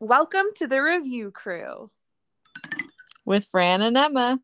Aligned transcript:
Welcome 0.00 0.46
to 0.56 0.66
the 0.66 0.80
review 0.80 1.30
crew. 1.30 1.90
with 3.24 3.44
Fran 3.46 3.82
and 3.82 3.96
Emma. 3.96 4.40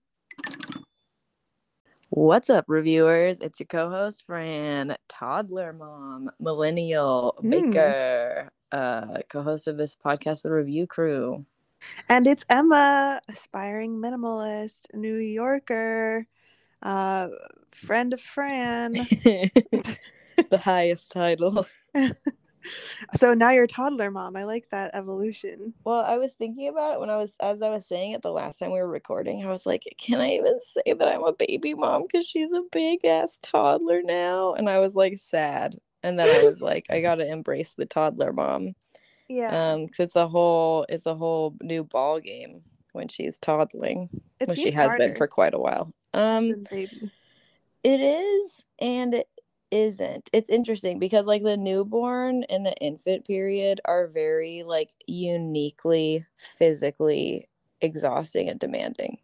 What's 2.10 2.50
up, 2.50 2.66
reviewers? 2.68 3.40
It's 3.40 3.60
your 3.60 3.66
co 3.66 3.88
host, 3.88 4.24
Fran, 4.26 4.96
toddler 5.08 5.72
mom, 5.72 6.30
millennial 6.38 7.34
Mm. 7.38 7.50
baker, 7.50 8.50
uh, 8.72 9.18
co 9.28 9.42
host 9.42 9.68
of 9.68 9.76
this 9.76 9.96
podcast, 9.96 10.42
The 10.42 10.50
Review 10.50 10.86
Crew. 10.86 11.44
And 12.08 12.26
it's 12.26 12.44
Emma, 12.50 13.20
aspiring 13.28 13.96
minimalist, 14.00 14.92
New 14.92 15.16
Yorker, 15.16 16.26
uh, 16.82 17.28
friend 17.70 18.12
of 18.12 18.20
Fran. 18.20 18.92
the 20.52 20.58
highest 20.58 21.10
title. 21.12 21.66
so 23.14 23.34
now 23.34 23.50
you're 23.50 23.66
toddler 23.66 24.10
mom. 24.10 24.36
I 24.36 24.44
like 24.44 24.68
that 24.70 24.94
evolution. 24.94 25.74
Well, 25.84 26.00
I 26.00 26.16
was 26.16 26.32
thinking 26.32 26.68
about 26.68 26.94
it 26.94 27.00
when 27.00 27.10
I 27.10 27.16
was, 27.16 27.34
as 27.40 27.62
I 27.62 27.70
was 27.70 27.86
saying 27.86 28.12
it 28.12 28.22
the 28.22 28.32
last 28.32 28.58
time 28.58 28.72
we 28.72 28.78
were 28.78 28.88
recording. 28.88 29.44
I 29.44 29.50
was 29.50 29.66
like, 29.66 29.82
can 29.98 30.20
I 30.20 30.30
even 30.30 30.58
say 30.60 30.92
that 30.92 31.08
I'm 31.08 31.24
a 31.24 31.32
baby 31.32 31.74
mom? 31.74 32.02
Because 32.02 32.26
she's 32.26 32.52
a 32.52 32.62
big 32.72 33.04
ass 33.04 33.38
toddler 33.42 34.02
now. 34.02 34.54
And 34.54 34.68
I 34.68 34.78
was 34.78 34.94
like, 34.94 35.18
sad. 35.18 35.76
And 36.02 36.18
then 36.18 36.28
I 36.28 36.48
was 36.48 36.60
like, 36.60 36.86
I 36.90 37.00
got 37.00 37.16
to 37.16 37.26
embrace 37.26 37.72
the 37.72 37.86
toddler 37.86 38.32
mom. 38.32 38.74
Yeah. 39.28 39.72
um 39.72 39.86
because 39.86 40.00
it's 40.00 40.16
a 40.16 40.28
whole 40.28 40.84
it's 40.90 41.06
a 41.06 41.14
whole 41.14 41.56
new 41.62 41.82
ball 41.82 42.20
game 42.20 42.60
when 42.92 43.08
she's 43.08 43.38
toddling 43.38 44.10
it 44.38 44.48
well 44.48 44.54
she 44.54 44.70
has 44.70 44.92
been 44.98 45.14
for 45.14 45.26
quite 45.26 45.54
a 45.54 45.58
while 45.58 45.94
um 46.12 46.64
baby. 46.70 47.10
it 47.82 48.00
is 48.00 48.64
and 48.80 49.14
it 49.14 49.28
isn't 49.74 50.30
it's 50.32 50.48
interesting 50.48 51.00
because 51.00 51.26
like 51.26 51.42
the 51.42 51.56
newborn 51.56 52.44
and 52.44 52.64
the 52.64 52.74
infant 52.76 53.26
period 53.26 53.80
are 53.86 54.06
very 54.06 54.62
like 54.62 54.90
uniquely 55.08 56.24
physically 56.36 57.48
exhausting 57.80 58.48
and 58.48 58.60
demanding 58.60 59.18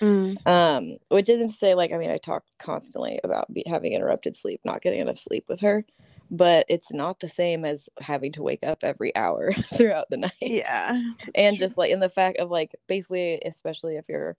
Mm. 0.00 0.36
um 0.48 0.96
which 1.10 1.28
isn't 1.28 1.46
to 1.46 1.54
say 1.54 1.74
like 1.74 1.92
i 1.92 1.96
mean 1.96 2.10
i 2.10 2.16
talk 2.18 2.42
constantly 2.58 3.20
about 3.22 3.52
be- 3.54 3.62
having 3.68 3.92
interrupted 3.92 4.34
sleep 4.34 4.60
not 4.64 4.80
getting 4.82 4.98
enough 4.98 5.18
sleep 5.18 5.44
with 5.48 5.60
her 5.60 5.84
but 6.28 6.66
it's 6.68 6.92
not 6.92 7.20
the 7.20 7.28
same 7.28 7.64
as 7.64 7.88
having 8.00 8.32
to 8.32 8.42
wake 8.42 8.64
up 8.64 8.82
every 8.82 9.14
hour 9.14 9.52
throughout 9.76 10.10
the 10.10 10.16
night 10.16 10.32
Yeah. 10.40 11.00
and 11.36 11.56
true. 11.56 11.64
just 11.64 11.78
like 11.78 11.92
in 11.92 12.00
the 12.00 12.08
fact 12.08 12.38
of 12.38 12.50
like 12.50 12.72
basically 12.88 13.40
especially 13.46 13.94
if 13.96 14.08
you're 14.08 14.36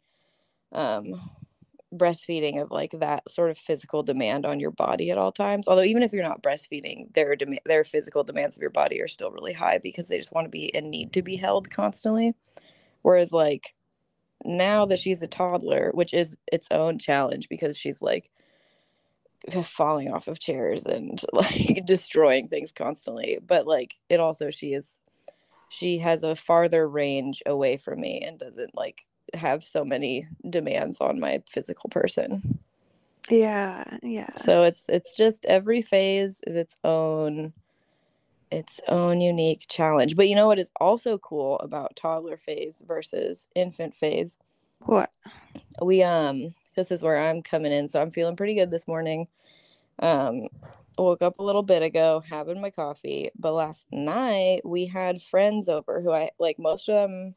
um 0.74 1.14
breastfeeding 1.98 2.62
of 2.62 2.72
like 2.72 2.92
that 2.92 3.30
sort 3.30 3.52
of 3.52 3.58
physical 3.58 4.04
demand 4.04 4.46
on 4.46 4.60
your 4.60 4.72
body 4.72 5.12
at 5.12 5.18
all 5.18 5.32
times 5.32 5.68
although 5.68 5.84
even 5.84 6.04
if 6.04 6.12
you're 6.12 6.24
not 6.24 6.42
breastfeeding 6.42 7.14
their 7.14 7.36
dem- 7.36 7.58
their 7.66 7.84
physical 7.84 8.24
demands 8.24 8.56
of 8.56 8.62
your 8.62 8.70
body 8.70 9.02
are 9.02 9.08
still 9.08 9.32
really 9.32 9.54
high 9.54 9.80
because 9.82 10.08
they 10.08 10.18
just 10.18 10.34
want 10.34 10.46
to 10.46 10.50
be 10.50 10.74
and 10.76 10.90
need 10.90 11.14
to 11.14 11.22
be 11.22 11.36
held 11.36 11.70
constantly. 11.70 12.34
Whereas 13.02 13.32
like 13.32 13.74
now 14.46 14.86
that 14.86 15.00
she's 15.00 15.22
a 15.22 15.28
toddler 15.28 15.92
which 15.94 16.14
is 16.14 16.38
its 16.52 16.68
own 16.72 16.98
challenge 16.98 17.48
because 17.50 17.78
she's 17.78 18.02
like 18.02 18.30
falling 19.64 20.12
off 20.12 20.28
of 20.28 20.40
chairs 20.40 20.86
and 20.86 21.22
like 21.34 21.86
destroying 21.86 22.48
things 22.48 22.72
constantly 22.72 23.40
but 23.46 23.66
like 23.68 23.96
it 24.10 24.20
also 24.20 24.50
she 24.50 24.74
is 24.74 24.98
she 25.70 25.98
has 25.98 26.24
a 26.24 26.36
farther 26.36 26.88
range 26.88 27.42
away 27.46 27.78
from 27.78 28.02
me 28.02 28.22
and 28.22 28.38
doesn't 28.38 28.76
like 28.76 29.06
have 29.34 29.64
so 29.64 29.84
many 29.84 30.28
demands 30.50 31.00
on 31.02 31.20
my 31.20 31.42
physical 31.48 31.90
person 31.90 32.60
yeah. 33.30 33.98
Yeah. 34.02 34.30
so 34.36 34.64
it's 34.64 34.86
it's 34.90 35.16
just 35.16 35.46
every 35.46 35.82
phase 35.82 36.42
is 36.46 36.56
its 36.56 36.78
own 36.84 37.54
its 38.52 38.80
own 38.88 39.22
unique 39.22 39.66
challenge 39.68 40.16
but 40.16 40.28
you 40.28 40.36
know 40.36 40.48
what 40.48 40.60
is 40.60 40.70
also 40.80 41.18
cool 41.18 41.58
about 41.60 41.96
toddler 41.96 42.38
phase 42.38 42.84
versus 42.86 43.48
infant 43.56 43.96
phase 43.96 44.38
What? 44.82 45.12
we 45.82 46.04
um 46.04 46.54
this 46.76 46.92
is 46.92 47.02
where 47.02 47.18
i'm 47.18 47.42
coming 47.42 47.72
in 47.72 47.88
so 47.88 48.02
i'm 48.02 48.12
feeling 48.12 48.36
pretty 48.36 48.54
good 48.56 48.70
this 48.70 48.88
morning 48.88 49.28
um 50.00 50.48
woke 50.98 51.24
up 51.24 51.40
a 51.40 51.44
little 51.44 51.64
bit 51.64 51.82
ago 51.82 52.22
having 52.30 52.62
my 52.62 52.70
coffee 52.70 53.32
but 53.40 53.54
last 53.54 53.88
night 53.92 54.62
we 54.64 54.86
had 54.86 55.22
friends 55.22 55.68
over 55.68 56.02
who 56.02 56.12
i 56.12 56.30
like 56.40 56.60
most 56.60 56.90
of 56.90 57.10
them 57.10 57.34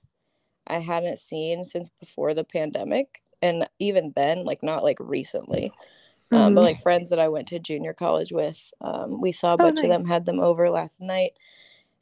i 0.68 0.78
hadn't 0.78 1.18
seen 1.18 1.64
since 1.64 1.90
before 2.00 2.34
the 2.34 2.44
pandemic 2.44 3.22
and 3.42 3.68
even 3.78 4.12
then 4.16 4.44
like 4.44 4.62
not 4.62 4.82
like 4.82 4.98
recently 5.00 5.72
um, 6.32 6.54
but 6.54 6.62
Mhm. 6.62 6.64
like 6.64 6.78
friends 6.78 7.10
that 7.10 7.18
i 7.20 7.28
went 7.28 7.48
to 7.48 7.58
junior 7.58 7.92
college 7.94 8.32
with 8.32 8.72
um, 8.80 9.20
we 9.20 9.32
saw 9.32 9.50
a 9.50 9.54
Oh, 9.54 9.58
bunch 9.58 9.82
of 9.82 9.88
them 9.90 10.04
had 10.06 10.26
them 10.26 10.40
over 10.40 10.70
last 10.70 11.00
night 11.00 11.32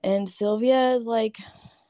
and 0.02 0.28
sylvia 0.28 0.92
is 0.92 1.06
like 1.06 1.38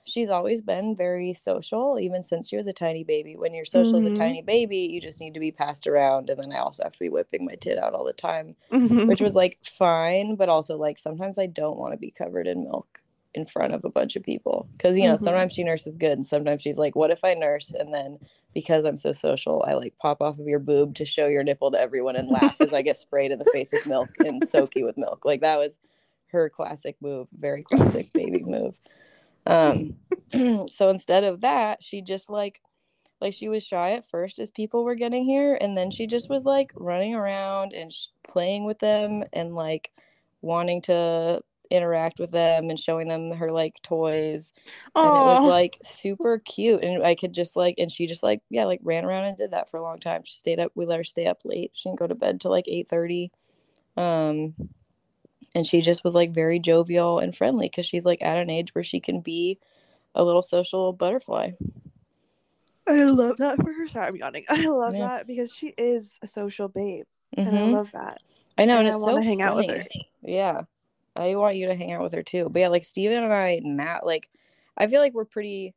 she's 0.06 0.28
always 0.30 0.60
been 0.60 0.94
very 0.94 1.32
social 1.32 1.98
even 1.98 2.22
since 2.22 2.48
she 2.48 2.56
was 2.56 2.66
a 2.66 2.72
tiny 2.72 3.04
baby 3.04 3.36
when 3.36 3.54
you're 3.54 3.64
social 3.64 3.98
as 3.98 4.04
Mhm. 4.04 4.10
a 4.12 4.14
tiny 4.14 4.42
baby 4.42 4.78
you 4.78 5.00
just 5.00 5.20
need 5.20 5.34
to 5.34 5.40
be 5.40 5.50
passed 5.52 5.86
around 5.86 6.28
and 6.30 6.40
then 6.42 6.52
i 6.52 6.58
also 6.58 6.82
have 6.82 6.92
to 6.92 6.98
be 6.98 7.08
whipping 7.08 7.44
my 7.44 7.54
tit 7.54 7.78
out 7.78 7.94
all 7.94 8.04
the 8.04 8.12
time 8.12 8.54
Mhm. 8.70 9.06
which 9.08 9.20
was 9.20 9.34
like 9.34 9.58
fine 9.64 10.36
but 10.36 10.48
also 10.48 10.76
like 10.76 10.98
sometimes 10.98 11.38
i 11.38 11.46
don't 11.46 11.78
want 11.78 11.92
to 11.92 11.98
be 11.98 12.10
covered 12.10 12.46
in 12.46 12.64
milk 12.64 13.02
in 13.34 13.46
front 13.46 13.74
of 13.74 13.84
a 13.84 13.90
bunch 13.90 14.16
of 14.16 14.22
people. 14.22 14.68
Because 14.72 14.96
you 14.98 15.08
know 15.08 15.14
Mhm. 15.14 15.20
sometimes 15.20 15.52
she 15.52 15.64
nurses 15.64 15.96
good 15.96 16.12
and 16.12 16.24
sometimes 16.24 16.62
she's 16.62 16.78
like 16.78 16.94
what 16.94 17.10
if 17.10 17.24
i 17.24 17.34
nurse? 17.34 17.72
And 17.72 17.92
then 17.92 18.18
because 18.54 18.84
i'm 18.84 18.96
so 18.96 19.12
social 19.12 19.64
i 19.66 19.74
like 19.74 19.94
pop 19.98 20.22
off 20.22 20.38
of 20.38 20.46
your 20.46 20.60
boob 20.60 20.94
to 20.94 21.04
show 21.04 21.26
your 21.26 21.42
nipple 21.42 21.72
to 21.72 21.80
everyone 21.80 22.14
and 22.16 22.28
laugh 22.28 22.60
as 22.60 22.72
i 22.72 22.82
get 22.82 22.96
sprayed 22.96 23.32
in 23.32 23.38
the 23.40 23.44
face 23.46 23.72
with 23.72 23.86
milk 23.86 24.08
and 24.24 24.42
soak 24.44 24.76
you 24.76 24.84
with 24.84 24.96
milk. 24.96 25.24
Like 25.24 25.40
that 25.40 25.58
was 25.58 25.78
her 26.28 26.48
classic 26.48 26.96
move 27.00 27.28
very 27.36 27.62
classic 27.62 28.12
baby 28.12 28.42
move. 28.46 28.78
Um 29.46 29.96
so 30.68 30.88
instead 30.88 31.24
of 31.24 31.40
that 31.42 31.82
she 31.82 32.00
just 32.02 32.30
like 32.30 32.60
like 33.20 33.32
she 33.32 33.48
was 33.48 33.64
shy 33.64 33.92
at 33.92 34.04
first 34.04 34.38
as 34.38 34.50
people 34.50 34.84
were 34.84 34.94
getting 34.96 35.24
here 35.24 35.56
and 35.60 35.76
then 35.76 35.90
she 35.90 36.06
just 36.06 36.28
was 36.28 36.44
like 36.44 36.72
running 36.74 37.14
around 37.14 37.72
and 37.72 37.92
sh- 37.92 38.08
playing 38.26 38.64
with 38.64 38.78
them 38.80 39.24
and 39.32 39.54
like 39.54 39.90
wanting 40.42 40.82
to 40.82 41.40
interact 41.70 42.18
with 42.18 42.30
them 42.30 42.68
and 42.70 42.78
showing 42.78 43.08
them 43.08 43.32
her 43.32 43.50
like 43.50 43.80
toys 43.82 44.52
and 44.94 45.16
it 45.16 45.24
was 45.24 45.42
like 45.42 45.78
super 45.82 46.38
cute 46.38 46.82
and 46.84 47.02
i 47.04 47.14
could 47.14 47.32
just 47.32 47.56
like 47.56 47.74
and 47.78 47.90
she 47.90 48.06
just 48.06 48.22
like 48.22 48.40
yeah 48.50 48.64
like 48.64 48.80
ran 48.82 49.04
around 49.04 49.24
and 49.24 49.36
did 49.36 49.50
that 49.50 49.70
for 49.70 49.78
a 49.78 49.82
long 49.82 49.98
time 49.98 50.22
she 50.24 50.34
stayed 50.36 50.60
up 50.60 50.70
we 50.74 50.86
let 50.86 50.98
her 50.98 51.04
stay 51.04 51.26
up 51.26 51.40
late 51.44 51.70
she 51.72 51.88
didn't 51.88 51.98
go 51.98 52.06
to 52.06 52.14
bed 52.14 52.40
till 52.40 52.50
like 52.50 52.68
8 52.68 52.88
30 52.88 53.30
um 53.96 54.54
and 55.54 55.66
she 55.66 55.80
just 55.80 56.04
was 56.04 56.14
like 56.14 56.34
very 56.34 56.58
jovial 56.58 57.18
and 57.18 57.34
friendly 57.36 57.66
because 57.68 57.86
she's 57.86 58.04
like 58.06 58.22
at 58.22 58.36
an 58.36 58.50
age 58.50 58.74
where 58.74 58.84
she 58.84 59.00
can 59.00 59.20
be 59.20 59.58
a 60.14 60.22
little 60.24 60.42
social 60.42 60.92
butterfly 60.92 61.50
I 62.86 63.04
love 63.04 63.38
that 63.38 63.56
for 63.56 63.72
her. 63.72 63.88
Sorry, 63.88 64.06
I'm 64.08 64.16
yawning. 64.16 64.44
I 64.50 64.66
love 64.68 64.92
Yeah. 64.92 65.06
that 65.08 65.26
because 65.26 65.50
she 65.52 65.68
is 65.78 66.18
a 66.22 66.26
social 66.26 66.68
babe, 66.68 67.06
and 67.36 67.48
I 67.48 67.60
Mhm. 67.60 67.72
love 67.72 67.92
that. 67.92 68.20
I 68.58 68.66
know, 68.66 68.78
and, 68.78 68.86
and 68.86 68.88
I 68.88 68.96
it's 68.96 69.04
wanna 69.04 69.22
so 69.22 69.28
hang 69.28 69.40
out 69.42 69.56
with 69.56 69.70
her. 69.70 69.84
Yeah, 70.22 70.62
I 71.16 71.34
want 71.36 71.56
you 71.56 71.66
to 71.68 71.74
hang 71.76 71.92
out 71.92 72.02
with 72.02 72.14
her 72.14 72.22
too. 72.22 72.48
But 72.50 72.60
yeah, 72.60 72.68
like 72.68 72.84
Steven 72.84 73.22
and 73.24 73.32
I, 73.32 73.60
Matt, 73.64 74.06
like 74.06 74.28
I 74.76 74.86
feel 74.88 75.00
like 75.00 75.14
we're 75.14 75.24
pretty. 75.24 75.74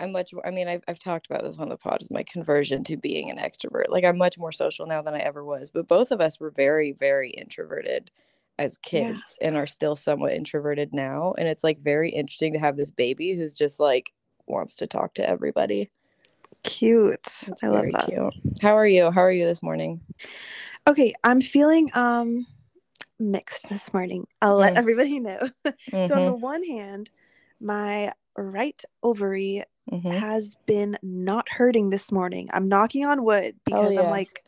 I'm 0.00 0.12
much. 0.12 0.32
I 0.44 0.50
mean, 0.50 0.68
I've 0.68 0.82
I've 0.88 0.98
talked 0.98 1.26
about 1.26 1.42
this 1.42 1.58
on 1.58 1.68
the 1.68 1.76
pod. 1.76 2.04
My 2.10 2.22
conversion 2.22 2.84
to 2.84 2.96
being 2.96 3.30
an 3.30 3.38
extrovert. 3.38 3.88
Like 3.88 4.04
I'm 4.04 4.18
much 4.18 4.38
more 4.38 4.52
social 4.52 4.86
now 4.86 5.02
than 5.02 5.14
I 5.14 5.18
ever 5.20 5.44
was. 5.44 5.70
But 5.70 5.88
both 5.88 6.10
of 6.12 6.20
us 6.20 6.38
were 6.40 6.50
very 6.50 6.92
very 6.92 7.30
introverted 7.30 8.10
as 8.58 8.78
Yeah. 8.92 9.14
kids 9.14 9.38
and 9.42 9.56
are 9.56 9.66
still 9.66 9.96
somewhat 9.96 10.34
introverted 10.34 10.92
now. 10.94 11.34
And 11.38 11.48
it's 11.48 11.64
like 11.64 11.80
very 11.80 12.10
interesting 12.10 12.52
to 12.54 12.58
have 12.60 12.76
this 12.76 12.90
baby 12.90 13.34
who's 13.36 13.54
just 13.54 13.80
like 13.80 14.12
wants 14.46 14.76
to 14.76 14.86
talk 14.86 15.14
to 15.14 15.28
everybody. 15.28 15.90
Cute. 16.64 17.20
It's 17.46 17.62
I 17.62 17.68
love 17.68 17.90
that. 17.92 18.06
cute. 18.06 18.34
How 18.62 18.76
are 18.76 18.86
you? 18.86 19.10
How 19.10 19.22
are 19.22 19.32
you 19.32 19.46
this 19.46 19.62
morning? 19.62 20.00
Okay, 20.86 21.14
I'm 21.24 21.40
feeling 21.40 21.90
um 21.94 22.46
mixed 23.18 23.68
this 23.68 23.92
morning. 23.92 24.26
I'll 24.42 24.56
let 24.56 24.74
Mm. 24.74 24.78
everybody 24.78 25.18
know. 25.20 25.38
So 26.08 26.14
on 26.16 26.24
the 26.26 26.34
one 26.34 26.64
hand, 26.64 27.10
my 27.60 28.12
right 28.36 28.80
ovary 29.02 29.64
mhm. 29.90 30.18
has 30.18 30.56
been 30.66 30.96
not 31.02 31.48
hurting 31.48 31.90
this 31.90 32.12
morning. 32.12 32.48
I'm 32.52 32.68
knocking 32.68 33.04
on 33.04 33.24
wood 33.24 33.56
because 33.64 33.94
yeah. 33.94 34.02
I'm 34.02 34.10
like, 34.10 34.44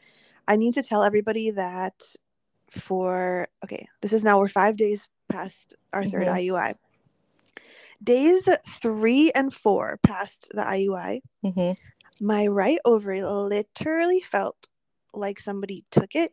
I 0.46 0.56
need 0.56 0.74
to 0.74 0.82
tell 0.82 1.02
everybody 1.02 1.50
that 1.50 1.94
for 2.70 3.48
okay, 3.64 3.88
this 4.00 4.12
is 4.12 4.22
now 4.24 4.38
we're 4.38 4.48
five 4.48 4.76
days 4.76 5.08
past 5.28 5.74
our 5.92 6.04
3rd 6.04 6.28
Mhm. 6.28 6.34
IUI. 6.36 6.74
Days 8.02 8.48
three 8.66 9.30
and 9.34 9.52
four 9.52 9.98
past 10.02 10.50
the 10.54 10.62
IUI, 10.62 11.20
Mhm. 11.44 11.76
my 12.20 12.46
right 12.46 12.78
ovary 12.84 13.22
literally 13.22 14.20
felt 14.20 14.68
like 15.12 15.40
somebody 15.40 15.84
took 15.90 16.14
it 16.14 16.32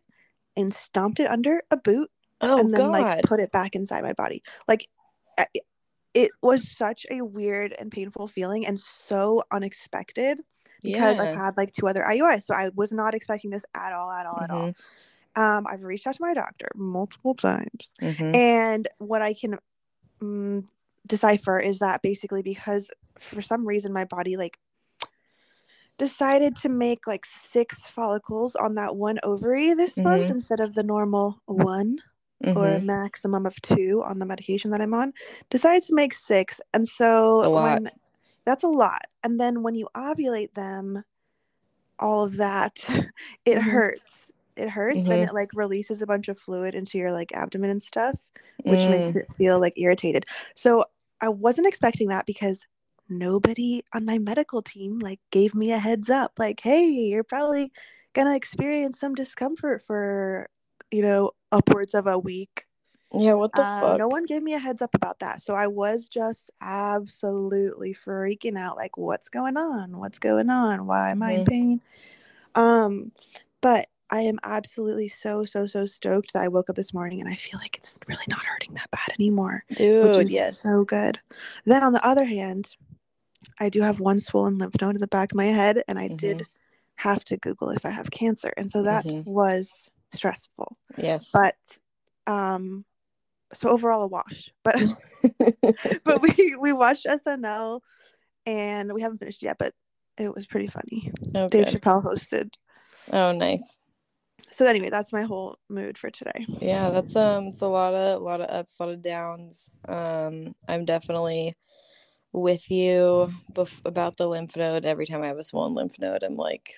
and 0.56 0.74
stomped 0.74 1.20
it 1.20 1.28
under 1.28 1.64
a 1.72 1.78
boot 1.78 2.10
Oh 2.42 2.60
and 2.60 2.74
then 2.74 2.82
God. 2.82 2.92
like 2.92 3.24
put 3.24 3.40
it 3.40 3.52
back 3.52 3.76
inside 3.76 4.04
my 4.04 4.14
body. 4.14 4.44
Like 4.68 4.88
it 6.14 6.32
was 6.42 6.70
such 6.70 7.06
a 7.12 7.22
weird 7.22 7.76
and 7.78 7.92
painful 7.92 8.28
feeling 8.28 8.66
and 8.66 8.80
so 8.80 9.44
unexpected 9.52 10.40
because 10.82 11.20
I've 11.20 11.36
had 11.36 11.58
like 11.58 11.72
two 11.72 11.88
other 11.88 12.04
IUIs. 12.08 12.44
So 12.44 12.54
I 12.54 12.70
was 12.76 12.92
not 12.92 13.14
expecting 13.14 13.52
this 13.52 13.66
at 13.76 13.94
all, 13.94 14.12
at 14.12 14.26
all, 14.26 14.42
at 14.42 14.50
all. 14.50 14.74
Um, 15.36 15.68
I've 15.70 15.84
reached 15.84 16.08
out 16.08 16.16
to 16.16 16.22
my 16.22 16.34
doctor 16.34 16.68
multiple 16.76 17.36
times. 17.36 17.94
Mhm. 18.02 18.36
And 18.36 18.88
what 18.98 19.22
I 19.22 19.36
can 19.36 19.60
mm, 20.22 20.68
decipher 21.06 21.60
is 21.60 21.80
that 21.80 22.02
basically 22.02 22.42
because 22.42 22.90
for 23.20 23.42
some 23.42 23.68
reason 23.68 23.94
my 23.94 24.06
body 24.06 24.38
like 24.38 24.58
decided 25.98 26.56
to 26.56 26.70
make 26.70 27.08
like 27.08 27.26
six 27.26 27.88
follicles 27.88 28.56
on 28.56 28.76
that 28.76 28.96
one 28.96 29.20
ovary 29.24 29.74
this 29.74 29.96
mm-hmm. 29.96 30.10
month 30.10 30.32
instead 30.32 30.60
of 30.60 30.76
the 30.76 30.84
normal 30.84 31.42
one 31.46 31.98
mm-hmm. 32.44 32.58
or 32.58 32.68
a 32.68 32.82
maximum 32.82 33.46
of 33.46 33.62
two 33.62 34.02
on 34.06 34.20
the 34.20 34.26
medication 34.26 34.72
that 34.72 34.82
I'm 34.82 34.94
on. 34.94 35.14
Decided 35.50 35.84
to 35.84 35.96
make 35.96 36.14
six. 36.14 36.62
And 36.74 36.88
so 36.88 37.50
when 37.50 37.90
that's 38.46 38.64
a 38.64 38.70
lot. 38.70 39.04
And 39.24 39.40
then 39.40 39.64
when 39.64 39.76
you 39.76 39.90
ovulate 39.96 40.54
them, 40.54 41.04
all 42.00 42.24
of 42.24 42.38
that, 42.38 42.78
it 43.46 43.58
mm-hmm. 43.58 43.70
hurts. 43.70 44.32
It 44.56 44.70
hurts 44.70 45.06
and 45.06 45.22
it 45.22 45.34
like 45.34 45.50
releases 45.54 46.02
a 46.02 46.08
bunch 46.08 46.30
of 46.30 46.40
fluid 46.40 46.74
into 46.74 46.98
your 46.98 47.12
like 47.12 47.32
abdomen 47.32 47.70
and 47.70 47.84
stuff, 47.84 48.16
which 48.64 48.80
mm. 48.80 48.90
makes 48.90 49.16
it 49.16 49.32
feel 49.34 49.60
like 49.60 49.74
irritated. 49.78 50.26
So 50.56 50.86
I 51.22 51.30
wasn't 51.30 51.68
expecting 51.68 52.08
that 52.08 52.26
because 52.26 52.66
nobody 53.10 53.84
on 53.94 54.04
my 54.04 54.18
medical 54.18 54.62
team 54.62 55.00
like 55.00 55.20
gave 55.32 55.56
me 55.56 55.72
a 55.72 55.80
heads 55.80 56.10
up 56.10 56.34
like 56.38 56.60
hey 56.60 56.86
you're 56.86 57.24
probably 57.24 57.72
gonna 58.14 58.36
experience 58.36 59.00
some 59.00 59.16
discomfort 59.16 59.82
for 59.82 60.50
you 60.92 61.02
know 61.02 61.32
upwards 61.52 61.94
of 61.94 62.08
a 62.08 62.18
week 62.18 62.66
yeah 63.14 63.34
what 63.34 63.54
the 63.54 63.62
uh, 63.62 63.82
fuck 63.82 64.00
no 64.00 64.08
one 64.08 64.26
gave 64.26 64.44
me 64.44 64.54
a 64.54 64.60
heads 64.60 64.82
up 64.82 64.94
about 64.94 65.20
that 65.20 65.42
so 65.42 65.54
i 65.54 65.68
was 65.68 66.10
just 66.10 66.52
absolutely 66.62 67.94
freaking 67.94 68.58
out 68.58 68.76
like 68.76 68.98
what's 68.98 69.30
going 69.30 69.56
on 69.56 69.98
what's 69.98 70.20
going 70.20 70.50
on 70.50 70.86
why 70.86 71.12
am 71.12 71.20
mm-hmm. 71.20 71.24
i 71.24 71.32
in 71.32 71.40
mm-hmm. 71.40 71.50
pain 71.50 71.82
um 72.56 73.12
but 73.62 73.88
I 74.10 74.22
am 74.22 74.40
absolutely 74.44 75.10
so 75.10 75.44
so 75.46 75.66
so 75.68 75.86
stoked 75.86 76.34
that 76.34 76.44
I 76.44 76.48
woke 76.48 76.70
up 76.70 76.76
this 76.76 76.94
morning 76.94 77.20
and 77.20 77.30
I 77.30 77.36
feel 77.36 77.60
like 77.60 77.78
it's 77.78 78.00
really 78.08 78.24
not 78.28 78.44
hurting 78.44 78.74
that 78.76 78.90
bad 78.92 79.14
anymore. 79.20 79.64
Dude, 79.76 80.08
which 80.08 80.26
is 80.26 80.32
yes. 80.32 80.58
so 80.58 80.86
good. 80.86 81.20
Then 81.66 81.84
on 81.84 81.92
the 81.92 82.06
other 82.06 82.26
hand, 82.26 82.76
I 83.60 83.70
do 83.70 83.82
have 83.82 84.00
one 84.00 84.20
swollen 84.20 84.58
lymph 84.58 84.80
node 84.82 84.96
in 84.96 85.02
the 85.02 85.08
back 85.08 85.32
of 85.32 85.36
my 85.36 85.46
head, 85.46 85.84
and 85.88 86.00
I 86.00 86.08
mm-hmm. 86.08 86.16
did 86.16 86.46
have 86.96 87.24
to 87.26 87.38
Google 87.38 87.70
if 87.72 87.86
I 87.86 87.90
have 87.90 88.10
cancer, 88.10 88.54
and 88.56 88.70
so 88.70 88.84
that 88.84 89.06
mm-hmm. 89.06 89.30
was 89.30 89.92
stressful. 90.14 90.78
Yes, 90.98 91.30
but 91.32 91.56
um, 92.26 92.86
so 93.54 93.70
overall 93.70 94.04
a 94.04 94.08
wash. 94.08 94.52
But 94.64 94.76
but 96.04 96.22
we 96.22 96.56
we 96.60 96.74
watched 96.74 97.06
SNL, 97.06 97.82
and 98.46 98.94
we 98.94 99.02
haven't 99.02 99.20
finished 99.20 99.44
yet, 99.44 99.58
but 99.58 99.74
it 100.18 100.34
was 100.34 100.48
pretty 100.48 100.68
funny. 100.68 101.12
Oh, 101.36 101.48
Dave 101.48 101.66
good. 101.66 101.82
Chappelle 101.82 102.04
hosted. 102.04 102.50
Oh, 103.12 103.32
nice. 103.32 103.78
So 104.50 104.66
anyway, 104.66 104.90
that's 104.90 105.12
my 105.12 105.24
whole 105.24 105.58
mood 105.70 105.98
for 105.98 106.10
today. 106.10 106.46
Yeah, 106.62 106.90
that's 106.90 107.16
um, 107.16 107.48
it's 107.48 107.62
a 107.62 107.68
lot 107.68 107.94
of 107.94 108.22
a 108.22 108.24
lot 108.24 108.42
of 108.42 108.50
ups, 108.50 108.76
a 108.80 108.84
lot 108.84 108.94
of 108.94 109.02
downs. 109.02 109.70
Um, 109.88 110.56
I'm 110.68 110.86
definitely 110.86 111.56
with 112.34 112.70
you 112.70 113.32
bef- 113.54 113.82
about 113.86 114.18
the 114.18 114.28
lymph 114.28 114.56
node 114.56 114.86
every 114.86 115.06
time 115.06 115.24
i 115.24 115.28
have 115.28 115.38
a 115.38 115.44
swollen 115.44 115.74
lymph 115.74 115.98
node 116.00 116.24
i'm 116.24 116.36
like 116.36 116.78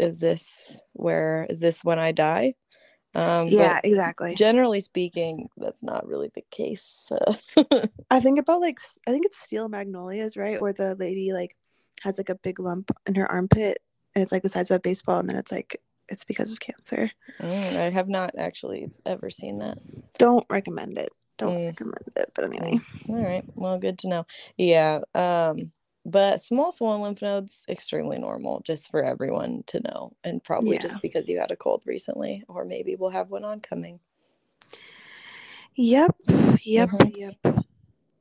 is 0.00 0.20
this 0.20 0.82
where 0.92 1.46
is 1.48 1.60
this 1.60 1.84
when 1.84 1.98
i 1.98 2.12
die 2.12 2.54
um 3.14 3.48
yeah 3.48 3.80
exactly 3.82 4.34
generally 4.34 4.80
speaking 4.80 5.48
that's 5.56 5.82
not 5.82 6.06
really 6.06 6.30
the 6.34 6.44
case 6.50 7.10
i 8.10 8.20
think 8.20 8.38
about 8.38 8.60
like 8.60 8.78
i 9.06 9.10
think 9.10 9.24
it's 9.24 9.38
steel 9.38 9.68
magnolias 9.68 10.36
right 10.36 10.60
where 10.60 10.72
the 10.72 10.94
lady 10.96 11.32
like 11.32 11.56
has 12.02 12.18
like 12.18 12.28
a 12.28 12.34
big 12.34 12.60
lump 12.60 12.90
in 13.06 13.14
her 13.14 13.30
armpit 13.30 13.78
and 14.14 14.22
it's 14.22 14.32
like 14.32 14.42
the 14.42 14.48
size 14.48 14.70
of 14.70 14.76
a 14.76 14.80
baseball 14.80 15.18
and 15.18 15.28
then 15.28 15.36
it's 15.36 15.52
like 15.52 15.80
it's 16.08 16.24
because 16.24 16.50
of 16.50 16.60
cancer 16.60 17.10
mm, 17.40 17.76
i 17.76 17.90
have 17.90 18.08
not 18.08 18.32
actually 18.36 18.90
ever 19.06 19.30
seen 19.30 19.58
that 19.58 19.78
don't 20.18 20.44
recommend 20.50 20.98
it 20.98 21.10
don't 21.38 21.56
mm. 21.56 21.66
recommend 21.66 22.10
it. 22.16 22.32
But 22.34 22.44
anyway. 22.44 22.80
Mm. 23.08 23.10
All 23.10 23.22
right. 23.22 23.44
Well, 23.54 23.78
good 23.78 23.98
to 24.00 24.08
know. 24.08 24.26
Yeah. 24.56 25.00
Um, 25.14 25.72
but 26.06 26.40
small 26.40 26.70
swollen 26.70 27.02
lymph 27.02 27.20
nodes 27.20 27.64
extremely 27.68 28.16
normal 28.16 28.62
just 28.64 28.90
for 28.90 29.02
everyone 29.02 29.64
to 29.66 29.80
know 29.80 30.12
and 30.22 30.42
probably 30.44 30.76
yeah. 30.76 30.82
just 30.82 31.02
because 31.02 31.28
you 31.28 31.38
had 31.38 31.50
a 31.50 31.56
cold 31.56 31.82
recently 31.84 32.44
or 32.48 32.64
maybe 32.64 32.94
we'll 32.94 33.10
have 33.10 33.28
one 33.30 33.44
oncoming 33.44 33.98
yep 35.74 36.14
yep 36.62 36.88
mm-hmm. 36.90 37.32
yep 37.44 37.66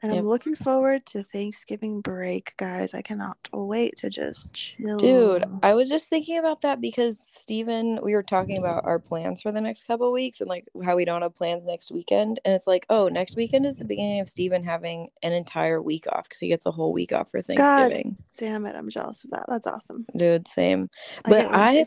and 0.06 0.14
yep. 0.14 0.22
I'm 0.22 0.30
looking 0.30 0.54
forward 0.54 1.04
to 1.08 1.24
Thanksgiving 1.24 2.00
break, 2.00 2.54
guys. 2.58 2.94
I 2.94 3.02
cannot 3.02 3.38
wait 3.52 3.96
to 3.98 4.10
just 4.12 4.54
chill. 4.54 4.98
Dude, 4.98 5.46
I 5.64 5.74
was 5.74 5.90
just 5.90 6.12
thinking 6.12 6.38
about 6.38 6.62
that 6.62 6.80
because 6.80 7.20
Steven, 7.20 8.00
we 8.04 8.14
were 8.14 8.22
talking 8.22 8.60
about 8.60 8.86
our 8.86 9.00
plans 9.00 9.42
for 9.42 9.52
the 9.52 9.62
next 9.62 9.88
couple 9.88 10.12
weeks 10.12 10.42
and 10.42 10.48
like 10.48 10.68
how 10.84 10.96
we 10.96 11.06
don't 11.06 11.24
have 11.24 11.34
plans 11.34 11.66
next 11.66 11.92
weekend. 11.92 12.40
And 12.46 12.54
it's 12.54 12.68
like, 12.68 12.86
oh, 12.92 13.08
next 13.08 13.36
weekend 13.36 13.66
is 13.66 13.78
the 13.78 13.86
beginning 13.86 14.20
of 14.20 14.30
Steven 14.30 14.64
having 14.64 15.10
an 15.24 15.34
entire 15.34 15.82
week 15.82 16.06
off 16.12 16.26
because 16.26 16.40
he 16.40 16.50
gets 16.50 16.68
a 16.68 16.72
whole 16.72 16.94
week 16.94 17.12
off 17.12 17.32
for 17.32 17.42
Thanksgiving. 17.42 18.18
God 18.20 18.38
damn 18.38 18.66
it. 18.68 18.76
I'm 18.76 18.90
jealous 18.90 19.24
of 19.24 19.32
that. 19.32 19.46
That's 19.48 19.66
awesome. 19.66 20.06
Dude, 20.16 20.48
same. 20.48 20.92
But 21.24 21.52
I, 21.52 21.80
I 21.80 21.86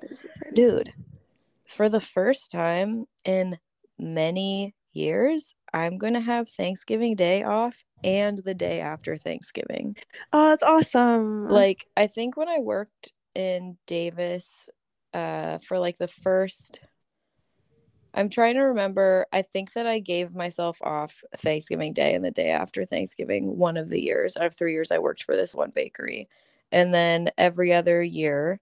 dude, 0.55 0.93
for 1.67 1.89
the 1.89 2.01
first 2.01 2.51
time 2.51 3.07
in 3.25 3.59
many 3.97 4.75
years, 4.93 5.55
I'm 5.73 5.99
going 5.99 6.15
to 6.15 6.21
have 6.21 6.49
Thanksgiving 6.49 7.17
Day 7.17 7.43
off 7.43 7.85
and 8.03 8.39
the 8.39 8.55
day 8.55 8.81
after 8.81 9.17
Thanksgiving. 9.17 9.97
Oh, 10.33 10.51
that's 10.51 10.63
awesome. 10.63 11.49
Like, 11.49 11.87
I 11.97 12.07
think 12.07 12.37
when 12.37 12.49
I 12.49 12.59
worked 12.59 13.13
in 13.35 13.77
Davis 13.87 14.69
uh, 15.15 15.59
for 15.59 15.79
like 15.79 15.99
the 15.99 16.09
first, 16.09 16.81
I'm 18.15 18.29
trying 18.29 18.55
to 18.55 18.63
remember. 18.63 19.27
I 19.33 19.43
think 19.43 19.75
that 19.75 19.87
I 19.87 19.99
gave 19.99 20.35
myself 20.35 20.79
off 20.83 21.23
Thanksgiving 21.37 21.93
Day 21.93 22.15
and 22.15 22.25
the 22.25 22.31
day 22.31 22.51
after 22.51 22.85
Thanksgiving 22.85 23.59
one 23.59 23.77
of 23.77 23.91
the 23.91 24.03
years. 24.03 24.37
Out 24.37 24.47
of 24.47 24.55
three 24.55 24.73
years, 24.73 24.91
I 24.91 24.99
worked 24.99 25.23
for 25.23 25.37
this 25.37 25.55
one 25.55 25.71
bakery. 25.75 26.29
And 26.73 26.93
then 26.93 27.31
every 27.39 27.73
other 27.73 28.03
year, 28.03 28.61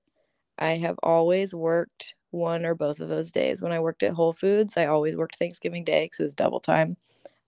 I 0.59 0.73
have 0.73 0.97
always 1.03 1.55
worked 1.55 2.15
one 2.37 2.65
or 2.65 2.75
both 2.75 3.01
of 3.01 3.09
those 3.09 3.33
days. 3.33 3.63
When 3.63 3.73
I 3.73 3.81
worked 3.81 4.03
at 4.03 4.15
Whole 4.15 4.33
Foods, 4.33 4.77
I 4.77 4.87
always 4.87 5.17
worked 5.17 5.37
Thanksgiving 5.37 5.85
Day 5.85 6.05
because 6.05 6.21
it 6.21 6.25
was 6.25 6.35
double 6.35 6.61
time, 6.61 6.97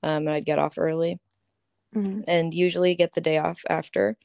um, 0.03 0.27
and 0.27 0.31
I'd 0.31 0.47
get 0.47 0.59
off 0.59 0.79
early, 0.79 1.21
mm-hmm. 1.95 2.23
and 2.27 2.55
usually 2.55 2.95
get 2.95 3.13
the 3.13 3.21
day 3.21 3.39
off 3.39 3.63
after. 3.69 4.17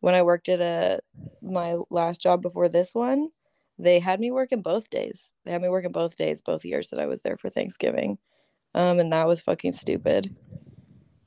When 0.00 0.14
I 0.14 0.22
worked 0.22 0.48
at 0.48 0.60
a 0.60 1.00
my 1.42 1.76
last 1.90 2.20
job 2.20 2.42
before 2.42 2.68
this 2.68 2.94
one, 2.94 3.30
they 3.78 4.00
had 4.00 4.20
me 4.20 4.30
working 4.30 4.62
both 4.62 4.90
days. 4.90 5.30
They 5.44 5.52
had 5.52 5.62
me 5.62 5.68
working 5.68 5.92
both 5.92 6.16
days, 6.16 6.40
both 6.40 6.64
years 6.64 6.90
that 6.90 7.00
I 7.00 7.06
was 7.06 7.22
there 7.22 7.36
for 7.36 7.48
Thanksgiving, 7.48 8.18
um, 8.74 8.98
and 9.00 9.12
that 9.12 9.26
was 9.26 9.40
fucking 9.40 9.72
stupid, 9.72 10.34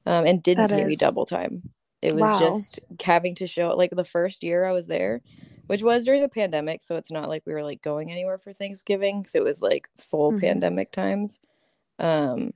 um, 0.06 0.26
and 0.26 0.42
didn't 0.42 0.68
give 0.68 0.88
me 0.88 0.96
double 0.96 1.26
time. 1.26 1.72
It 2.02 2.14
was 2.14 2.22
wow. 2.22 2.40
just 2.40 2.80
having 3.04 3.36
to 3.36 3.48
show 3.48 3.70
like 3.70 3.92
the 3.92 4.04
first 4.04 4.44
year 4.44 4.66
I 4.66 4.72
was 4.72 4.88
there 4.88 5.22
which 5.72 5.84
was 5.84 6.04
during 6.04 6.22
the 6.22 6.28
pandemic. 6.28 6.84
So 6.84 6.98
it's 6.98 7.14
not 7.14 7.30
like 7.30 7.44
we 7.46 7.54
were 7.54 7.64
like 7.64 7.82
going 7.82 8.12
anywhere 8.12 8.38
for 8.38 8.52
Thanksgiving 8.52 9.22
because 9.22 9.36
it 9.36 9.44
was 9.44 9.62
like 9.62 9.88
full 9.98 10.32
mm-hmm. 10.32 10.42
pandemic 10.42 10.92
times. 10.92 11.40
Um, 11.98 12.52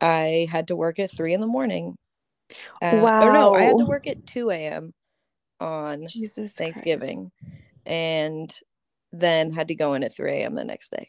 I 0.00 0.46
had 0.48 0.68
to 0.68 0.76
work 0.76 1.00
at 1.00 1.10
three 1.10 1.34
in 1.34 1.40
the 1.40 1.48
morning. 1.48 1.96
At, 2.80 3.02
wow. 3.02 3.24
Or 3.24 3.32
no, 3.32 3.54
I 3.54 3.62
had 3.62 3.78
to 3.78 3.84
work 3.84 4.06
at 4.06 4.28
2 4.28 4.50
a.m. 4.50 4.94
on 5.58 6.06
Jesus 6.06 6.54
Thanksgiving 6.54 7.32
Christ. 7.40 7.56
and 7.84 8.60
then 9.10 9.50
had 9.50 9.66
to 9.66 9.74
go 9.74 9.94
in 9.94 10.04
at 10.04 10.14
3 10.14 10.30
a.m. 10.30 10.54
the 10.54 10.64
next 10.64 10.92
day 10.92 11.08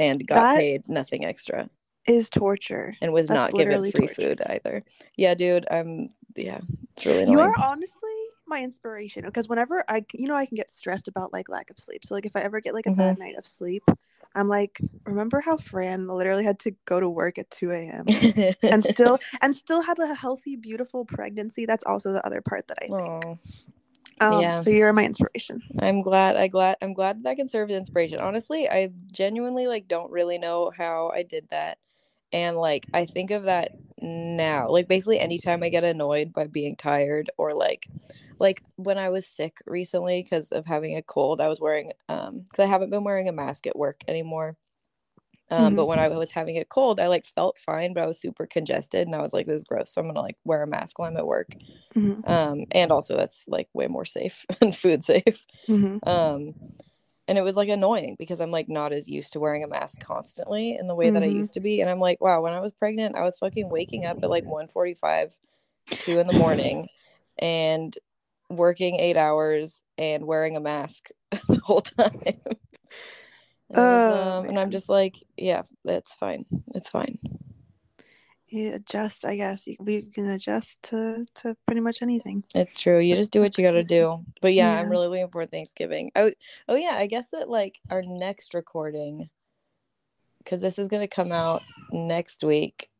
and 0.00 0.26
got 0.26 0.34
that 0.34 0.58
paid 0.58 0.88
nothing 0.88 1.24
extra. 1.24 1.70
Is 2.08 2.28
torture 2.28 2.96
and 3.00 3.12
was 3.12 3.28
That's 3.28 3.52
not 3.52 3.56
given 3.56 3.78
free 3.82 3.92
torture. 3.92 4.14
food 4.14 4.42
either. 4.46 4.82
Yeah, 5.16 5.34
dude. 5.34 5.64
I'm 5.70 6.08
yeah, 6.34 6.58
it's 6.96 7.06
really 7.06 7.22
annoying. 7.22 7.38
You 7.38 7.40
are 7.44 7.54
honestly 7.62 8.21
my 8.46 8.62
inspiration 8.62 9.24
because 9.24 9.48
whenever 9.48 9.84
I, 9.88 10.04
you 10.14 10.28
know, 10.28 10.34
I 10.34 10.46
can 10.46 10.56
get 10.56 10.70
stressed 10.70 11.08
about 11.08 11.32
like 11.32 11.48
lack 11.48 11.70
of 11.70 11.78
sleep. 11.78 12.04
So 12.04 12.14
like 12.14 12.26
if 12.26 12.36
I 12.36 12.40
ever 12.40 12.60
get 12.60 12.74
like 12.74 12.86
a 12.86 12.90
mm-hmm. 12.90 12.98
bad 12.98 13.18
night 13.18 13.36
of 13.36 13.46
sleep, 13.46 13.82
I'm 14.34 14.48
like, 14.48 14.80
remember 15.04 15.40
how 15.40 15.56
Fran 15.56 16.06
literally 16.06 16.44
had 16.44 16.58
to 16.60 16.72
go 16.84 17.00
to 17.00 17.08
work 17.08 17.38
at 17.38 17.50
2 17.50 17.70
a.m. 17.72 18.04
and 18.62 18.82
still 18.82 19.18
and 19.42 19.54
still 19.54 19.82
had 19.82 19.98
a 19.98 20.14
healthy, 20.14 20.56
beautiful 20.56 21.04
pregnancy. 21.04 21.66
That's 21.66 21.84
also 21.84 22.12
the 22.12 22.24
other 22.26 22.40
part 22.40 22.68
that 22.68 22.78
I 22.82 22.86
think. 22.86 23.38
Um, 24.20 24.40
yeah. 24.40 24.56
So 24.58 24.70
you're 24.70 24.92
my 24.92 25.04
inspiration. 25.04 25.62
I'm 25.78 26.02
glad. 26.02 26.36
I 26.36 26.48
glad. 26.48 26.76
I'm 26.80 26.94
glad 26.94 27.22
that 27.22 27.28
I 27.28 27.34
can 27.34 27.48
serve 27.48 27.70
as 27.70 27.76
inspiration. 27.76 28.20
Honestly, 28.20 28.68
I 28.68 28.90
genuinely 29.10 29.66
like 29.66 29.88
don't 29.88 30.10
really 30.10 30.38
know 30.38 30.70
how 30.76 31.10
I 31.14 31.22
did 31.22 31.48
that, 31.50 31.78
and 32.32 32.56
like 32.56 32.86
I 32.94 33.04
think 33.04 33.30
of 33.30 33.44
that 33.44 33.72
now. 34.00 34.68
Like 34.68 34.88
basically, 34.88 35.20
anytime 35.20 35.62
I 35.62 35.68
get 35.68 35.84
annoyed 35.84 36.32
by 36.32 36.46
being 36.46 36.76
tired 36.76 37.30
or 37.38 37.52
like 37.52 37.86
like 38.38 38.62
when 38.76 38.98
I 38.98 39.08
was 39.08 39.26
sick 39.26 39.58
recently 39.66 40.22
because 40.22 40.50
of 40.50 40.66
having 40.66 40.96
a 40.96 41.02
cold, 41.02 41.40
I 41.40 41.48
was 41.48 41.60
wearing 41.60 41.92
um 42.08 42.40
because 42.40 42.64
I 42.64 42.66
haven't 42.66 42.90
been 42.90 43.04
wearing 43.04 43.28
a 43.28 43.32
mask 43.32 43.66
at 43.66 43.78
work 43.78 44.02
anymore. 44.08 44.56
Um, 45.50 45.66
mm-hmm. 45.66 45.76
but 45.76 45.86
when 45.86 45.98
I 45.98 46.08
was 46.08 46.30
having 46.30 46.56
a 46.56 46.64
cold, 46.64 46.98
I 46.98 47.08
like 47.08 47.26
felt 47.26 47.58
fine, 47.58 47.92
but 47.92 48.02
I 48.02 48.06
was 48.06 48.18
super 48.18 48.46
congested 48.46 49.06
and 49.06 49.14
I 49.14 49.20
was 49.20 49.34
like, 49.34 49.46
this 49.46 49.56
is 49.56 49.64
gross. 49.64 49.92
So 49.92 50.00
I'm 50.00 50.06
gonna 50.06 50.22
like 50.22 50.38
wear 50.44 50.62
a 50.62 50.66
mask 50.66 50.98
while 50.98 51.10
I'm 51.10 51.16
at 51.18 51.26
work. 51.26 51.48
Mm-hmm. 51.94 52.30
Um, 52.30 52.64
and 52.70 52.90
also 52.90 53.16
that's 53.18 53.44
like 53.46 53.68
way 53.74 53.86
more 53.86 54.06
safe 54.06 54.46
and 54.62 54.74
food 54.74 55.04
safe. 55.04 55.46
Mm-hmm. 55.68 56.08
Um, 56.08 56.54
and 57.28 57.38
it 57.38 57.42
was 57.42 57.56
like 57.56 57.68
annoying 57.68 58.16
because 58.18 58.40
I'm 58.40 58.50
like 58.50 58.68
not 58.68 58.92
as 58.92 59.08
used 59.08 59.32
to 59.34 59.40
wearing 59.40 59.62
a 59.64 59.68
mask 59.68 60.00
constantly 60.00 60.76
in 60.78 60.88
the 60.88 60.94
way 60.94 61.10
that 61.10 61.22
I 61.22 61.26
mm-hmm. 61.26 61.36
used 61.36 61.54
to 61.54 61.60
be. 61.60 61.80
And 61.80 61.88
I'm 61.88 62.00
like, 62.00 62.20
wow, 62.20 62.40
when 62.40 62.52
I 62.52 62.60
was 62.60 62.72
pregnant, 62.72 63.16
I 63.16 63.22
was 63.22 63.38
fucking 63.38 63.68
waking 63.68 64.04
up 64.04 64.18
at 64.22 64.30
like 64.30 64.44
145 64.44 65.38
two 65.86 66.18
in 66.18 66.26
the 66.26 66.32
morning 66.32 66.88
and 67.38 67.96
working 68.50 68.96
eight 68.96 69.16
hours 69.16 69.82
and 69.98 70.26
wearing 70.26 70.56
a 70.56 70.60
mask 70.60 71.08
the 71.30 71.60
whole 71.64 71.80
time. 71.80 72.20
was, 73.68 73.78
Oh, 73.78 74.38
um, 74.40 74.46
and 74.46 74.58
I'm 74.58 74.70
just 74.70 74.88
like, 74.88 75.16
yeah, 75.36 75.62
that's 75.84 76.14
fine. 76.14 76.44
It's 76.74 76.90
fine. 76.90 77.18
Yeah, 78.52 78.74
adjust. 78.74 79.24
I 79.24 79.36
guess 79.36 79.66
you- 79.66 79.76
we 79.80 80.02
can 80.02 80.28
adjust 80.28 80.82
to 80.84 81.24
to 81.36 81.56
pretty 81.66 81.80
much 81.80 82.02
anything. 82.02 82.44
It's 82.54 82.78
true. 82.78 82.98
You 83.00 83.14
just 83.16 83.30
do 83.30 83.40
what 83.40 83.56
you 83.56 83.64
got 83.64 83.72
to 83.72 83.82
do. 83.82 84.24
But 84.42 84.52
yeah, 84.52 84.78
I'm 84.78 84.90
really 84.90 85.08
looking 85.08 85.28
for 85.30 85.46
Thanksgiving. 85.46 86.12
Oh, 86.14 86.30
oh 86.68 86.76
yeah. 86.76 86.96
I 86.96 87.06
guess 87.06 87.30
that 87.30 87.48
like 87.48 87.78
our 87.88 88.02
next 88.02 88.52
recording, 88.52 89.30
because 90.38 90.60
this 90.60 90.78
is 90.78 90.88
gonna 90.88 91.08
come 91.08 91.32
out 91.32 91.62
next 91.92 92.44
week. 92.44 92.90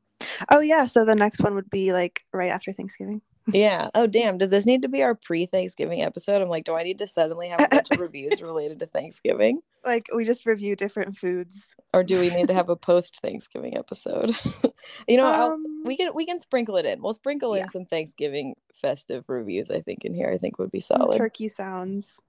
Oh 0.51 0.61
yeah, 0.61 0.87
so 0.87 1.05
the 1.05 1.15
next 1.15 1.41
one 1.43 1.55
would 1.55 1.69
be 1.69 1.93
like 1.93 2.25
right 2.33 2.51
after 2.51 2.73
Thanksgiving. 2.73 3.21
Yeah. 3.53 3.91
Oh 3.95 4.07
damn. 4.07 4.39
Does 4.39 4.51
this 4.51 4.67
need 4.67 4.83
to 4.83 4.89
be 4.89 5.03
our 5.03 5.17
pre-Thanksgiving 5.17 6.01
episode? 6.01 6.41
I'm 6.41 6.49
like, 6.49 6.63
do 6.63 6.77
I 6.77 6.85
need 6.85 6.99
to 6.99 7.09
suddenly 7.09 7.49
have 7.49 7.61
a 7.61 7.69
bunch 7.69 7.91
of 7.91 7.99
reviews 8.01 8.41
related 8.41 8.79
to 8.79 8.87
Thanksgiving, 8.87 9.61
Like 9.85 10.07
we 10.15 10.25
just 10.25 10.47
review 10.47 10.77
different 10.77 11.17
foods. 11.17 11.75
or 11.93 12.05
do 12.05 12.21
we 12.21 12.31
need 12.31 12.49
to 12.49 12.55
have 12.55 12.69
a 12.69 12.77
post-Thanksgiving 12.77 13.77
episode? 13.77 14.31
you 15.09 15.17
know, 15.17 15.53
Um, 15.55 15.83
we 15.85 15.97
can 15.97 16.15
we 16.15 16.25
can 16.25 16.39
sprinkle 16.39 16.77
it 16.77 16.87
in. 16.87 17.03
We'll 17.03 17.15
sprinkle 17.15 17.57
Yeah. 17.57 17.65
in 17.65 17.69
some 17.71 17.85
Thanksgiving 17.85 18.55
festive 18.73 19.29
reviews. 19.29 19.71
I 19.71 19.81
think 19.81 20.05
in 20.05 20.15
here. 20.15 20.31
I 20.31 20.39
think 20.39 20.59
would 20.59 20.71
be 20.71 20.81
solid. 20.81 21.17
turkey 21.19 21.49
sounds. 21.49 22.13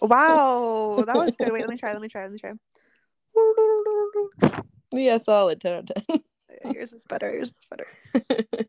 Wow, 0.00 1.02
that 1.06 1.14
was 1.16 1.34
good. 1.38 1.52
Wait, 1.52 1.60
let 1.62 1.70
me 1.70 1.76
try. 1.78 1.92
Let 1.92 2.02
me 2.02 2.08
try. 2.08 2.22
Let 2.22 2.32
me 2.32 2.38
try. 2.38 2.52
yeah, 4.92 5.18
solid. 5.18 5.60
Ten 5.60 5.72
out 5.74 5.90
of 5.90 6.06
ten. 6.06 6.74
Yours 6.74 6.90
was 6.92 7.04
better. 7.08 7.32
Yours 7.32 7.50
was 7.54 7.66
better. 7.70 7.86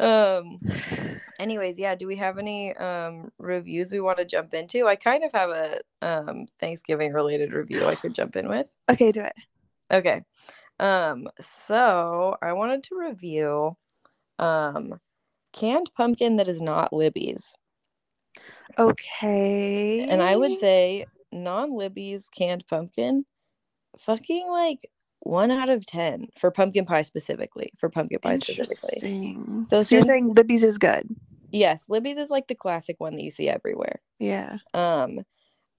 um 0.00 0.58
anyways 1.38 1.78
yeah 1.78 1.94
do 1.94 2.06
we 2.06 2.16
have 2.16 2.38
any 2.38 2.74
um 2.76 3.30
reviews 3.38 3.92
we 3.92 4.00
want 4.00 4.18
to 4.18 4.24
jump 4.24 4.54
into 4.54 4.86
i 4.86 4.96
kind 4.96 5.24
of 5.24 5.32
have 5.32 5.50
a 5.50 5.80
um 6.02 6.46
thanksgiving 6.58 7.12
related 7.12 7.52
review 7.52 7.84
i 7.86 7.94
could 7.94 8.14
jump 8.14 8.36
in 8.36 8.48
with 8.48 8.66
Okay, 8.90 9.12
do 9.12 9.20
it. 9.22 9.32
okay 9.92 10.22
um 10.80 11.28
so 11.40 12.36
i 12.42 12.52
wanted 12.52 12.82
to 12.82 12.96
review 12.98 13.76
um 14.38 15.00
canned 15.52 15.90
pumpkin 15.96 16.36
that 16.36 16.48
is 16.48 16.60
not 16.60 16.92
libby's 16.92 17.54
Okay. 18.78 20.06
and 20.10 20.20
i 20.22 20.34
would 20.34 20.58
say 20.58 21.06
non-libby's 21.32 22.28
canned 22.28 22.66
pumpkin 22.66 23.24
fucking 23.98 24.48
like 24.48 24.90
one 25.24 25.50
out 25.50 25.70
of 25.70 25.84
ten 25.86 26.28
for 26.38 26.50
pumpkin 26.50 26.84
pie 26.84 27.02
specifically 27.02 27.70
for 27.78 27.88
pumpkin 27.88 28.18
pie 28.20 28.36
specifically 28.36 29.00
So 29.66 29.82
So, 29.82 29.94
you're 29.96 30.04
saying 30.04 30.34
Libby's 30.34 30.62
is 30.62 30.78
good. 30.78 31.08
yes 31.50 31.88
libby's 31.88 32.16
is 32.16 32.30
like 32.30 32.46
the 32.48 32.54
classic 32.54 32.96
one 32.98 33.16
that 33.16 33.22
you 33.22 33.30
see 33.30 33.48
everywhere 33.48 34.00
Yeah. 34.18 34.58
Um, 34.72 35.20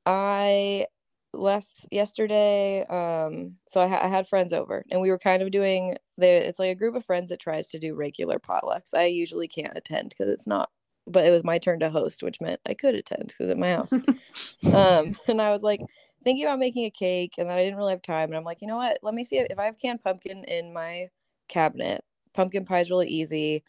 I 0.05 0.85
last 1.33 1.87
yesterday, 1.91 2.85
um, 2.85 3.55
so 3.67 3.81
I, 3.81 3.87
ha- 3.87 4.01
I 4.03 4.07
had 4.07 4.27
friends 4.27 4.53
over, 4.53 4.85
and 4.91 5.01
we 5.01 5.09
were 5.09 5.17
kind 5.17 5.41
of 5.41 5.51
doing 5.51 5.97
the. 6.17 6.27
It's 6.27 6.59
like 6.59 6.71
a 6.71 6.75
group 6.75 6.95
of 6.95 7.05
friends 7.05 7.29
that 7.29 7.39
tries 7.39 7.67
to 7.67 7.79
do 7.79 7.93
regular 7.95 8.39
potlucks. 8.39 8.93
I 8.93 9.05
usually 9.05 9.47
can't 9.47 9.75
attend 9.77 10.09
because 10.09 10.31
it's 10.31 10.47
not, 10.47 10.69
but 11.07 11.25
it 11.25 11.31
was 11.31 11.43
my 11.43 11.57
turn 11.57 11.79
to 11.79 11.89
host, 11.89 12.23
which 12.23 12.39
meant 12.41 12.61
I 12.65 12.73
could 12.73 12.95
attend 12.95 13.27
because 13.27 13.49
at 13.49 13.57
my 13.57 13.71
house. 13.71 13.91
um, 14.73 15.17
and 15.27 15.41
I 15.41 15.51
was 15.51 15.63
like 15.63 15.81
thinking 16.25 16.45
about 16.45 16.59
making 16.59 16.85
a 16.85 16.91
cake, 16.91 17.35
and 17.39 17.49
then 17.49 17.57
I 17.59 17.63
didn't 17.63 17.77
really 17.77 17.93
have 17.93 18.03
time, 18.03 18.29
and 18.29 18.37
I'm 18.37 18.45
like, 18.45 18.61
you 18.61 18.67
know 18.67 18.77
what? 18.77 18.99
Let 19.03 19.15
me 19.15 19.25
see 19.25 19.39
if, 19.39 19.47
if 19.51 19.59
I 19.59 19.65
have 19.65 19.79
canned 19.79 20.03
pumpkin 20.03 20.45
in 20.45 20.73
my 20.73 21.09
cabinet. 21.49 22.03
Pumpkin 22.35 22.65
pie 22.65 22.81
is 22.81 22.91
really 22.91 23.09
easy, 23.09 23.63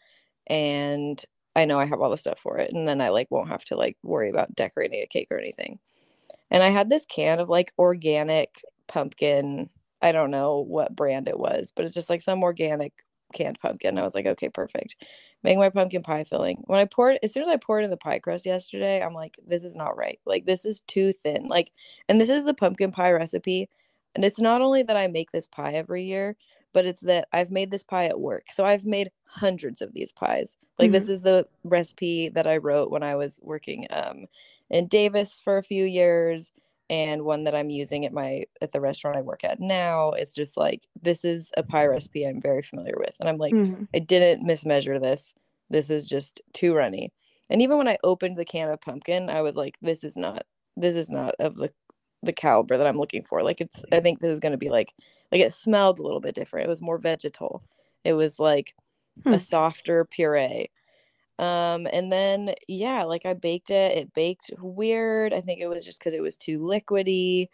and 0.47 1.23
I 1.55 1.65
know 1.65 1.79
I 1.79 1.85
have 1.85 2.01
all 2.01 2.11
the 2.11 2.17
stuff 2.17 2.39
for 2.39 2.59
it, 2.59 2.73
and 2.73 2.87
then 2.87 3.01
I 3.01 3.09
like 3.09 3.31
won't 3.31 3.49
have 3.49 3.65
to 3.67 3.77
like 3.77 3.97
worry 4.03 4.29
about 4.31 4.55
decorating 4.55 5.01
a 5.03 5.07
cake 5.07 5.29
or 5.31 5.39
anything. 5.39 5.79
And 6.51 6.63
I 6.63 6.69
had 6.69 6.89
this 6.89 7.05
can 7.05 7.39
of 7.39 7.49
like 7.49 7.73
organic 7.79 8.61
pumpkin. 8.87 9.69
I 10.01 10.11
don't 10.11 10.31
know 10.31 10.59
what 10.59 10.95
brand 10.95 11.27
it 11.27 11.39
was, 11.39 11.71
but 11.75 11.85
it's 11.85 11.93
just 11.93 12.09
like 12.09 12.21
some 12.21 12.43
organic 12.43 12.93
canned 13.33 13.59
pumpkin. 13.59 13.97
I 13.97 14.03
was 14.03 14.15
like, 14.15 14.25
okay, 14.27 14.49
perfect. 14.49 14.95
Make 15.47 15.59
my 15.59 15.69
pumpkin 15.69 16.03
pie 16.03 16.25
filling. 16.25 16.61
When 16.65 16.77
I 16.77 16.83
poured, 16.83 17.19
as 17.23 17.31
soon 17.31 17.43
as 17.43 17.47
I 17.47 17.55
poured 17.55 17.85
in 17.85 17.89
the 17.89 17.95
pie 17.95 18.19
crust 18.19 18.45
yesterday, 18.45 19.01
I'm 19.01 19.13
like, 19.13 19.39
this 19.47 19.63
is 19.63 19.77
not 19.77 19.95
right. 19.95 20.19
Like, 20.25 20.45
this 20.45 20.65
is 20.65 20.81
too 20.81 21.13
thin. 21.13 21.47
Like, 21.47 21.71
and 22.09 22.19
this 22.19 22.29
is 22.29 22.43
the 22.43 22.53
pumpkin 22.53 22.91
pie 22.91 23.13
recipe. 23.13 23.69
And 24.13 24.25
it's 24.25 24.41
not 24.41 24.59
only 24.61 24.83
that 24.83 24.97
I 24.97 25.07
make 25.07 25.31
this 25.31 25.47
pie 25.47 25.71
every 25.71 26.03
year, 26.03 26.35
but 26.73 26.85
it's 26.85 26.99
that 26.99 27.29
I've 27.31 27.49
made 27.49 27.71
this 27.71 27.81
pie 27.81 28.07
at 28.07 28.19
work. 28.19 28.47
So 28.51 28.65
I've 28.65 28.85
made 28.85 29.09
hundreds 29.23 29.81
of 29.81 29.93
these 29.93 30.11
pies. 30.11 30.57
Like 30.79 30.91
this 30.91 31.07
is 31.07 31.21
the 31.21 31.47
recipe 31.63 32.27
that 32.27 32.45
I 32.45 32.57
wrote 32.57 32.91
when 32.91 33.01
I 33.01 33.15
was 33.15 33.39
working 33.41 33.87
um 33.91 34.25
in 34.69 34.87
Davis 34.87 35.39
for 35.41 35.57
a 35.57 35.63
few 35.63 35.85
years 35.85 36.51
and 36.89 37.23
one 37.23 37.43
that 37.45 37.55
I'm 37.55 37.69
using 37.69 38.05
at 38.05 38.13
my 38.13 38.45
at 38.61 38.71
the 38.71 38.81
restaurant 38.81 39.17
I 39.17 39.21
work 39.21 39.43
at 39.43 39.59
now. 39.59 40.11
It's 40.11 40.33
just 40.35 40.57
like 40.57 40.87
this 41.01 41.25
is 41.25 41.51
a 41.57 41.63
pie 41.63 41.85
recipe 41.85 42.25
I'm 42.25 42.41
very 42.41 42.61
familiar 42.61 42.95
with. 42.97 43.15
And 43.19 43.29
I'm 43.29 43.37
like, 43.37 43.57
Mhm. 43.57 43.87
I 43.93 43.99
didn't 43.99 44.45
mismeasure 44.47 44.99
this. 45.01 45.33
This 45.69 45.89
is 45.89 46.07
just 46.09 46.41
too 46.53 46.73
runny. 46.75 47.11
And 47.49 47.61
even 47.61 47.77
when 47.77 47.87
I 47.87 47.97
opened 48.03 48.37
the 48.37 48.45
can 48.45 48.69
of 48.69 48.81
pumpkin, 48.81 49.29
I 49.29 49.41
was 49.41 49.55
like, 49.55 49.77
this 49.81 50.03
is 50.03 50.15
not 50.17 50.43
this 50.77 50.95
is 50.95 51.09
not 51.09 51.35
of 51.39 51.55
the 51.55 51.71
the 52.23 52.33
caliber 52.33 52.77
that 52.77 52.87
I'm 52.87 52.97
looking 52.97 53.23
for. 53.23 53.43
Like 53.43 53.61
it's 53.61 53.83
I 53.91 53.99
think 53.99 54.19
this 54.19 54.31
is 54.31 54.39
gonna 54.39 54.57
be 54.57 54.69
like 54.69 54.93
like 55.31 55.41
it 55.41 55.53
smelled 55.53 55.99
a 55.99 56.03
little 56.03 56.19
bit 56.21 56.35
different. 56.35 56.65
It 56.65 56.69
was 56.69 56.81
more 56.81 56.97
vegetal. 56.97 57.63
It 58.03 58.13
was 58.13 58.39
like 58.39 58.73
Hmm. 59.25 59.33
a 59.33 59.39
softer 59.39 60.05
puree. 60.05 60.69
Um, 61.39 61.87
and 61.93 62.11
then 62.11 62.53
yeah, 62.67 63.03
like 63.03 63.25
I 63.25 63.33
baked 63.33 63.69
it. 63.69 63.97
It 63.97 64.13
baked 64.13 64.51
weird. 64.59 65.33
I 65.33 65.41
think 65.41 65.61
it 65.61 65.67
was 65.67 65.85
just 65.85 65.99
because 65.99 66.13
it 66.13 66.21
was 66.21 66.35
too 66.37 66.59
liquidy. 66.59 67.47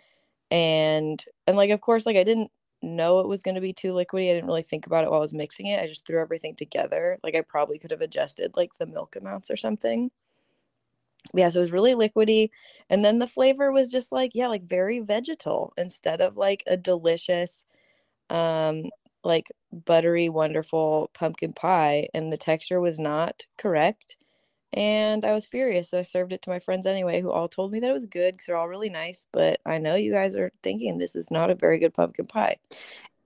And 0.52 1.24
and 1.48 1.58
like 1.58 1.72
of 1.72 1.82
course, 1.82 2.06
like 2.06 2.18
I 2.18 2.24
didn't 2.24 2.52
know 2.82 3.20
it 3.22 3.28
was 3.28 3.44
gonna 3.44 3.62
be 3.62 3.74
too 3.74 3.94
liquidy. 3.94 4.30
I 4.32 4.36
didn't 4.36 4.48
really 4.48 4.64
think 4.64 4.88
about 4.88 5.04
it 5.06 5.12
while 5.12 5.20
I 5.22 5.24
was 5.24 5.34
mixing 5.34 5.68
it. 5.68 5.82
I 5.82 5.88
just 5.88 6.06
threw 6.08 6.22
everything 6.22 6.56
together. 6.56 7.20
Like 7.24 7.36
I 7.36 7.42
probably 7.42 7.80
could 7.80 7.92
have 7.92 8.02
adjusted 8.02 8.56
like 8.58 8.76
the 8.80 8.88
milk 8.88 9.16
amounts 9.18 9.52
or 9.52 9.58
something. 9.58 10.12
Yeah, 11.34 11.50
so 11.50 11.60
it 11.60 11.62
was 11.64 11.72
really 11.72 11.94
liquidy. 11.94 12.50
And 12.90 13.04
then 13.04 13.20
the 13.20 13.28
flavor 13.28 13.72
was 13.72 13.90
just 13.92 14.12
like, 14.12 14.32
yeah, 14.36 14.48
like 14.48 14.64
very 14.64 15.00
vegetal 15.00 15.74
instead 15.78 16.22
of 16.22 16.38
like 16.38 16.64
a 16.68 16.78
delicious 16.78 17.64
um 18.30 18.86
like 19.24 19.48
buttery 19.72 20.30
wonderful 20.30 21.10
pumpkin 21.14 21.54
pie 21.54 22.08
and 22.14 22.32
the 22.32 22.38
texture 22.38 22.80
was 22.82 23.00
not 23.00 23.46
correct 23.58 24.18
and 24.74 25.26
i 25.26 25.34
was 25.34 25.46
furious 25.46 25.90
so 25.92 26.00
i 26.00 26.02
served 26.04 26.34
it 26.34 26.42
to 26.42 26.50
my 26.50 26.60
friends 26.60 26.86
anyway 26.86 27.22
who 27.22 27.32
all 27.32 27.48
told 27.50 27.72
me 27.72 27.80
that 27.80 27.90
it 27.90 27.94
was 27.94 28.08
good 28.08 28.34
because 28.34 28.48
they're 28.48 28.58
all 28.58 28.70
really 28.70 28.90
nice 28.90 29.26
but 29.34 29.60
i 29.66 29.78
know 29.78 29.96
you 29.96 30.12
guys 30.12 30.36
are 30.36 30.52
thinking 30.64 30.98
this 30.98 31.16
is 31.16 31.32
not 31.32 31.50
a 31.52 31.56
very 31.56 31.80
good 31.80 31.94
pumpkin 31.94 32.26
pie 32.28 32.58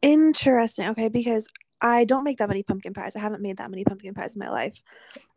Interesting. 0.01 0.87
Okay, 0.89 1.09
because 1.09 1.47
I 1.81 2.05
don't 2.05 2.23
make 2.23 2.37
that 2.37 2.47
many 2.49 2.63
pumpkin 2.63 2.93
pies. 2.93 3.15
I 3.15 3.19
haven't 3.19 3.41
made 3.41 3.57
that 3.57 3.69
many 3.69 3.83
pumpkin 3.83 4.13
pies 4.13 4.35
in 4.35 4.39
my 4.39 4.49
life. 4.49 4.81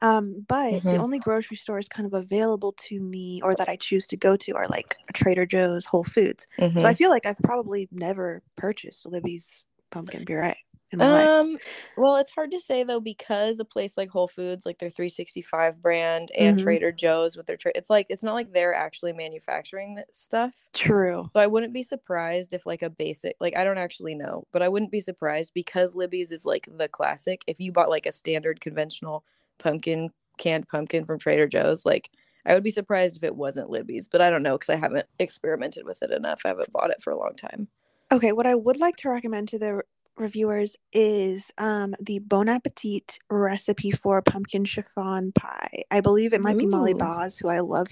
Um, 0.02 0.44
but 0.48 0.82
the 0.90 0.98
Mhm. 0.98 0.98
only 0.98 1.18
grocery 1.18 1.56
stores 1.56 1.88
kind 1.88 2.06
of 2.06 2.14
available 2.14 2.72
to 2.88 3.00
me 3.00 3.40
or 3.42 3.54
that 3.56 3.68
I 3.68 3.76
choose 3.76 4.06
to 4.08 4.16
go 4.16 4.36
to 4.36 4.52
are 4.56 4.66
like 4.68 4.96
Trader 5.14 5.46
Joe's, 5.46 5.86
Whole 5.86 6.04
Foods. 6.04 6.46
So 6.76 6.86
Mhm. 6.86 6.86
I 6.88 6.94
feel 6.94 7.10
like 7.10 7.26
I've 7.26 7.38
probably 7.38 7.88
never 7.92 8.42
purchased 8.56 9.06
Libby's 9.06 9.64
pumpkin 9.90 10.24
puree 10.24 10.54
in 10.92 10.98
my 10.98 11.08
life. 11.08 11.28
um 11.28 11.56
well 11.96 12.16
it's 12.16 12.30
hard 12.32 12.50
to 12.50 12.58
say 12.60 12.82
though 12.82 13.00
because 13.00 13.60
a 13.60 13.64
place 13.64 13.96
like 13.96 14.08
whole 14.10 14.26
foods 14.26 14.66
like 14.66 14.78
their 14.78 14.90
365 14.90 15.80
brand 15.80 16.30
and 16.36 16.56
Mhm. 16.58 16.62
trader 16.62 16.90
joe's 16.92 17.36
with 17.36 17.46
their 17.46 17.56
tra- 17.56 17.72
it's 17.74 17.88
like 17.90 18.06
it's 18.10 18.22
not 18.24 18.34
like 18.34 18.52
they're 18.52 18.74
actually 18.74 19.12
manufacturing 19.12 19.94
this 19.94 20.06
stuff 20.12 20.68
True. 20.72 21.30
So 21.34 21.40
I 21.40 21.46
wouldn't 21.46 21.72
be 21.72 21.82
surprised 21.84 22.52
if 22.54 22.66
like 22.66 22.82
a 22.82 22.90
basic 22.90 23.36
like 23.40 23.56
I 23.56 23.62
don't 23.64 23.78
actually 23.78 24.14
know, 24.14 24.44
but 24.52 24.62
I 24.62 24.68
wouldn't 24.68 24.90
be 24.90 25.00
surprised 25.00 25.52
because 25.54 25.94
Libby's 25.94 26.32
is 26.32 26.44
like 26.44 26.68
the 26.76 26.88
classic. 26.88 27.42
If 27.46 27.60
you 27.60 27.70
bought 27.72 27.88
like 27.90 28.06
a 28.06 28.12
standard 28.12 28.60
conventional 28.60 29.24
pumpkin 29.58 30.10
canned 30.38 30.66
pumpkin 30.68 31.04
from 31.04 31.18
Trader 31.18 31.46
Joe's, 31.46 31.84
like 31.86 32.10
I 32.46 32.54
would 32.54 32.62
be 32.64 32.70
surprised 32.70 33.16
if 33.18 33.22
it 33.22 33.36
wasn't 33.36 33.68
Libby's, 33.70 34.08
but 34.08 34.20
I 34.22 34.30
don't 34.30 34.42
know 34.42 34.56
because 34.58 34.74
I 34.74 34.78
haven't 34.78 35.06
experimented 35.18 35.84
with 35.84 36.02
it 36.02 36.10
enough. 36.10 36.40
I 36.44 36.48
haven't 36.48 36.72
bought 36.72 36.90
it 36.90 37.02
for 37.02 37.10
a 37.12 37.18
long 37.18 37.34
time. 37.36 37.68
Okay, 38.12 38.32
what 38.32 38.46
I 38.46 38.54
would 38.54 38.78
like 38.78 38.96
to 38.96 39.08
recommend 39.08 39.48
to 39.48 39.58
the 39.58 39.82
reviewers 40.16 40.76
is 40.92 41.52
um, 41.58 41.94
the 42.00 42.18
Bon 42.18 42.48
Appetit 42.48 43.18
recipe 43.30 43.90
for 43.90 44.20
pumpkin 44.20 44.64
chiffon 44.64 45.32
pie. 45.32 45.84
I 45.90 46.00
believe 46.00 46.32
it 46.32 46.40
might 46.40 46.58
be 46.58 46.66
Molly 46.66 46.92
Ooh. 46.92 46.98
Baz, 46.98 47.38
who 47.38 47.48
I 47.48 47.60
love. 47.60 47.88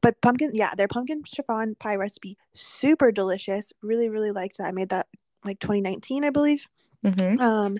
But 0.00 0.20
pumpkin, 0.20 0.50
yeah, 0.52 0.74
their 0.74 0.88
pumpkin 0.88 1.22
chiffon 1.24 1.76
pie 1.76 1.96
recipe, 1.96 2.36
super 2.54 3.12
delicious. 3.12 3.72
Really, 3.82 4.08
really 4.08 4.32
liked 4.32 4.58
that. 4.58 4.66
I 4.66 4.72
made 4.72 4.88
that 4.88 5.06
like 5.44 5.60
2019, 5.60 6.24
I 6.24 6.30
believe. 6.30 6.66
Mm-hmm. 7.04 7.40
Um, 7.40 7.78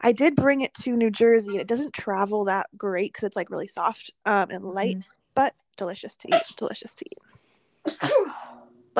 I 0.00 0.12
did 0.12 0.36
bring 0.36 0.60
it 0.60 0.74
to 0.82 0.96
New 0.96 1.10
Jersey. 1.10 1.56
It 1.56 1.66
doesn't 1.66 1.92
travel 1.92 2.44
that 2.44 2.66
great 2.76 3.12
because 3.12 3.24
it's 3.24 3.36
like 3.36 3.50
really 3.50 3.66
soft 3.66 4.12
um, 4.26 4.50
and 4.50 4.64
light, 4.64 4.98
but 5.34 5.54
delicious 5.76 6.16
to 6.16 6.28
eat. 6.28 6.42
Delicious 6.56 6.94
to 6.96 7.04
eat. 7.06 7.18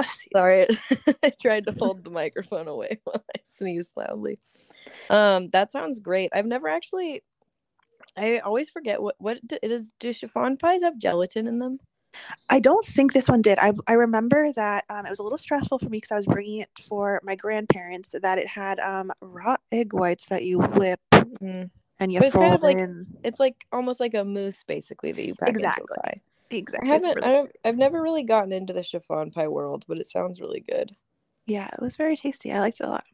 Bless 0.02 0.25
you. 0.26 0.31
Sorry, 0.35 0.67
I 1.23 1.31
tried 1.40 1.67
to 1.67 1.73
hold 1.73 2.05
the 2.05 2.11
microphone 2.11 2.69
away 2.69 2.99
while 3.05 3.25
I 3.37 3.40
sneezed 3.45 3.97
loudly. 3.97 4.38
Um, 5.11 5.49
that 5.49 5.73
sounds 5.73 6.00
great. 6.00 6.31
I've 6.33 6.47
never 6.47 6.69
actually. 6.69 7.23
I 8.17 8.38
always 8.38 8.69
forget 8.71 9.00
what 9.02 9.14
what 9.19 9.38
do, 9.47 9.59
does 9.62 9.93
do 10.00 10.12
chiffon 10.12 10.57
pies 10.57 10.83
have 10.83 10.99
gelatin 10.99 11.47
in 11.47 11.59
them? 11.59 11.78
I 12.49 12.59
don't 12.59 12.85
think 12.85 13.12
this 13.12 13.28
one 13.28 13.43
did. 13.43 13.59
I 13.61 13.73
I 13.87 13.93
remember 13.93 14.52
that 14.55 14.85
um, 14.88 15.07
it 15.07 15.11
was 15.11 15.19
a 15.19 15.23
little 15.23 15.38
stressful 15.38 15.78
for 15.78 15.88
me 15.88 15.99
because 15.99 16.11
I 16.12 16.17
was 16.17 16.26
bringing 16.26 16.61
it 16.62 16.71
for 16.88 17.21
my 17.23 17.35
grandparents. 17.37 18.14
That 18.21 18.38
it 18.38 18.47
had 18.49 18.81
um, 18.81 19.12
raw 19.21 19.57
egg 19.71 19.93
whites 19.93 20.26
that 20.26 20.45
you 20.45 20.59
whip 20.59 21.00
Mhm. 21.12 21.71
and 22.00 22.12
you 22.12 22.19
But 22.21 22.26
it's 22.26 22.33
fold 22.35 22.43
kind 22.45 22.55
of 22.55 22.62
like- 22.62 22.76
in. 22.78 23.07
It's 23.25 23.38
like 23.38 23.67
almost 23.73 24.00
like 24.00 24.14
a 24.14 24.25
mousse, 24.25 24.64
basically 24.64 25.12
that 25.12 25.25
you 25.25 25.35
pack 25.35 25.50
Exactly. 25.50 26.23
Pie. 26.50 26.78
I 26.83 26.87
haven't. 26.87 27.25
I 27.25 27.33
don't, 27.33 27.59
I've 27.64 27.76
never 27.76 28.02
really 28.02 28.25
gotten 28.25 28.52
into 28.52 28.73
the 28.73 28.83
chiffon 28.83 29.31
pie 29.31 29.49
world, 29.49 29.85
but 29.88 29.99
it 29.99 30.07
sounds 30.07 30.40
really 30.40 30.61
good. 30.61 30.95
Yeah, 31.47 31.69
it 31.73 31.81
was 31.81 31.97
very 31.97 32.17
tasty. 32.17 32.52
I 32.52 32.61
liked 32.61 32.81
it 32.81 32.87
a 32.87 32.90
lot. 32.90 33.05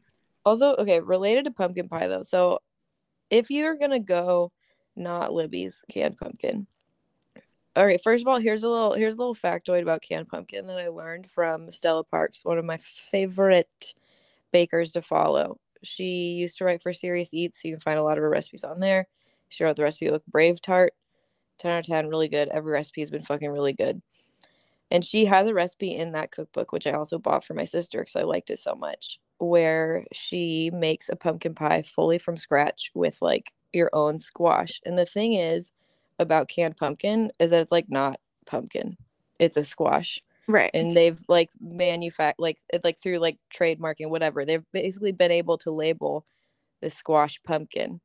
Although, 0.45 0.75
okay, 0.75 0.99
related 0.99 1.45
to 1.45 1.51
pumpkin 1.51 1.87
pie 1.87 2.07
though. 2.07 2.23
So, 2.23 2.59
if 3.29 3.49
you're 3.49 3.77
gonna 3.77 3.99
go, 3.99 4.51
not 4.95 5.33
Libby's 5.33 5.83
canned 5.89 6.17
pumpkin. 6.17 6.67
All 7.75 7.85
right. 7.85 8.01
First 8.01 8.23
of 8.23 8.27
all, 8.29 8.39
here's 8.39 8.63
a 8.63 8.69
little 8.69 8.93
here's 8.93 9.15
a 9.15 9.17
little 9.17 9.35
factoid 9.35 9.81
about 9.81 10.01
canned 10.01 10.29
pumpkin 10.29 10.67
that 10.67 10.79
I 10.79 10.87
learned 10.87 11.29
from 11.29 11.69
Stella 11.71 12.03
Parks, 12.05 12.45
one 12.45 12.57
of 12.57 12.65
my 12.65 12.77
favorite 12.77 13.95
bakers 14.51 14.93
to 14.93 15.01
follow. 15.01 15.59
She 15.83 16.33
used 16.33 16.57
to 16.57 16.65
write 16.65 16.81
for 16.81 16.93
Serious 16.93 17.33
Eats, 17.33 17.61
so 17.61 17.67
you 17.67 17.73
can 17.75 17.81
find 17.81 17.99
a 17.99 18.03
lot 18.03 18.17
of 18.17 18.21
her 18.21 18.29
recipes 18.29 18.63
on 18.63 18.79
there. 18.79 19.07
She 19.49 19.63
wrote 19.63 19.75
the 19.75 19.83
recipe 19.83 20.09
book 20.09 20.23
Brave 20.27 20.61
Tart. 20.61 20.93
10 21.57 21.71
out 21.71 21.79
of 21.79 21.85
10, 21.85 22.07
really 22.07 22.27
good. 22.27 22.49
Every 22.49 22.71
recipe 22.71 23.01
has 23.01 23.11
been 23.11 23.23
fucking 23.23 23.51
really 23.51 23.73
good. 23.73 24.01
And 24.91 25.03
she 25.03 25.25
has 25.25 25.47
a 25.47 25.53
recipe 25.53 25.95
in 25.95 26.11
that 26.11 26.31
cookbook, 26.31 26.71
which 26.71 26.85
I 26.87 26.91
also 26.91 27.17
bought 27.17 27.43
for 27.43 27.53
my 27.53 27.65
sister 27.65 27.99
because 27.99 28.15
I 28.15 28.23
liked 28.23 28.49
it 28.49 28.59
so 28.59 28.75
much, 28.75 29.19
where 29.39 30.05
she 30.13 30.69
makes 30.73 31.09
a 31.09 31.15
pumpkin 31.15 31.55
pie 31.55 31.81
fully 31.81 32.19
from 32.19 32.37
scratch 32.37 32.91
with 32.93 33.17
like 33.21 33.51
your 33.73 33.89
own 33.93 34.19
squash. 34.19 34.79
And 34.85 34.97
the 34.97 35.05
thing 35.05 35.33
is 35.33 35.71
about 36.19 36.49
canned 36.49 36.77
pumpkin 36.77 37.31
is 37.39 37.49
that 37.49 37.61
it's 37.61 37.71
like 37.71 37.89
not 37.89 38.19
pumpkin, 38.45 38.95
it's 39.39 39.57
a 39.57 39.65
squash. 39.65 40.21
Right. 40.47 40.69
And 40.75 40.95
they've 40.95 41.19
like 41.27 41.49
manufactured, 41.59 42.35
like, 42.37 42.59
like 42.83 42.99
through 42.99 43.17
like 43.17 43.39
trademarking, 43.53 44.09
whatever, 44.09 44.45
they've 44.45 44.63
basically 44.71 45.11
been 45.11 45.31
able 45.31 45.57
to 45.59 45.71
label 45.71 46.25
the 46.81 46.91
squash 46.91 47.41
pumpkin 47.43 47.99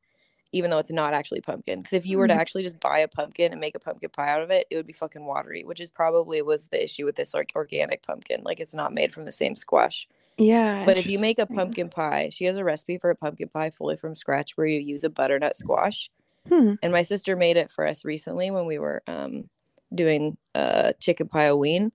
even 0.52 0.70
though 0.70 0.78
it's 0.78 0.90
not 0.90 1.14
actually 1.14 1.40
pumpkin. 1.40 1.78
Because 1.80 1.92
if 1.92 2.06
you 2.06 2.18
were 2.18 2.26
to 2.28 2.34
Mhm. 2.34 2.38
actually 2.38 2.62
just 2.64 2.80
buy 2.80 2.98
a 2.98 3.08
pumpkin 3.08 3.52
and 3.52 3.60
make 3.60 3.74
a 3.74 3.78
pumpkin 3.78 4.10
pie 4.10 4.28
out 4.30 4.42
of 4.42 4.50
it, 4.50 4.66
it 4.70 4.76
would 4.76 4.86
be 4.86 4.92
fucking 4.92 5.24
watery, 5.24 5.62
which 5.64 5.80
is 5.80 5.90
probably 5.90 6.42
was 6.42 6.68
the 6.68 6.82
issue 6.82 7.04
with 7.04 7.16
this 7.16 7.32
like 7.34 7.52
organic 7.54 8.02
pumpkin. 8.02 8.42
Like 8.44 8.58
it's 8.60 8.74
not 8.74 8.92
made 8.92 9.12
from 9.14 9.24
the 9.26 9.32
same 9.32 9.54
squash. 9.56 10.08
yeah. 10.38 10.84
But 10.86 10.96
if 10.96 11.06
you 11.06 11.18
make 11.18 11.38
a 11.38 11.46
pumpkin 11.46 11.88
pie, 11.90 12.30
she 12.32 12.46
has 12.46 12.56
a 12.56 12.64
recipe 12.64 12.96
for 12.98 13.10
a 13.10 13.14
pumpkin 13.16 13.48
pie 13.48 13.70
fully 13.70 13.96
from 13.96 14.16
scratch 14.16 14.56
where 14.56 14.66
you 14.66 14.80
use 14.80 15.04
a 15.04 15.10
butternut 15.10 15.54
squash. 15.56 16.10
Hmm. 16.48 16.74
And 16.82 16.90
my 16.92 17.02
sister 17.02 17.36
made 17.36 17.56
it 17.58 17.70
for 17.70 17.86
us 17.86 18.04
recently 18.04 18.50
when 18.50 18.64
we 18.66 18.78
were 18.78 19.02
um 19.06 19.50
doing 19.94 20.36
uh 20.54 20.94
chicken 20.98 21.28
pie 21.28 21.42
Halloween. 21.44 21.92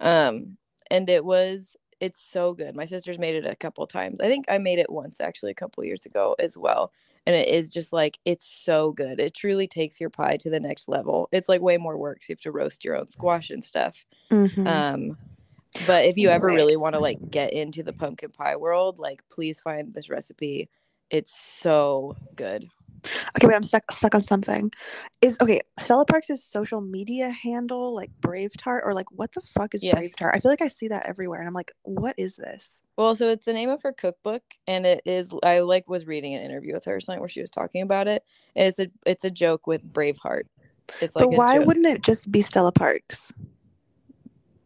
Um 0.00 0.58
and 0.90 1.08
it 1.08 1.24
was 1.24 1.76
it's 2.00 2.20
so 2.20 2.52
good. 2.52 2.74
My 2.76 2.84
sister's 2.84 3.18
made 3.18 3.36
it 3.36 3.46
a 3.46 3.56
couple 3.56 3.86
times. 3.86 4.16
I 4.20 4.26
think 4.28 4.44
I 4.50 4.58
made 4.58 4.78
it 4.78 4.90
once 4.90 5.20
actually 5.20 5.52
a 5.52 5.54
couple 5.54 5.82
years 5.84 6.04
ago 6.04 6.34
as 6.38 6.56
well. 6.56 6.92
And 7.26 7.34
it 7.34 7.48
is 7.48 7.72
just 7.72 7.92
like 7.92 8.18
it's 8.24 8.46
so 8.46 8.92
good. 8.92 9.18
It 9.18 9.34
truly 9.34 9.66
takes 9.66 10.00
your 10.00 10.10
pie 10.10 10.36
to 10.38 10.50
the 10.50 10.60
next 10.60 10.88
level. 10.88 11.28
It's 11.32 11.48
like 11.48 11.60
way 11.60 11.76
more 11.76 11.98
work. 11.98 12.22
So 12.22 12.30
you 12.30 12.34
have 12.34 12.40
to 12.42 12.52
roast 12.52 12.84
your 12.84 12.96
own 12.96 13.08
squash 13.08 13.50
and 13.50 13.62
stuff. 13.64 14.06
Mhm. 14.30 14.66
Um, 14.66 15.18
but 15.86 16.04
if 16.06 16.16
you 16.16 16.28
ever 16.30 16.46
really 16.46 16.76
want 16.76 16.94
to 16.94 17.00
like 17.00 17.30
get 17.30 17.52
into 17.52 17.82
the 17.82 17.92
pumpkin 17.92 18.30
pie 18.30 18.56
world, 18.56 18.98
like 18.98 19.22
please 19.28 19.60
find 19.60 19.92
this 19.92 20.08
recipe. 20.08 20.68
It's 21.10 21.36
so 21.36 22.16
good. 22.36 22.68
Okay, 23.36 23.46
wait, 23.46 23.54
I'm 23.54 23.62
stuck 23.62 23.90
stuck 23.92 24.14
on 24.14 24.22
something. 24.22 24.72
Is 25.20 25.36
okay, 25.40 25.60
Stella 25.78 26.04
Parks' 26.04 26.42
social 26.42 26.80
media 26.80 27.30
handle 27.30 27.94
like 27.94 28.10
Brave 28.20 28.52
Tart 28.56 28.82
or 28.84 28.94
like 28.94 29.10
what 29.12 29.32
the 29.32 29.40
fuck 29.40 29.74
is 29.74 29.82
Yes. 29.82 29.94
Brave 29.94 30.16
Tart? 30.16 30.34
I 30.34 30.40
feel 30.40 30.50
like 30.50 30.62
I 30.62 30.68
see 30.68 30.88
that 30.88 31.06
everywhere 31.06 31.38
and 31.38 31.48
I'm 31.48 31.54
like, 31.54 31.72
what 31.82 32.14
is 32.16 32.36
this? 32.36 32.82
Well, 32.96 33.14
so 33.14 33.28
it's 33.28 33.44
the 33.44 33.52
name 33.52 33.70
of 33.70 33.82
her 33.82 33.92
cookbook, 33.92 34.42
and 34.66 34.86
it 34.86 35.02
is. 35.04 35.30
I 35.42 35.60
like 35.60 35.88
was 35.88 36.06
reading 36.06 36.34
an 36.34 36.42
interview 36.42 36.74
with 36.74 36.84
her 36.86 37.00
something 37.00 37.20
where 37.20 37.28
she 37.28 37.40
was 37.40 37.50
talking 37.50 37.82
about 37.82 38.08
it, 38.08 38.24
and 38.54 38.66
it's 38.66 38.78
a 38.78 38.88
it's 39.04 39.24
a 39.24 39.30
joke 39.30 39.66
with 39.66 39.84
Braveheart. 39.92 40.44
It's 41.00 41.14
like 41.14 41.28
but 41.28 41.30
why 41.30 41.58
joke. 41.58 41.66
wouldn't 41.66 41.86
it 41.86 42.02
just 42.02 42.30
be 42.30 42.40
Stella 42.42 42.72
Parks? 42.72 43.32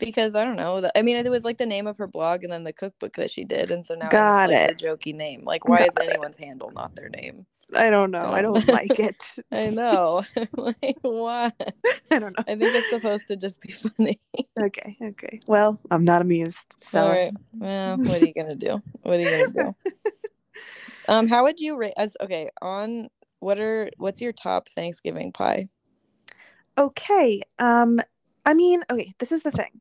because 0.01 0.35
I 0.35 0.45
don't 0.45 0.57
know. 0.57 0.91
I 0.97 1.03
mean, 1.03 1.17
it 1.17 1.31
was 1.31 1.45
like 1.45 1.59
the 1.59 1.67
name 1.67 1.87
of 1.87 1.99
her 1.99 2.09
blog 2.09 2.43
and 2.43 2.53
then 2.53 2.65
the 2.65 2.73
cookbook 2.73 3.13
that 3.15 3.31
she 3.31 3.45
did, 3.45 3.71
and 3.71 3.87
so 3.87 3.95
now 3.95 4.09
Got 4.09 4.51
it's 4.51 4.63
like 4.63 4.71
it. 4.71 4.83
a 4.83 4.85
jokey 4.87 5.15
name. 5.15 5.45
Like, 5.45 5.65
why 5.69 5.83
is 5.83 5.95
Got 5.95 6.05
it. 6.05 6.11
anyone's 6.11 6.37
handle 6.39 6.73
not 6.73 6.97
their 6.97 7.09
name? 7.11 7.47
I 7.77 7.91
don't 7.91 8.11
know. 8.11 8.25
I 8.33 8.41
Oh. 8.41 8.55
don't 8.55 8.69
like 8.69 8.99
it. 8.99 9.17
I 9.53 9.71
know. 9.71 10.25
like, 10.57 10.99
why? 11.03 11.53
I 12.11 12.19
don't 12.19 12.37
know. 12.37 12.45
I 12.47 12.57
think 12.57 12.75
it's 12.75 12.89
supposed 12.89 13.29
to 13.29 13.37
just 13.37 13.61
be 13.61 13.73
funny. 13.73 14.21
Okay, 14.61 14.97
okay. 15.03 15.41
Well, 15.47 15.81
I'm 15.91 16.05
not 16.05 16.23
amused. 16.23 16.65
So 16.83 17.03
All 17.05 17.09
right. 17.09 17.33
Well, 17.53 17.97
what 17.99 18.21
are 18.21 18.27
you 18.27 18.35
gonna 18.35 18.57
do? 18.57 18.83
What 19.03 19.19
are 19.19 19.21
you 19.21 19.31
gonna 19.31 19.75
do? 19.85 19.93
Um, 21.09 21.29
how 21.29 21.45
would 21.45 21.61
you 21.61 21.77
rate 21.77 21.95
as 21.97 22.17
okay 22.21 22.49
on 22.61 23.09
what 23.41 23.59
are 23.59 23.91
what's 23.97 24.21
your 24.21 24.33
top 24.33 24.69
Thanksgiving 24.69 25.33
pie? 25.33 25.69
Okay. 26.79 27.43
Um 27.59 28.01
I 28.47 28.55
mean, 28.55 28.83
okay, 28.91 29.13
this 29.19 29.33
is 29.33 29.43
the 29.43 29.51
thing. 29.51 29.81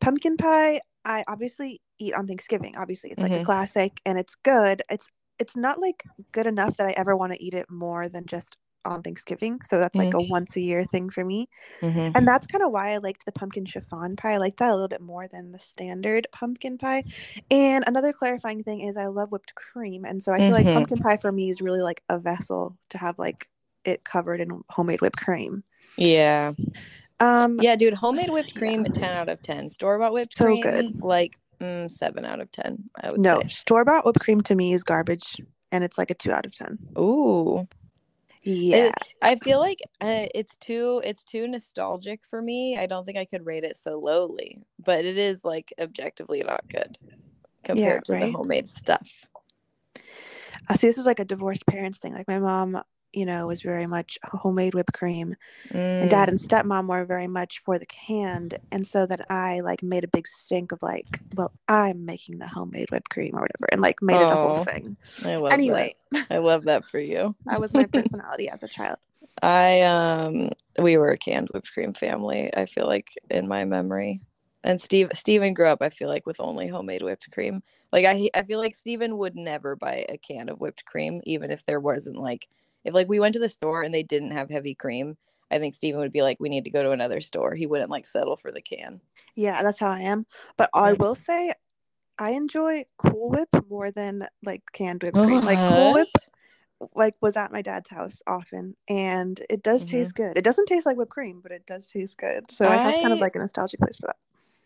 Pumpkin 0.00 0.36
pie, 0.36 0.80
I 1.04 1.24
obviously 1.28 1.80
eat 1.98 2.14
on 2.14 2.26
Thanksgiving. 2.26 2.76
Obviously, 2.76 3.10
it's 3.10 3.22
like 3.22 3.32
Mhm. 3.32 3.42
a 3.42 3.44
classic 3.44 4.00
and 4.04 4.18
it's 4.18 4.34
good. 4.36 4.82
It's 4.90 5.08
it's 5.38 5.56
not 5.56 5.80
like 5.80 6.04
good 6.32 6.46
enough 6.46 6.76
that 6.76 6.86
I 6.86 6.94
ever 6.96 7.16
want 7.16 7.32
to 7.32 7.42
eat 7.42 7.54
it 7.54 7.70
more 7.70 8.08
than 8.08 8.26
just 8.26 8.56
on 8.84 9.02
Thanksgiving. 9.02 9.60
So 9.68 9.78
that's 9.78 9.96
like 9.96 10.14
a 10.14 10.20
once 10.20 10.56
a 10.56 10.60
year 10.60 10.84
thing 10.84 11.10
for 11.10 11.24
me. 11.24 11.48
Mm-hmm. 11.82 12.12
And 12.14 12.26
that's 12.26 12.46
kind 12.46 12.64
of 12.64 12.70
why 12.72 12.92
I 12.92 12.98
liked 12.98 13.26
the 13.26 13.32
pumpkin 13.32 13.66
chiffon 13.66 14.16
pie. 14.16 14.34
I 14.34 14.36
like 14.38 14.56
that 14.58 14.70
a 14.70 14.72
little 14.72 14.88
bit 14.88 15.02
more 15.02 15.28
than 15.28 15.52
the 15.52 15.58
standard 15.58 16.26
pumpkin 16.32 16.78
pie. 16.78 17.04
And 17.50 17.84
another 17.86 18.12
clarifying 18.12 18.62
thing 18.62 18.80
is 18.80 18.96
I 18.96 19.06
love 19.06 19.30
whipped 19.32 19.54
cream. 19.56 20.04
And 20.04 20.22
so 20.22 20.32
I 20.32 20.38
feel 20.38 20.50
Mhm. 20.50 20.64
like 20.64 20.66
pumpkin 20.66 20.98
pie 20.98 21.18
for 21.18 21.30
me 21.32 21.50
is 21.50 21.60
really 21.60 21.82
like 21.82 22.02
a 22.08 22.18
vessel 22.18 22.78
to 22.90 22.98
have 22.98 23.18
like 23.18 23.50
it 23.84 24.04
covered 24.04 24.40
in 24.40 24.62
homemade 24.70 25.00
whipped 25.02 25.18
cream. 25.18 25.64
Yeah. 25.96 26.52
Um 27.20 27.58
Yeah, 27.60 27.76
dude, 27.76 27.94
homemade 27.94 28.30
whipped 28.30 28.54
Yeah. 28.54 28.58
cream, 28.60 28.84
10 28.84 29.12
out 29.12 29.28
of 29.28 29.42
10. 29.42 29.68
Store 29.70 29.98
bought 29.98 30.12
whipped 30.12 30.36
So 30.36 30.44
cream, 30.44 30.62
good. 30.62 31.02
like 31.02 31.38
mm, 31.60 31.90
7 31.90 32.24
out 32.24 32.40
of 32.40 32.50
10, 32.52 32.90
I 33.02 33.10
would 33.10 33.20
no, 33.20 33.42
store 33.48 33.84
bought 33.84 34.04
whipped 34.04 34.20
cream 34.20 34.40
to 34.42 34.54
me 34.54 34.72
is 34.72 34.84
garbage 34.84 35.40
and 35.70 35.84
it's 35.84 35.98
like 35.98 36.10
a 36.10 36.14
2 36.14 36.32
out 36.32 36.46
of 36.46 36.54
10. 36.54 36.78
Ooh. 36.98 37.66
Yeah. 38.42 38.92
I 39.20 39.36
feel 39.36 39.58
like 39.58 39.80
uh, 40.00 40.26
it's 40.34 40.56
too 40.56 41.02
it's 41.04 41.24
too 41.24 41.46
nostalgic 41.46 42.20
for 42.30 42.40
me. 42.40 42.78
I 42.78 42.86
don't 42.86 43.04
think 43.04 43.18
I 43.18 43.24
could 43.24 43.44
rate 43.44 43.64
it 43.64 43.76
so 43.76 43.98
lowly, 43.98 44.58
but 44.82 45.04
it 45.04 45.18
is 45.18 45.44
like 45.44 45.72
objectively 45.78 46.42
not 46.42 46.66
good 46.68 46.96
compared 47.64 48.04
to 48.06 48.12
the 48.12 48.30
homemade 48.32 48.68
stuff. 48.68 49.26
Uh, 50.68 50.74
see, 50.74 50.86
this 50.86 50.96
was 50.96 51.06
like 51.06 51.20
a 51.20 51.24
divorced 51.24 51.66
parents 51.66 51.98
thing. 51.98 52.14
Like 52.14 52.28
my 52.28 52.38
mom, 52.38 52.80
you 53.12 53.26
know, 53.26 53.46
was 53.46 53.62
very 53.62 53.86
much 53.86 54.18
homemade 54.24 54.74
whipped 54.74 54.92
cream. 54.92 55.34
and 56.00 56.10
dad 56.10 56.28
Mm, 56.28 56.32
and 56.32 56.38
stepmom 56.38 56.88
were 56.88 57.04
very 57.04 57.26
much 57.26 57.60
for 57.60 57.78
the 57.78 57.86
canned 57.86 58.58
and 58.70 58.86
so 58.86 59.06
that 59.06 59.20
i 59.30 59.60
like 59.60 59.82
made 59.82 60.04
a 60.04 60.08
big 60.08 60.26
stink 60.26 60.72
of 60.72 60.78
like 60.82 61.20
well 61.34 61.52
i'm 61.68 62.04
making 62.04 62.38
the 62.38 62.46
homemade 62.48 62.90
whipped 62.90 63.10
cream 63.10 63.34
or 63.34 63.40
whatever 63.40 63.66
and 63.72 63.80
like 63.80 64.00
made 64.02 64.16
it 64.20 64.32
a 64.32 64.36
whole 64.36 64.64
thing 64.64 64.96
I 65.24 65.36
love 65.36 65.52
anyway 65.52 65.94
that. 66.12 66.26
I 66.30 66.38
love 66.38 66.64
that 66.64 66.84
for 66.84 66.98
you. 66.98 67.34
that 67.46 67.60
was 67.60 67.74
my 67.74 67.86
personality 67.92 68.48
as 68.48 68.62
a 68.62 68.68
child 68.68 68.98
I 69.42 69.82
um 69.82 70.50
we 70.80 70.96
were 70.96 71.10
a 71.10 71.18
canned 71.18 71.48
whipped 71.52 71.72
cream 71.72 71.92
family, 71.92 72.50
I 72.56 72.66
feel 72.66 72.86
like 72.86 73.10
in 73.30 73.48
my 73.48 73.64
memory. 73.64 74.20
And 74.64 74.80
Steve 74.80 75.10
Steven 75.14 75.54
grew 75.54 75.68
up, 75.68 75.82
I 75.82 75.88
feel 75.90 76.08
like, 76.08 76.26
with 76.26 76.40
only 76.40 76.66
homemade 76.68 77.02
whipped 77.02 77.30
cream. 77.30 77.62
Like 77.92 78.04
I 78.04 78.28
I 78.34 78.42
feel 78.42 78.58
like 78.58 78.74
Steven 78.74 79.16
would 79.18 79.36
never 79.36 79.76
buy 79.76 80.04
a 80.08 80.18
can 80.18 80.48
of 80.48 80.60
whipped 80.60 80.84
cream, 80.84 81.20
even 81.24 81.50
if 81.50 81.64
there 81.66 81.80
wasn't 81.80 82.18
like 82.18 82.48
if 82.84 82.94
like 82.94 83.08
we 83.08 83.20
went 83.20 83.34
to 83.34 83.40
the 83.40 83.48
store 83.48 83.82
and 83.82 83.92
they 83.92 84.02
didn't 84.02 84.30
have 84.32 84.50
heavy 84.50 84.74
cream, 84.74 85.16
I 85.50 85.58
think 85.58 85.74
Steven 85.74 86.00
would 86.00 86.12
be 86.12 86.22
like, 86.22 86.38
We 86.40 86.48
need 86.48 86.64
to 86.64 86.70
go 86.70 86.82
to 86.82 86.90
another 86.92 87.20
store. 87.20 87.54
He 87.54 87.66
wouldn't 87.66 87.90
like 87.90 88.06
settle 88.06 88.36
for 88.36 88.50
the 88.52 88.62
can. 88.62 89.00
yeah 89.34 89.62
that's 89.62 89.78
how 89.80 89.88
i 89.90 90.00
am 90.00 90.26
but 90.56 90.68
i 90.74 90.92
will 90.94 91.14
say 91.28 91.52
i 92.18 92.30
enjoy 92.30 92.84
cool 92.98 93.30
whip 93.30 93.48
more 93.68 93.90
than 93.90 94.26
like 94.42 94.62
canned 94.72 95.02
whipped 95.02 95.16
cream 95.16 95.40
like 95.44 95.58
cool 95.58 95.92
whip 95.92 96.08
like 96.94 97.14
was 97.20 97.36
at 97.36 97.52
my 97.52 97.60
dad's 97.62 97.88
house 97.90 98.20
often 98.26 98.74
and 98.88 99.42
it 99.50 99.62
does 99.62 99.82
Mhm. 99.84 99.88
taste 99.90 100.14
good 100.14 100.36
it 100.36 100.44
doesn't 100.44 100.66
taste 100.66 100.86
like 100.86 100.96
whipped 100.96 101.10
cream 101.10 101.40
but 101.42 101.52
it 101.52 101.66
does 101.66 101.88
taste 101.88 102.18
good 102.18 102.50
so 102.50 102.68
i, 102.68 102.76
have 102.76 102.94
kind 103.02 103.12
of 103.12 103.20
like 103.20 103.34
a 103.36 103.38
nostalgic 103.38 103.80
place 103.80 103.96
for 103.96 104.06
that 104.06 104.16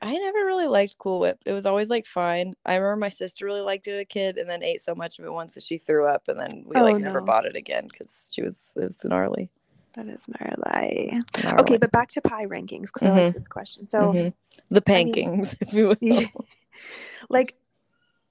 I 0.02 0.18
never 0.18 0.44
really 0.44 0.66
liked 0.66 0.98
Cool 0.98 1.20
Whip. 1.20 1.38
It 1.46 1.52
was 1.52 1.64
always 1.64 1.88
like 1.88 2.06
fine. 2.06 2.54
I 2.66 2.74
remember 2.74 2.96
my 2.96 3.08
sister 3.08 3.44
really 3.44 3.60
liked 3.60 3.86
it 3.86 3.92
as 3.92 4.00
a 4.00 4.04
kid 4.04 4.36
and 4.36 4.50
then 4.50 4.62
ate 4.62 4.82
so 4.82 4.96
much 4.96 5.18
of 5.18 5.24
it 5.24 5.32
once 5.32 5.54
that 5.54 5.62
she 5.62 5.78
threw 5.78 6.06
up 6.06 6.26
and 6.26 6.40
then 6.40 6.64
we 6.66 6.74
Oh, 6.74 6.82
like 6.82 6.96
never 6.96 7.20
bought 7.20 7.46
it 7.46 7.54
again 7.54 7.86
because 7.90 8.28
she 8.32 8.42
was 8.42 8.74
it 8.76 8.84
was 8.84 9.04
gnarly. 9.04 9.48
That 9.94 10.08
is 10.08 10.26
gnarly. 10.26 11.20
gnarly. 11.44 11.60
Okay, 11.60 11.76
but 11.76 11.92
back 11.92 12.08
to 12.10 12.20
pie 12.20 12.46
rankings 12.46 12.86
because 12.86 13.02
mm-hmm. 13.02 13.16
I 13.18 13.22
like 13.24 13.34
this 13.34 13.46
question. 13.46 13.86
So 13.86 14.12
mm-hmm. 14.12 14.74
the 14.74 14.80
pankings, 14.80 15.54
I 15.70 15.76
mean, 15.76 15.96
if 16.00 16.02
you 16.02 16.22
will. 16.34 16.44
like, 17.28 17.54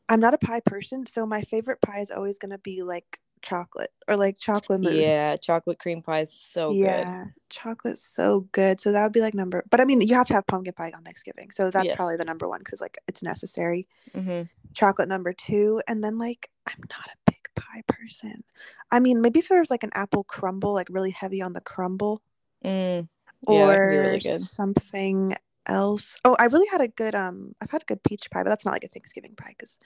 I'm 0.10 0.20
not 0.20 0.34
a 0.34 0.40
pie 0.40 0.60
person, 0.60 1.06
so 1.06 1.26
my 1.26 1.42
favorite 1.42 1.80
pie 1.80 2.00
is 2.00 2.12
always 2.12 2.38
gonna 2.38 2.58
be 2.58 2.84
like 2.84 3.20
chocolate 3.42 3.92
or 4.08 4.16
like 4.16 4.38
chocolate 4.38 4.82
mousse. 4.82 4.94
Yeah, 4.94 5.38
chocolate 5.38 5.80
cream 5.80 6.02
pie 6.02 6.22
is 6.22 6.34
so 6.34 6.72
yeah, 6.72 7.24
good. 7.24 7.34
chocolate's 7.50 8.04
so 8.04 8.48
good. 8.52 8.80
So 8.80 8.92
that 8.92 9.04
would 9.04 9.12
be 9.12 9.22
like 9.22 9.34
number. 9.34 9.64
But 9.70 9.82
I 9.82 9.86
mean, 9.86 10.02
you 10.02 10.16
have 10.16 10.28
to 10.28 10.34
have 10.34 10.48
pumpkin 10.48 10.74
pie 10.74 10.92
on 10.96 11.04
Thanksgiving, 11.04 11.52
so 11.52 11.70
that's 11.70 11.86
yes. 11.86 11.96
probably 11.96 12.18
the 12.18 12.26
number 12.26 12.48
one 12.48 12.60
because 12.60 12.82
like 12.82 12.98
it's 13.08 13.24
necessary. 13.24 13.88
Mm-hmm. 14.16 14.44
Chocolate 14.74 15.10
number 15.10 15.34
two, 15.34 15.82
and 15.88 16.04
then 16.04 16.18
like 16.18 16.50
I'm 16.68 16.80
not 16.90 17.08
a 17.08 17.32
big 17.32 17.48
pie 17.56 17.84
person. 17.88 18.44
I 18.92 19.00
mean, 19.00 19.22
maybe 19.22 19.40
if 19.40 19.50
there's 19.50 19.72
like 19.72 19.84
an 19.84 19.92
apple 19.94 20.24
crumble, 20.24 20.74
like 20.74 20.88
really 20.90 21.12
heavy 21.12 21.42
on 21.42 21.54
the 21.54 21.62
crumble, 21.62 22.22
mm, 22.64 23.08
yeah, 23.48 23.54
or 23.54 23.90
really 23.90 24.20
something 24.20 25.36
else. 25.66 26.18
Oh, 26.26 26.36
I 26.40 26.46
really 26.46 26.68
had 26.70 26.82
a 26.82 26.88
good 26.88 27.16
um. 27.16 27.56
I've 27.62 27.72
had 27.72 27.82
a 27.84 27.86
good 27.86 28.04
peach 28.04 28.30
pie, 28.32 28.44
but 28.44 28.50
that's 28.50 28.66
not 28.66 28.74
like 28.74 28.84
a 28.84 28.88
Thanksgiving 28.88 29.36
pie 29.36 29.56
because 29.58 29.78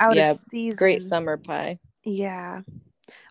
out 0.00 0.16
yeah, 0.16 0.32
of 0.32 0.38
season. 0.38 0.76
Great 0.76 1.02
summer 1.02 1.36
pie. 1.36 1.78
Yeah. 2.04 2.62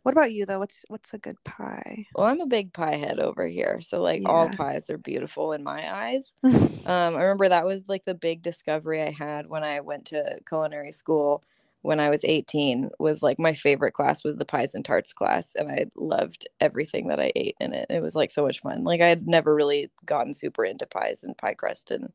What 0.04 0.14
about 0.14 0.34
you 0.34 0.46
though? 0.46 0.60
What's 0.60 0.84
what's 0.88 1.14
a 1.14 1.18
good 1.18 1.42
pie? 1.44 2.08
Well, 2.16 2.28
I'm 2.28 2.42
a 2.42 2.48
big 2.48 2.74
pie 2.74 2.96
head 2.96 3.20
over 3.20 3.46
here, 3.48 3.80
so 3.82 4.02
like 4.02 4.22
yeah. 4.22 4.30
all 4.30 4.50
pies 4.50 4.90
are 4.90 4.98
beautiful 4.98 5.54
in 5.54 5.64
my 5.64 5.94
eyes. 5.94 6.36
um, 6.44 6.56
I 6.86 7.24
remember 7.24 7.50
that 7.50 7.66
was 7.66 7.88
like 7.88 8.06
the 8.06 8.16
big 8.16 8.42
discovery 8.42 9.02
I 9.02 9.12
had 9.12 9.48
when 9.48 9.64
I 9.64 9.80
went 9.80 10.06
to 10.08 10.40
culinary 10.48 10.92
school 10.92 11.44
when 11.82 12.00
I 12.00 12.10
was 12.10 12.24
18 12.24 12.90
was 13.00 13.24
like 13.24 13.40
my 13.40 13.54
favorite 13.54 13.94
class 13.94 14.24
was 14.24 14.38
the 14.38 14.46
pies 14.46 14.76
and 14.76 14.86
tarts 14.86 15.14
class 15.14 15.56
and 15.56 15.72
I 15.72 15.86
loved 15.96 16.48
everything 16.60 17.08
that 17.08 17.20
I 17.20 17.32
ate 17.36 17.56
in 17.60 17.74
it. 17.74 17.88
It 17.90 18.02
was 18.02 18.16
like 18.16 18.32
so 18.32 18.44
much 18.44 18.60
fun. 18.60 18.84
Like 18.84 19.02
I 19.02 19.08
had 19.08 19.28
never 19.28 19.54
really 19.56 19.90
gotten 20.06 20.34
super 20.34 20.64
into 20.64 20.86
pies 20.86 21.24
and 21.24 21.38
pie 21.38 21.56
crust 21.56 21.90
and 21.90 22.14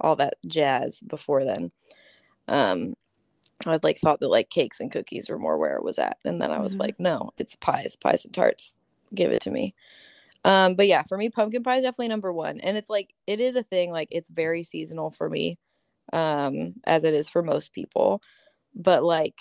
all 0.00 0.16
that 0.16 0.34
jazz 0.46 1.00
before 1.00 1.44
then. 1.44 1.70
Um 2.48 2.94
I'd 3.66 3.84
like 3.84 3.98
thought 3.98 4.20
that 4.20 4.28
like 4.28 4.50
cakes 4.50 4.80
and 4.80 4.90
cookies 4.92 5.28
were 5.28 5.38
more 5.38 5.58
where 5.58 5.76
it 5.76 5.84
was 5.84 5.98
at 5.98 6.18
and 6.24 6.40
then 6.40 6.50
I 6.50 6.60
was 6.60 6.72
mm-hmm. 6.72 6.82
like 6.82 7.00
no, 7.00 7.30
it's 7.38 7.56
pies, 7.56 7.96
pies 7.96 8.24
and 8.24 8.34
tarts. 8.34 8.74
Give 9.14 9.32
it 9.32 9.42
to 9.42 9.50
me. 9.50 9.74
Um 10.44 10.74
but 10.74 10.86
yeah, 10.86 11.02
for 11.02 11.16
me 11.16 11.30
pumpkin 11.30 11.62
pie 11.62 11.76
is 11.76 11.84
definitely 11.84 12.08
number 12.08 12.32
1 12.32 12.60
and 12.60 12.76
it's 12.76 12.90
like 12.90 13.14
it 13.26 13.40
is 13.40 13.56
a 13.56 13.62
thing 13.62 13.90
like 13.90 14.08
it's 14.10 14.28
very 14.28 14.62
seasonal 14.62 15.10
for 15.10 15.30
me 15.30 15.58
um 16.12 16.74
as 16.84 17.04
it 17.04 17.14
is 17.14 17.28
for 17.28 17.42
most 17.42 17.72
people 17.72 18.22
but 18.74 19.02
like 19.02 19.36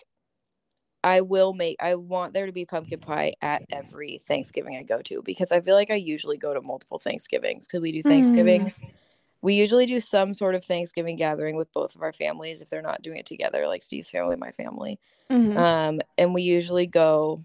I 1.03 1.21
will 1.21 1.53
make 1.53 1.77
I 1.81 1.95
want 1.95 2.33
there 2.33 2.45
to 2.45 2.51
be 2.51 2.65
pumpkin 2.65 2.99
pie 2.99 3.33
at 3.41 3.63
every 3.71 4.19
Thanksgiving 4.19 4.77
I 4.77 4.83
go 4.83 5.01
to 5.03 5.21
because 5.21 5.51
I 5.51 5.59
feel 5.59 5.75
like 5.75 5.91
I 5.91 5.95
usually 5.95 6.37
go 6.37 6.53
to 6.53 6.61
multiple 6.61 6.99
Thanksgivings 6.99 7.67
because 7.67 7.81
we 7.81 7.91
do 7.91 8.01
Thanksgiving. 8.01 8.67
Mm. 8.67 8.73
We 9.43 9.55
usually 9.55 9.85
do 9.85 9.99
some 9.99 10.33
sort 10.33 10.55
of 10.55 10.63
Thanksgiving 10.63 11.17
gathering 11.17 11.57
with 11.57 11.71
both 11.73 11.95
of 11.95 12.01
our 12.01 12.13
families 12.13 12.61
if 12.61 12.69
they're 12.69 12.81
not 12.81 13.01
doing 13.01 13.17
it 13.17 13.25
together, 13.25 13.67
like 13.67 13.83
Steve's 13.83 14.09
family, 14.09 14.37
my 14.37 14.51
family. 14.51 14.99
Mm-hmm. 15.29 15.57
Um, 15.57 16.01
and 16.17 16.33
we 16.33 16.43
usually 16.43 16.87
go 16.87 17.41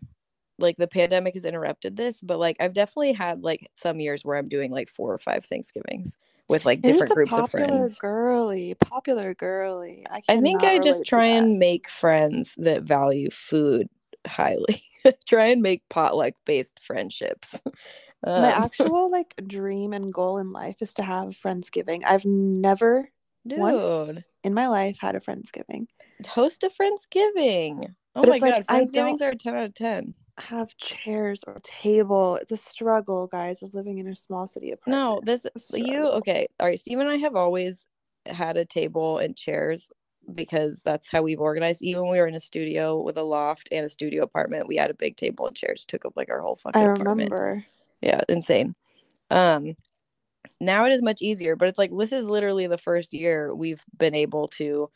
like 0.60 0.76
the 0.76 0.86
pandemic 0.86 1.34
has 1.34 1.44
interrupted 1.44 1.96
this, 1.96 2.20
but 2.20 2.38
like 2.38 2.56
I've 2.60 2.72
definitely 2.72 3.12
had 3.12 3.42
like 3.42 3.68
some 3.74 3.98
years 3.98 4.24
where 4.24 4.36
I'm 4.36 4.48
doing 4.48 4.70
like 4.70 4.88
four 4.88 5.12
or 5.12 5.18
five 5.18 5.44
Thanksgivings 5.44 6.16
with 6.48 6.64
like 6.64 6.82
different 6.82 7.12
groups 7.12 7.36
of 7.36 7.50
friends. 7.50 7.98
Girly, 7.98 8.74
popular 8.74 9.34
girly. 9.34 10.06
I, 10.08 10.22
I 10.28 10.40
think 10.40 10.62
I 10.62 10.78
just 10.78 11.04
try 11.04 11.26
and 11.26 11.58
make 11.58 11.88
friends 11.88 12.54
that 12.58 12.84
value 12.84 13.30
food 13.30 13.88
highly. 14.24 14.82
try 15.26 15.46
and 15.46 15.62
make 15.62 15.88
potluck 15.88 16.34
based 16.44 16.80
friendships. 16.80 17.60
Um, 18.24 18.42
My 18.42 18.50
actual 18.64 19.10
like 19.10 19.34
dream 19.46 19.92
and 19.92 20.12
goal 20.12 20.38
in 20.38 20.52
life 20.52 20.76
is 20.80 20.94
to 20.94 21.02
have 21.02 21.28
friendsgiving. 21.28 22.02
I've 22.04 22.24
never 22.24 23.10
Dude. 23.46 23.58
once 23.58 24.22
in 24.44 24.54
my 24.54 24.68
life 24.68 24.98
had 25.00 25.14
a 25.14 25.20
friendsgiving. 25.20 25.86
Host 26.26 26.62
a 26.62 26.70
friendsgiving. 26.70 27.94
Oh 28.16 28.22
but 28.22 28.28
my 28.28 28.38
god, 28.38 28.50
like, 28.50 28.66
friendsgivings 28.66 29.22
are 29.22 29.30
a 29.30 29.36
ten 29.36 29.54
out 29.54 29.64
of 29.64 29.74
ten 29.74 30.14
have 30.40 30.76
chairs 30.76 31.44
or 31.46 31.60
table. 31.62 32.36
It's 32.36 32.52
a 32.52 32.56
struggle, 32.56 33.26
guys, 33.26 33.62
of 33.62 33.74
living 33.74 33.98
in 33.98 34.08
a 34.08 34.16
small 34.16 34.46
city 34.46 34.70
apartment. 34.70 34.98
No, 34.98 35.20
this 35.22 35.46
you 35.74 36.04
okay. 36.04 36.46
All 36.60 36.66
right, 36.66 36.78
Steve 36.78 36.98
and 36.98 37.08
I 37.08 37.16
have 37.16 37.34
always 37.34 37.86
had 38.26 38.56
a 38.56 38.64
table 38.64 39.18
and 39.18 39.36
chairs 39.36 39.90
because 40.34 40.82
that's 40.82 41.10
how 41.10 41.22
we've 41.22 41.40
organized. 41.40 41.82
Even 41.82 42.02
when 42.02 42.12
we 42.12 42.20
were 42.20 42.26
in 42.26 42.34
a 42.34 42.40
studio 42.40 43.00
with 43.00 43.16
a 43.16 43.22
loft 43.22 43.68
and 43.72 43.84
a 43.84 43.88
studio 43.88 44.22
apartment, 44.22 44.68
we 44.68 44.76
had 44.76 44.90
a 44.90 44.94
big 44.94 45.16
table 45.16 45.46
and 45.46 45.56
chairs. 45.56 45.84
Took 45.84 46.04
up 46.04 46.12
like 46.16 46.30
our 46.30 46.40
whole 46.40 46.56
fucking 46.56 46.82
I 46.82 46.92
apartment. 46.92 47.32
Yeah, 48.00 48.20
insane. 48.28 48.74
Um 49.30 49.76
now 50.60 50.86
it 50.86 50.92
is 50.92 51.02
much 51.02 51.22
easier, 51.22 51.56
but 51.56 51.68
it's 51.68 51.78
like 51.78 51.90
this 51.98 52.12
is 52.12 52.26
literally 52.28 52.66
the 52.66 52.78
first 52.78 53.14
year 53.14 53.54
we've 53.54 53.84
been 53.98 54.14
able 54.14 54.48
to 54.48 54.90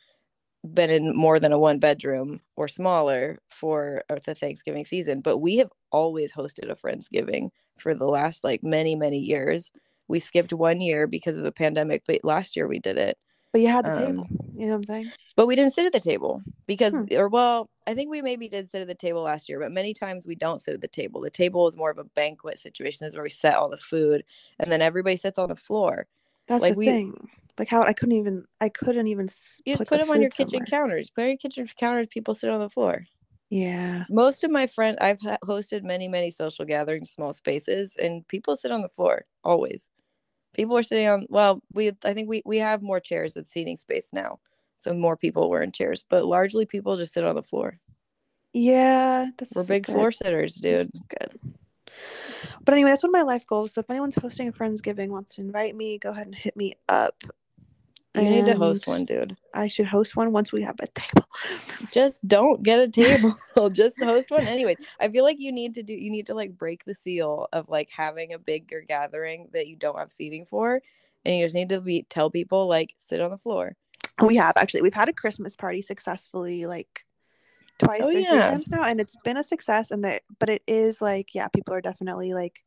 been 0.75 0.91
in 0.91 1.17
more 1.17 1.41
than 1.41 1.53
a 1.53 1.59
one 1.59 1.79
bedroom 1.79 2.41
or 2.57 2.69
smaller 2.69 3.39
for 3.51 4.03
uh, 4.11 4.17
the 4.27 4.35
Thanksgiving 4.35 4.85
season, 4.85 5.21
but 5.21 5.39
we 5.39 5.59
have 5.59 5.71
always 5.93 6.33
hosted 6.33 6.71
a 6.71 6.77
Friendsgiving 6.77 7.51
for 7.79 7.95
the 7.95 8.07
last 8.07 8.45
like 8.45 8.63
many, 8.65 8.97
many 8.97 9.19
years. 9.19 9.71
We 10.09 10.21
skipped 10.21 10.53
one 10.55 10.81
year 10.81 11.07
because 11.09 11.37
of 11.37 11.45
the 11.45 11.53
pandemic, 11.53 12.05
but 12.07 12.21
last 12.25 12.57
year 12.57 12.69
we 12.69 12.81
did 12.81 12.99
it. 12.99 13.19
But 13.53 13.61
you 13.61 13.69
had 13.69 13.85
the 13.85 13.93
um, 13.93 13.99
table. 13.99 14.27
You 14.55 14.67
know 14.67 14.73
what 14.73 14.77
I'm 14.77 14.85
saying? 14.85 15.13
But 15.37 15.47
we 15.47 15.57
didn't 15.57 15.75
sit 15.75 15.87
at 15.87 15.93
the 15.93 16.01
table 16.01 16.43
because, 16.67 16.95
hmm. 16.95 17.17
or 17.17 17.29
well, 17.29 17.69
I 17.87 17.95
think 17.95 18.11
we 18.11 18.23
maybe 18.23 18.49
did 18.49 18.69
sit 18.69 18.81
at 18.81 18.89
the 18.89 18.95
table 18.95 19.23
last 19.23 19.49
year, 19.49 19.61
but 19.61 19.73
many 19.73 19.93
times 19.93 20.27
we 20.27 20.35
don't 20.35 20.61
sit 20.61 20.75
at 20.75 20.81
the 20.81 20.89
table. 20.89 21.21
The 21.21 21.31
table 21.31 21.69
is 21.69 21.77
more 21.77 21.91
of 21.91 21.99
a 21.99 22.05
banquet 22.05 22.59
situation. 22.59 23.05
This 23.05 23.13
is 23.13 23.17
where 23.17 23.25
we 23.25 23.31
set 23.31 23.55
all 23.55 23.69
the 23.69 23.77
food 23.77 24.25
and 24.59 24.73
then 24.73 24.83
everybody 24.83 25.17
sits 25.17 25.39
on 25.39 25.49
the 25.49 25.57
floor. 25.57 26.07
That's 26.49 26.63
like 26.63 26.73
the 26.73 26.79
we, 26.79 26.87
thing. 26.87 27.29
Like 27.59 27.69
how 27.69 27.83
I 27.83 27.93
couldn't 27.93 28.17
even 28.17 28.45
I 28.61 28.69
couldn't 28.71 29.07
even 29.07 29.29
you 29.65 29.77
put, 29.77 29.89
put 29.89 30.01
them 30.01 30.11
on 30.11 30.21
your 30.21 30.31
kitchen 30.31 30.65
counters. 30.65 31.11
Put 31.11 31.27
your 31.27 31.37
kitchen 31.37 31.69
counters. 31.77 32.07
People 32.07 32.35
sit 32.35 32.51
on 32.51 32.61
the 32.61 32.71
floor. 32.71 33.05
Yeah. 33.51 34.05
Most 34.09 34.45
of 34.45 34.51
my 34.51 34.67
friends, 34.67 34.97
I've 35.03 35.19
hosted 35.19 35.83
many, 35.83 36.09
many 36.09 36.31
social 36.31 36.65
gatherings, 36.65 37.11
small 37.11 37.35
spaces, 37.35 37.95
and 38.01 38.27
people 38.27 38.57
sit 38.57 38.71
on 38.73 38.81
the 38.81 38.89
floor 38.89 39.25
always. 39.45 39.91
People 40.55 40.77
are 40.77 40.83
sitting 40.83 41.09
on. 41.09 41.27
Well, 41.29 41.63
we 41.73 41.93
I 42.05 42.15
think 42.15 42.29
we 42.29 42.43
we 42.45 42.59
have 42.59 42.83
more 42.83 43.01
chairs 43.01 43.37
at 43.37 43.47
seating 43.47 43.77
space 43.77 44.11
now, 44.13 44.39
so 44.79 44.93
more 44.93 45.17
people 45.17 45.49
were 45.49 45.63
in 45.63 45.73
chairs, 45.73 46.05
but 46.09 46.25
largely 46.25 46.67
people 46.67 46.97
just 46.97 47.13
sit 47.13 47.25
on 47.25 47.35
the 47.35 47.43
floor. 47.43 47.79
Yeah, 48.53 49.31
we're 49.55 49.65
big 49.65 49.87
good. 49.87 49.93
floor 49.93 50.13
sitters, 50.13 50.57
dude. 50.57 50.91
good. 51.09 51.41
But 52.65 52.75
anyway, 52.75 52.91
that's 52.91 53.03
one 53.03 53.11
of 53.11 53.19
my 53.19 53.23
life 53.23 53.47
goals. 53.47 53.73
So 53.73 53.81
if 53.81 53.91
anyone's 53.91 54.15
hosting 54.15 54.49
a 54.49 54.53
Friendsgiving, 54.53 55.09
wants 55.09 55.35
to 55.37 55.41
invite 55.41 55.75
me, 55.75 55.99
go 55.99 56.11
ahead 56.11 56.27
and 56.27 56.35
hit 56.35 56.57
me 56.57 56.75
up. 56.89 57.23
You 58.15 58.23
need 58.29 58.45
to 58.45 58.57
host 58.57 58.87
one, 58.87 59.07
dude. 59.07 59.39
I 59.55 59.69
should 59.69 59.87
host 59.87 60.17
one 60.17 60.33
once 60.33 60.53
we 60.53 60.63
have 60.63 60.79
a 60.81 60.87
table. 60.89 61.27
Just 61.91 62.27
don't 62.29 62.63
get 62.63 62.79
a 62.79 62.89
table. 62.91 63.37
just 63.73 64.03
host 64.03 64.31
one. 64.31 64.47
Anyways, 64.47 64.85
I 65.01 65.09
feel 65.09 65.25
like 65.25 65.39
you 65.41 65.51
need 65.51 65.75
to 65.75 65.83
do 65.83 65.95
you 65.95 66.11
need 66.11 66.27
to 66.27 66.35
like 66.35 66.57
break 66.57 66.85
the 66.85 66.95
seal 66.95 67.49
of 67.53 67.69
like 67.69 67.89
having 67.91 68.33
a 68.33 68.39
bigger 68.39 68.83
gathering 68.87 69.49
that 69.53 69.67
you 69.67 69.77
don't 69.77 69.99
have 69.99 70.13
seating 70.13 70.45
for. 70.45 70.83
And 71.25 71.37
you 71.37 71.45
just 71.45 71.55
need 71.55 71.71
to 71.71 71.81
be 71.81 72.05
tell 72.09 72.31
people 72.31 72.67
like 72.67 72.95
sit 72.99 73.21
on 73.21 73.31
the 73.31 73.39
floor. 73.39 73.77
We 74.23 74.37
have 74.37 74.57
actually. 74.57 74.83
We've 74.83 74.95
had 74.95 75.09
a 75.09 75.15
Christmas 75.15 75.57
party 75.57 75.81
successfully 75.81 76.67
like 76.67 77.07
twice 77.79 78.01
oh, 78.03 78.09
or 78.09 78.13
yeah. 78.13 78.29
three 78.29 78.39
times 78.39 78.69
now, 78.71 78.83
and 78.83 79.01
it's 79.01 79.17
been 79.25 79.39
a 79.39 79.45
success. 79.45 79.91
And 79.91 80.05
that, 80.05 80.23
but 80.39 80.51
it 80.51 80.63
is 80.67 81.01
like, 81.01 81.35
yeah, 81.35 81.49
people 81.49 81.75
are 81.75 81.81
definitely 81.81 82.35
like 82.35 82.63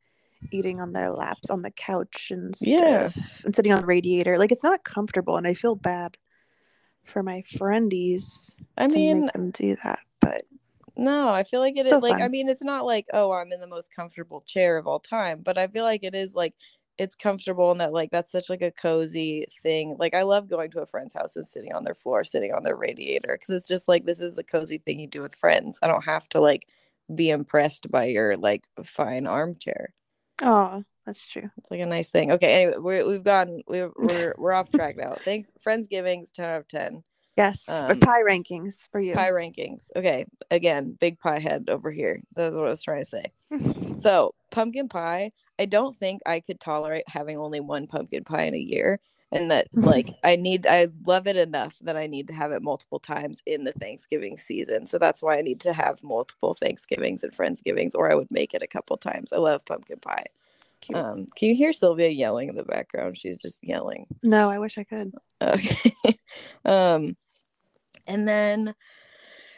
eating 0.52 0.82
on 0.82 0.94
their 0.94 1.12
laps 1.12 1.50
on 1.50 1.62
the 1.62 1.72
couch 1.72 2.32
and 2.32 2.56
stuff, 2.56 2.68
yeah, 2.68 3.10
and 3.46 3.56
sitting 3.56 3.74
on 3.74 3.82
the 3.82 3.88
radiator. 3.88 4.38
Like 4.38 4.52
it's 4.52 4.64
not 4.64 4.84
comfortable, 4.84 5.38
and 5.38 5.48
I 5.48 5.54
feel 5.54 5.76
bad 5.76 6.18
for 7.04 7.24
my 7.24 7.44
friendies. 7.44 8.58
I 8.78 8.88
mean, 8.88 9.30
them 9.34 9.52
do 9.52 9.76
that, 9.84 10.00
but 10.20 10.44
no, 10.98 11.30
I 11.30 11.44
feel 11.44 11.60
like 11.60 11.78
it 11.78 11.86
is 11.86 11.94
like 11.94 12.14
fun. 12.14 12.22
I 12.22 12.28
mean, 12.28 12.50
it's 12.50 12.64
not 12.64 12.86
like 12.86 13.06
oh, 13.14 13.32
I'm 13.32 13.52
in 13.52 13.60
the 13.60 13.68
most 13.68 13.94
comfortable 13.94 14.42
chair 14.42 14.78
of 14.78 14.88
all 14.88 15.00
time, 15.00 15.42
but 15.44 15.58
I 15.58 15.68
feel 15.68 15.84
like 15.84 16.04
it 16.04 16.16
is 16.16 16.36
like 16.36 16.54
it's 16.98 17.16
comfortable 17.16 17.72
and 17.72 17.82
that 17.82 17.94
like 17.94 18.10
that's 18.12 18.32
such 18.32 18.50
like 18.50 18.62
a 18.62 18.72
cozy 18.72 19.46
thing 19.62 19.96
like 20.00 20.16
i 20.16 20.24
love 20.24 20.48
going 20.48 20.70
to 20.72 20.82
a 20.82 20.86
friend's 20.86 21.14
house 21.14 21.36
and 21.36 21.46
sitting 21.46 21.74
on 21.74 21.84
their 21.84 21.96
floor 21.96 22.24
sitting 22.24 22.54
on 22.54 22.64
their 22.64 22.76
radiator 22.76 23.38
because 23.40 23.50
it's 23.50 23.68
just 23.68 23.88
like 23.88 24.06
this 24.06 24.22
is 24.22 24.38
a 24.38 24.44
cozy 24.44 24.78
thing 24.78 25.00
you 25.00 25.08
do 25.08 25.22
with 25.22 25.36
friends 25.36 25.78
i 25.82 25.88
don't 25.88 26.06
have 26.06 26.28
to 26.30 26.40
like 26.40 26.68
be 27.14 27.30
impressed 27.30 27.92
by 27.92 28.06
your 28.06 28.36
like 28.38 28.66
fine 28.84 29.28
armchair 29.28 29.94
oh 30.42 30.84
that's 31.06 31.28
true. 31.28 31.50
It's 31.58 31.70
like 31.70 31.82
a 31.82 31.86
nice 31.86 32.10
thing. 32.10 32.32
Okay 32.32 32.54
anyway 32.64 32.78
we 32.78 33.04
we've 33.04 33.24
gone 33.24 33.62
we're 33.68 33.92
we're, 33.96 34.34
we're 34.38 34.54
off 34.54 34.72
track 34.72 34.98
now. 34.98 35.14
Thanks 35.20 35.50
friendsgivings 35.66 36.32
10 36.32 36.46
out 36.46 36.60
of 36.62 36.68
10 36.68 37.04
yes 37.38 37.68
um, 37.68 38.00
pie 38.00 38.22
rankings 38.22 38.76
for 38.92 39.00
you. 39.00 39.14
pie 39.14 39.32
rankings. 39.32 39.84
Okay 39.96 40.26
again 40.52 40.98
big 41.00 41.20
pie 41.20 41.40
head 41.40 41.66
over 41.70 41.92
here. 41.92 42.22
That's 42.36 42.56
what 42.56 42.66
i 42.66 42.70
was 42.70 42.84
trying 42.84 43.04
to 43.04 43.10
say. 43.10 43.26
So 43.98 44.34
pumpkin 44.52 44.90
pie 44.90 45.32
I 45.58 45.66
don't 45.66 45.96
think 45.96 46.22
I 46.26 46.40
could 46.40 46.60
tolerate 46.60 47.08
having 47.08 47.38
only 47.38 47.60
one 47.60 47.88
pumpkin 47.88 48.24
pie 48.24 48.44
in 48.44 48.54
a 48.56 48.58
year. 48.58 49.00
And 49.36 49.52
that 49.52 49.68
like 49.74 50.10
I 50.24 50.36
need 50.38 50.66
I 50.68 50.88
love 51.06 51.28
it 51.28 51.36
enough 51.36 51.78
that 51.82 51.98
I 51.98 52.08
need 52.08 52.28
to 52.30 52.34
have 52.34 52.52
it 52.52 52.64
multiple 52.64 53.00
times 53.00 53.42
in 53.46 53.66
the 53.66 53.74
Thanksgiving 53.74 54.38
season. 54.38 54.88
So 54.88 54.98
that's 54.98 55.22
why 55.22 55.38
I 55.38 55.42
need 55.42 55.60
to 55.62 55.74
have 55.74 56.04
multiple 56.04 56.56
Thanksgivings 56.56 57.24
and 57.24 57.34
Friendsgivings, 57.34 57.92
or 57.96 58.12
I 58.12 58.16
would 58.16 58.32
make 58.32 58.54
it 58.54 58.64
a 58.64 58.68
couple 58.68 58.98
times. 58.98 59.34
I 59.34 59.38
love 59.38 59.66
pumpkin 59.66 60.00
pie. 60.00 60.26
Cute. 60.82 60.98
Um, 60.98 61.28
can 61.36 61.50
you 61.50 61.56
hear 61.56 61.74
Sylvia 61.74 62.10
yelling 62.10 62.50
in 62.50 62.56
the 62.56 62.64
background? 62.64 63.18
She's 63.18 63.38
just 63.40 63.64
yelling. 63.64 64.08
No, 64.24 64.50
I 64.50 64.60
wish 64.60 64.78
I 64.78 64.84
could. 64.84 65.14
Okay. 65.42 65.94
um, 66.66 67.16
and 68.08 68.28
then 68.28 68.76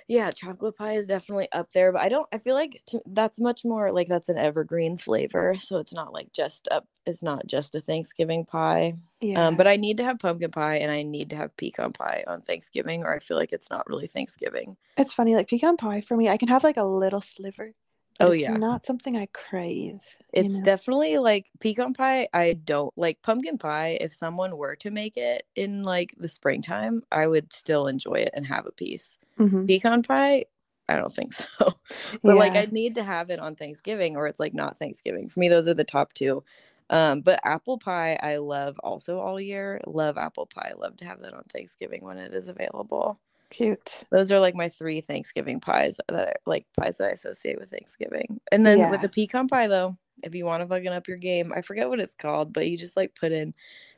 yeah, 0.08 0.32
chocolate 0.32 0.78
pie 0.78 0.93
is 0.93 1.08
definitely 1.08 1.50
up 1.52 1.72
there, 1.74 1.91
but 1.91 2.02
I 2.02 2.08
don't. 2.08 2.28
I 2.32 2.38
feel 2.38 2.56
like 2.56 2.82
to, 2.88 3.02
that's 3.08 3.39
much 3.41 3.65
more 3.65 3.91
like 3.91 4.08
that's 4.08 4.30
an 4.30 4.38
evergreen 4.38 4.98
flavor, 4.98 5.54
so 5.56 5.78
it's 5.80 5.93
not 5.93 6.13
like 6.13 6.32
just 6.32 6.67
up. 6.72 6.88
It's 7.06 7.22
not 7.22 7.46
just 7.46 7.76
a 7.76 7.82
Thanksgiving 7.82 8.46
pie. 8.46 8.91
Um, 8.91 9.02
yeah. 9.22 9.48
Um, 9.48 9.58
but 9.58 9.67
I 9.67 9.76
need 9.76 9.98
to 9.98 10.04
have 10.06 10.20
pumpkin 10.20 10.52
pie 10.52 10.76
and 10.76 10.91
I 10.91 11.04
need 11.04 11.30
to 11.32 11.36
have 11.36 11.56
pecan 11.58 11.91
pie 11.91 12.24
on 12.28 12.41
Thanksgiving, 12.41 13.04
or 13.04 13.13
I 13.13 13.20
feel 13.20 13.38
like 13.38 13.52
it's 13.52 13.70
not 13.70 13.88
really 13.88 14.08
Thanksgiving. 14.08 14.78
It's 14.98 15.13
funny, 15.13 15.36
like 15.36 15.50
pecan 15.50 15.76
pie 15.76 16.02
for 16.02 16.15
me, 16.15 16.30
I 16.30 16.38
can 16.38 16.48
have 16.48 16.63
like 16.63 16.78
a 16.78 16.84
little 16.84 17.22
sliver. 17.22 17.74
Oh 18.19 18.32
yeah, 18.32 18.51
It's 18.51 18.60
not 18.60 18.86
something 18.86 19.15
I 19.15 19.27
crave. 19.34 20.01
It's 20.34 20.56
know? 20.56 20.63
definitely 20.63 21.17
like 21.17 21.49
pecan 21.60 21.93
pie. 21.93 22.27
I 22.34 22.53
don't 22.53 22.93
like 22.97 23.21
pumpkin 23.21 23.58
pie. 23.58 23.97
If 24.01 24.13
someone 24.13 24.58
were 24.58 24.75
to 24.77 24.91
make 24.91 25.17
it 25.17 25.43
in 25.56 25.84
like 25.84 26.13
the 26.17 26.27
springtime, 26.27 27.03
I 27.12 27.27
would 27.27 27.53
still 27.53 27.88
enjoy 27.88 28.15
it 28.15 28.32
and 28.34 28.45
have 28.47 28.65
a 28.65 28.71
piece. 28.71 29.19
Mm-hmm. 29.39 29.65
Pecan 29.65 30.03
pie, 30.03 30.45
I 30.89 30.95
don't 30.95 31.13
think 31.13 31.34
so. 31.34 31.45
but 31.60 31.77
yeah. 32.23 32.34
like 32.34 32.56
I 32.56 32.67
need 32.71 32.95
to 32.95 33.03
have 33.03 33.30
it 33.30 33.39
on 33.39 33.56
Thanksgiving 33.56 34.15
or 34.15 34.27
it's 34.27 34.39
like 34.39 34.53
not 34.53 34.77
Thanksgiving. 34.77 35.30
For 35.30 35.39
me, 35.39 35.49
those 35.49 35.67
are 35.67 35.73
the 35.73 35.84
top 35.84 36.13
two. 36.13 36.43
Um, 36.89 37.19
but 37.19 37.41
apple 37.43 37.77
pie 37.77 38.17
I 38.21 38.38
love 38.38 38.80
also 38.80 39.19
all 39.19 39.39
year. 39.39 39.82
Love 39.86 40.17
apple 40.17 40.45
pie. 40.45 40.73
Love 40.77 40.97
to 40.97 41.06
have 41.06 41.21
that 41.21 41.34
on 41.34 41.43
Thanksgiving 41.43 42.03
when 42.03 42.17
it 42.17 42.34
is 42.34 42.47
available. 42.47 43.19
Cute. 43.49 44.03
Those 44.12 44.31
are 44.31 44.39
like 44.39 44.55
my 44.55 44.67
three 44.69 45.01
Thanksgiving 45.01 45.60
pies 45.60 45.97
that 46.10 46.27
I 46.27 46.33
like 46.45 46.65
pies 46.79 46.97
that 46.97 47.07
I 47.07 47.12
associate 47.12 47.60
with 47.60 47.69
Thanksgiving. 47.69 48.39
And 48.51 48.65
then 48.65 48.79
yeah. 48.79 48.91
with 48.91 49.01
the 49.01 49.10
pecan 49.10 49.47
pie 49.47 49.67
though, 49.67 49.95
if 50.23 50.36
you 50.36 50.45
want 50.45 50.62
to 50.62 50.67
fucking 50.67 50.88
up 50.88 51.07
your 51.07 51.17
game, 51.17 51.53
I 51.55 51.62
forget 51.62 51.89
what 51.89 51.99
it's 51.99 52.15
called, 52.15 52.51
but 52.51 52.67
you 52.69 52.77
just 52.77 52.97
like 52.97 53.15
put 53.15 53.31
in 53.31 53.53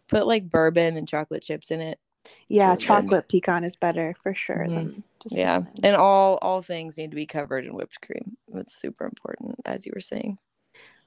put 0.08 0.28
like 0.28 0.50
bourbon 0.50 0.98
and 0.98 1.08
chocolate 1.08 1.44
chips 1.44 1.72
in 1.72 1.80
it 1.80 2.00
yeah 2.48 2.76
chocolate 2.76 3.28
good. 3.30 3.42
pecan 3.42 3.64
is 3.64 3.76
better 3.76 4.14
for 4.22 4.34
sure 4.34 4.66
mm-hmm. 4.68 5.00
yeah 5.30 5.62
and 5.84 5.96
all 5.96 6.38
all 6.42 6.62
things 6.62 6.98
need 6.98 7.12
to 7.12 7.16
be 7.16 7.26
covered 7.26 7.66
in 7.66 7.74
whipped 7.74 8.02
cream 8.02 8.36
it's 8.56 8.76
super 8.76 9.06
important 9.06 9.56
as 9.66 9.86
you 9.86 9.92
were 9.96 10.02
saying 10.02 10.38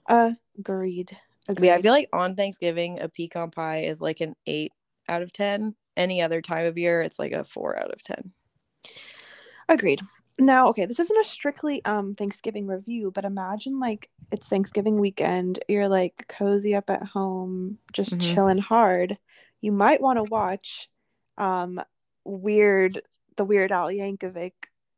uh 0.08 0.32
agreed, 0.58 1.16
agreed. 1.48 1.66
yeah 1.66 1.74
i 1.74 1.82
feel 1.82 1.92
like 1.92 2.08
on 2.12 2.34
thanksgiving 2.34 2.98
a 3.00 3.08
pecan 3.08 3.50
pie 3.50 3.80
is 3.82 4.00
like 4.00 4.20
an 4.20 4.34
eight 4.46 4.72
out 5.08 5.22
of 5.22 5.32
ten 5.32 5.74
any 5.96 6.22
other 6.22 6.40
time 6.40 6.66
of 6.66 6.78
year 6.78 7.00
it's 7.02 7.18
like 7.18 7.32
a 7.32 7.44
four 7.44 7.78
out 7.78 7.92
of 7.92 8.02
ten 8.02 8.32
agreed 9.68 10.00
now 10.38 10.68
okay 10.68 10.86
this 10.86 10.98
isn't 10.98 11.20
a 11.20 11.24
strictly 11.24 11.84
um 11.84 12.14
thanksgiving 12.14 12.66
review 12.66 13.10
but 13.10 13.24
imagine 13.24 13.78
like 13.78 14.08
it's 14.30 14.48
thanksgiving 14.48 14.98
weekend 14.98 15.58
you're 15.68 15.88
like 15.88 16.24
cozy 16.28 16.74
up 16.74 16.88
at 16.88 17.02
home 17.02 17.78
just 17.92 18.12
mm-hmm. 18.12 18.34
chilling 18.34 18.58
hard 18.58 19.18
you 19.60 19.70
might 19.72 20.00
want 20.00 20.16
to 20.16 20.24
watch 20.24 20.88
um 21.38 21.80
weird 22.24 23.00
the 23.36 23.44
Weird 23.44 23.72
Al 23.72 23.88
Yankovic 23.88 24.52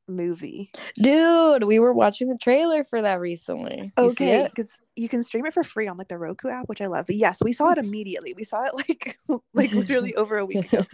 movie. 0.08 0.70
Dude, 1.00 1.64
we 1.64 1.78
were 1.78 1.92
watching 1.92 2.28
the 2.28 2.38
trailer 2.38 2.84
for 2.84 3.02
that 3.02 3.20
recently. 3.20 3.92
You 3.98 4.04
okay, 4.10 4.48
because 4.48 4.70
you 4.96 5.08
can 5.08 5.22
stream 5.22 5.46
it 5.46 5.54
for 5.54 5.64
free 5.64 5.88
on 5.88 5.96
like 5.96 6.08
the 6.08 6.18
Roku 6.18 6.48
app, 6.48 6.68
which 6.68 6.80
I 6.80 6.86
love. 6.86 7.06
But 7.06 7.16
yes, 7.16 7.42
we 7.42 7.52
saw 7.52 7.70
it 7.70 7.78
immediately. 7.78 8.34
We 8.36 8.44
saw 8.44 8.64
it 8.64 8.74
like 8.74 9.18
like 9.54 9.72
literally 9.72 10.14
over 10.14 10.38
a 10.38 10.46
week 10.46 10.72
ago. 10.72 10.84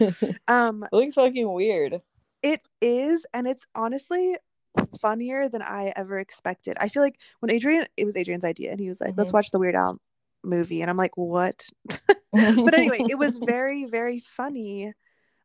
Um 0.47 0.83
it 0.83 0.95
looks 0.95 1.15
fucking 1.15 1.51
weird. 1.51 2.01
It 2.43 2.67
is, 2.81 3.25
and 3.33 3.47
it's 3.47 3.65
honestly 3.75 4.35
funnier 4.99 5.47
than 5.47 5.61
I 5.61 5.93
ever 5.95 6.17
expected. 6.17 6.77
I 6.79 6.89
feel 6.89 7.03
like 7.03 7.19
when 7.39 7.51
Adrian 7.51 7.85
it 7.97 8.05
was 8.05 8.17
Adrian's 8.17 8.45
idea 8.45 8.71
and 8.71 8.79
he 8.79 8.89
was 8.89 8.99
like, 8.99 9.11
mm-hmm. 9.11 9.19
let's 9.19 9.33
watch 9.33 9.51
the 9.51 9.59
Weird 9.59 9.75
Al 9.75 9.99
movie. 10.43 10.81
And 10.81 10.89
I'm 10.89 10.97
like, 10.97 11.15
what? 11.15 11.67
but 12.33 12.73
anyway, 12.73 13.03
it 13.09 13.19
was 13.19 13.37
very, 13.37 13.85
very 13.85 14.19
funny 14.19 14.93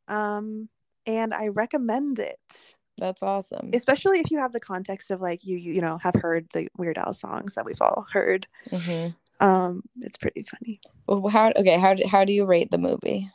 um, 0.08 0.68
and 1.06 1.34
I 1.34 1.48
recommend 1.48 2.18
it. 2.18 2.75
That's 2.98 3.22
awesome. 3.22 3.70
Especially 3.72 4.20
if 4.20 4.30
you 4.30 4.38
have 4.38 4.52
the 4.52 4.60
context 4.60 5.10
of 5.10 5.20
like 5.20 5.44
you 5.44 5.56
you, 5.56 5.72
you 5.74 5.80
know 5.80 5.98
have 5.98 6.14
heard 6.14 6.48
the 6.52 6.68
Weird 6.76 6.98
Al 6.98 7.12
songs 7.12 7.54
that 7.54 7.64
we've 7.64 7.80
all 7.80 8.06
heard. 8.12 8.46
Mm-hmm. 8.70 9.46
Um, 9.46 9.82
it's 10.00 10.16
pretty 10.16 10.44
funny. 10.44 10.80
Well, 11.06 11.28
how 11.28 11.52
okay? 11.56 11.78
How 11.78 11.94
do, 11.94 12.06
how 12.06 12.24
do 12.24 12.32
you 12.32 12.46
rate 12.46 12.70
the 12.70 12.78
movie? 12.78 13.30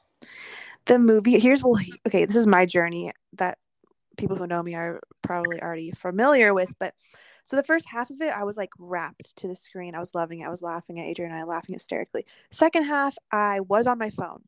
The 0.85 0.97
movie 0.97 1.39
here's 1.39 1.63
well 1.63 1.79
okay. 2.07 2.25
This 2.25 2.37
is 2.37 2.47
my 2.47 2.65
journey 2.65 3.11
that 3.33 3.59
people 4.17 4.35
who 4.35 4.47
know 4.47 4.63
me 4.63 4.75
are 4.75 4.99
probably 5.21 5.61
already 5.61 5.91
familiar 5.91 6.53
with, 6.53 6.73
but 6.79 6.95
so 7.45 7.55
the 7.55 7.63
first 7.63 7.85
half 7.87 8.09
of 8.09 8.21
it, 8.21 8.33
I 8.33 8.43
was 8.43 8.55
like 8.55 8.69
wrapped 8.79 9.35
to 9.37 9.47
the 9.47 9.55
screen. 9.55 9.93
I 9.93 9.99
was 9.99 10.15
loving 10.15 10.39
it. 10.39 10.47
I 10.47 10.49
was 10.49 10.61
laughing 10.61 10.99
at 10.99 11.05
Adrian 11.05 11.31
and 11.31 11.41
I 11.41 11.43
laughing 11.43 11.73
hysterically. 11.73 12.25
Second 12.49 12.83
half, 12.83 13.17
I 13.31 13.59
was 13.59 13.87
on 13.87 13.97
my 13.97 14.09
phone 14.09 14.41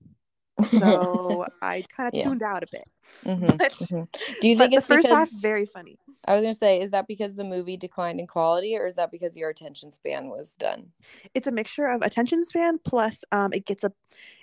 so 0.61 1.45
I 1.61 1.83
kind 1.89 2.07
of 2.07 2.13
yeah. 2.13 2.23
tuned 2.25 2.43
out 2.43 2.63
a 2.63 2.67
bit. 2.71 2.85
Mm-hmm, 3.25 3.57
but, 3.57 3.71
mm-hmm. 3.73 4.03
Do 4.41 4.47
you 4.47 4.57
think 4.57 4.73
it's 4.73 4.87
the 4.87 4.95
first 4.95 5.07
because, 5.07 5.29
half 5.29 5.29
very 5.29 5.67
funny? 5.67 5.99
I 6.25 6.33
was 6.33 6.41
gonna 6.41 6.53
say, 6.53 6.81
is 6.81 6.91
that 6.91 7.07
because 7.07 7.35
the 7.35 7.43
movie 7.43 7.77
declined 7.77 8.19
in 8.19 8.25
quality, 8.25 8.75
or 8.75 8.87
is 8.87 8.95
that 8.95 9.11
because 9.11 9.37
your 9.37 9.49
attention 9.49 9.91
span 9.91 10.29
was 10.29 10.55
done? 10.55 10.87
It's 11.35 11.45
a 11.45 11.51
mixture 11.51 11.85
of 11.85 12.01
attention 12.01 12.43
span 12.43 12.79
plus 12.79 13.23
um, 13.31 13.53
it 13.53 13.65
gets 13.65 13.83
a, 13.83 13.91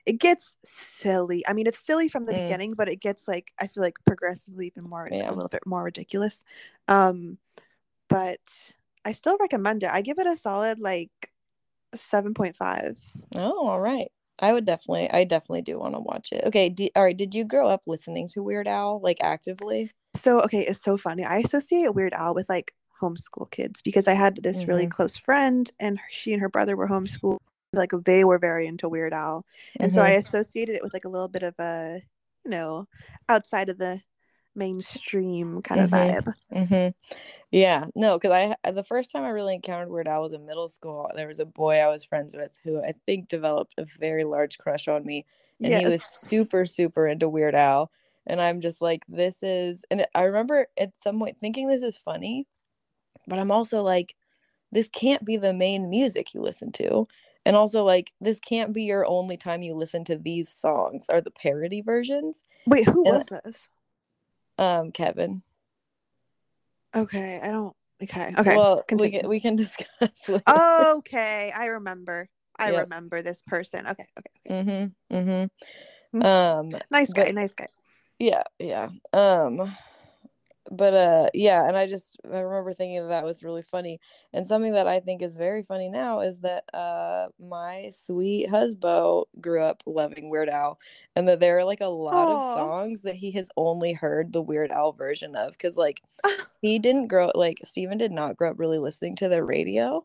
it 0.06 0.18
gets 0.18 0.56
silly. 0.64 1.44
I 1.48 1.52
mean, 1.52 1.66
it's 1.66 1.80
silly 1.80 2.08
from 2.08 2.26
the 2.26 2.32
mm. 2.32 2.42
beginning, 2.42 2.74
but 2.74 2.88
it 2.88 3.00
gets 3.00 3.26
like 3.26 3.52
I 3.60 3.66
feel 3.66 3.82
like 3.82 3.96
progressively 4.06 4.68
even 4.68 4.88
more 4.88 5.08
yeah. 5.10 5.28
a 5.28 5.32
little 5.32 5.48
bit 5.48 5.66
more 5.66 5.82
ridiculous. 5.82 6.44
Um, 6.86 7.38
but 8.08 8.40
I 9.04 9.12
still 9.12 9.36
recommend 9.38 9.82
it. 9.82 9.90
I 9.90 10.02
give 10.02 10.18
it 10.18 10.26
a 10.26 10.36
solid 10.36 10.78
like 10.78 11.32
seven 11.94 12.34
point 12.34 12.56
five. 12.56 12.96
Oh, 13.34 13.66
all 13.66 13.80
right. 13.80 14.12
I 14.40 14.52
would 14.52 14.64
definitely, 14.64 15.10
I 15.10 15.24
definitely 15.24 15.62
do 15.62 15.78
want 15.78 15.94
to 15.94 16.00
watch 16.00 16.32
it. 16.32 16.44
Okay, 16.46 16.68
d- 16.68 16.90
all 16.96 17.04
right. 17.04 17.16
Did 17.16 17.34
you 17.34 17.44
grow 17.44 17.68
up 17.68 17.82
listening 17.86 18.28
to 18.28 18.42
Weird 18.42 18.66
Al 18.66 19.00
like 19.00 19.18
actively? 19.22 19.92
So 20.16 20.40
okay, 20.40 20.60
it's 20.60 20.82
so 20.82 20.96
funny. 20.96 21.24
I 21.24 21.38
associate 21.38 21.94
Weird 21.94 22.14
Al 22.14 22.34
with 22.34 22.48
like 22.48 22.74
homeschool 23.00 23.50
kids 23.50 23.82
because 23.82 24.08
I 24.08 24.14
had 24.14 24.36
this 24.42 24.60
mm-hmm. 24.60 24.70
really 24.70 24.86
close 24.86 25.16
friend, 25.16 25.70
and 25.78 25.98
she 26.10 26.32
and 26.32 26.40
her 26.40 26.48
brother 26.48 26.76
were 26.76 26.88
homeschooled. 26.88 27.38
Like 27.72 27.92
they 28.04 28.24
were 28.24 28.38
very 28.38 28.66
into 28.66 28.88
Weird 28.88 29.12
Al, 29.12 29.44
and 29.78 29.90
mm-hmm. 29.90 29.94
so 29.94 30.02
I 30.02 30.10
mm-hmm. 30.10 30.18
associated 30.18 30.76
it 30.76 30.82
with 30.82 30.94
like 30.94 31.04
a 31.04 31.10
little 31.10 31.28
bit 31.28 31.42
of 31.42 31.54
a, 31.60 32.02
you 32.44 32.50
know, 32.50 32.88
outside 33.28 33.68
of 33.68 33.78
the 33.78 34.00
mainstream 34.54 35.62
kind 35.62 35.80
of 35.80 35.90
mm-hmm. 35.90 36.28
vibe. 36.28 36.34
Mm-hmm. 36.52 37.14
Yeah, 37.50 37.86
no, 37.94 38.18
because 38.18 38.54
I 38.64 38.70
the 38.70 38.84
first 38.84 39.10
time 39.10 39.24
I 39.24 39.30
really 39.30 39.54
encountered 39.54 39.90
Weird 39.90 40.08
Al 40.08 40.22
was 40.22 40.32
in 40.32 40.46
middle 40.46 40.68
school. 40.68 41.10
There 41.14 41.28
was 41.28 41.40
a 41.40 41.46
boy 41.46 41.76
I 41.76 41.88
was 41.88 42.04
friends 42.04 42.34
with 42.34 42.58
who 42.64 42.82
I 42.82 42.94
think 43.06 43.28
developed 43.28 43.74
a 43.78 43.86
very 43.98 44.24
large 44.24 44.58
crush 44.58 44.88
on 44.88 45.04
me, 45.04 45.26
and 45.60 45.70
yes. 45.70 45.82
he 45.82 45.88
was 45.88 46.04
super 46.04 46.66
super 46.66 47.06
into 47.06 47.28
Weird 47.28 47.54
Al. 47.54 47.90
And 48.26 48.40
I'm 48.40 48.60
just 48.60 48.82
like, 48.82 49.04
this 49.08 49.42
is, 49.42 49.84
and 49.90 50.04
I 50.14 50.22
remember 50.22 50.66
at 50.78 51.00
some 51.00 51.18
point 51.18 51.40
thinking 51.40 51.66
this 51.66 51.82
is 51.82 51.96
funny, 51.96 52.46
but 53.26 53.38
I'm 53.38 53.50
also 53.50 53.82
like, 53.82 54.14
this 54.70 54.88
can't 54.88 55.24
be 55.24 55.36
the 55.36 55.54
main 55.54 55.88
music 55.88 56.34
you 56.34 56.42
listen 56.42 56.70
to. 56.72 57.08
And 57.46 57.56
also, 57.56 57.84
like, 57.84 58.12
this 58.20 58.38
can't 58.38 58.74
be 58.74 58.82
your 58.82 59.08
only 59.08 59.38
time 59.38 59.62
you 59.62 59.74
listen 59.74 60.04
to 60.04 60.16
these 60.16 60.50
songs, 60.50 61.06
are 61.08 61.22
the 61.22 61.30
parody 61.30 61.80
versions. 61.80 62.44
Wait, 62.66 62.86
who 62.86 63.04
and 63.06 63.16
was 63.16 63.26
this? 63.44 63.68
Um 64.60 64.92
Kevin. 64.92 65.42
Okay, 66.94 67.40
I 67.42 67.50
don't. 67.50 67.74
Okay, 68.02 68.32
okay. 68.38 68.56
Well, 68.56 68.84
we 68.98 69.10
can 69.10 69.28
we 69.28 69.40
can 69.40 69.56
discuss. 69.64 70.28
okay, 70.28 71.52
I 71.56 71.66
remember. 71.66 72.28
I 72.58 72.70
yep. 72.72 72.82
remember 72.84 73.22
this 73.22 73.42
person. 73.42 73.86
Okay, 73.88 74.06
okay. 74.18 74.30
okay. 74.46 74.90
Mm-hmm. 75.10 75.16
Mm-hmm. 75.16 76.22
Um, 76.22 76.70
nice 76.90 77.12
guy. 77.12 77.26
But, 77.26 77.34
nice 77.34 77.54
guy. 77.54 77.66
Yeah, 78.18 78.42
yeah. 78.58 78.88
Um, 79.12 79.74
but 80.70 80.94
uh 80.94 81.28
yeah 81.32 81.66
and 81.66 81.76
i 81.76 81.86
just 81.86 82.18
i 82.32 82.38
remember 82.38 82.72
thinking 82.72 83.00
that, 83.00 83.08
that 83.08 83.24
was 83.24 83.42
really 83.42 83.62
funny 83.62 83.98
and 84.32 84.46
something 84.46 84.72
that 84.72 84.86
i 84.86 85.00
think 85.00 85.22
is 85.22 85.36
very 85.36 85.62
funny 85.62 85.88
now 85.88 86.20
is 86.20 86.40
that 86.40 86.64
uh 86.74 87.28
my 87.40 87.88
sweet 87.92 88.48
husband 88.48 89.24
grew 89.40 89.62
up 89.62 89.82
loving 89.86 90.28
weird 90.28 90.48
al 90.48 90.78
and 91.16 91.28
that 91.28 91.40
there 91.40 91.58
are 91.58 91.64
like 91.64 91.80
a 91.80 91.86
lot 91.86 92.28
Aww. 92.28 92.36
of 92.36 92.42
songs 92.42 93.02
that 93.02 93.16
he 93.16 93.30
has 93.32 93.48
only 93.56 93.92
heard 93.92 94.32
the 94.32 94.42
weird 94.42 94.70
al 94.70 94.92
version 94.92 95.34
of 95.34 95.52
because 95.52 95.76
like 95.76 96.02
he 96.62 96.78
didn't 96.78 97.08
grow 97.08 97.30
like 97.34 97.58
Steven 97.64 97.98
did 97.98 98.12
not 98.12 98.36
grow 98.36 98.50
up 98.50 98.58
really 98.58 98.78
listening 98.78 99.16
to 99.16 99.28
the 99.28 99.42
radio 99.42 100.04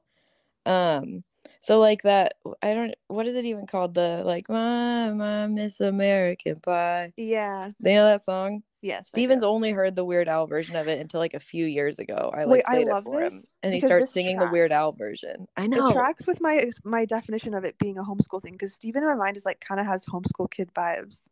um 0.66 1.24
so 1.62 1.80
like 1.80 2.02
that 2.02 2.34
i 2.64 2.74
don't 2.74 2.96
what 3.08 3.28
is 3.28 3.36
it 3.36 3.46
even 3.46 3.68
called? 3.68 3.94
The 3.94 4.24
like 4.26 4.50
my 4.50 5.12
my 5.12 5.48
miss 5.48 5.80
american 5.80 6.60
pie. 6.60 7.14
Yeah. 7.18 7.72
They 7.80 7.94
know 7.94 8.06
that 8.06 8.24
song 8.24 8.64
Yes. 8.86 9.08
Steven's 9.08 9.42
only 9.42 9.72
heard 9.72 9.96
the 9.96 10.06
Weird 10.06 10.28
Al 10.28 10.46
version 10.46 10.76
of 10.76 10.88
it 10.88 11.00
until 11.00 11.20
like 11.20 11.34
a 11.34 11.40
few 11.40 11.66
years 11.66 11.98
ago. 11.98 12.32
I 12.32 12.44
like 12.44 12.48
Wait, 12.48 12.66
played 12.66 12.88
I 12.88 12.98
it 12.98 13.04
for 13.04 13.20
him, 13.20 13.44
and 13.64 13.74
he 13.74 13.80
starts 13.80 14.12
singing 14.12 14.36
tracks. 14.38 14.50
the 14.50 14.54
Weird 14.54 14.72
Al 14.72 14.92
version. 14.92 15.48
I 15.58 15.66
know 15.66 15.90
it 15.90 15.94
tracks 15.94 16.28
with 16.28 16.40
my 16.40 16.70
my 16.84 17.06
definition 17.06 17.56
of 17.56 17.64
it 17.64 17.80
being 17.80 17.98
a 17.98 18.04
homeschool 18.04 18.44
thing 18.44 18.52
because 18.52 18.76
Steven 18.76 19.02
in 19.02 19.10
my 19.10 19.16
mind 19.16 19.38
is 19.38 19.46
like 19.46 19.60
kind 19.60 19.80
of 19.82 19.88
has 19.88 20.06
homeschool 20.06 20.52
kid 20.52 20.70
vibes. 20.76 21.24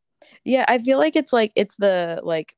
Yeah, 0.44 0.66
I 0.68 0.80
feel 0.80 0.98
like 0.98 1.16
it's 1.16 1.32
like 1.32 1.52
it's 1.56 1.76
the 1.76 2.22
like 2.24 2.56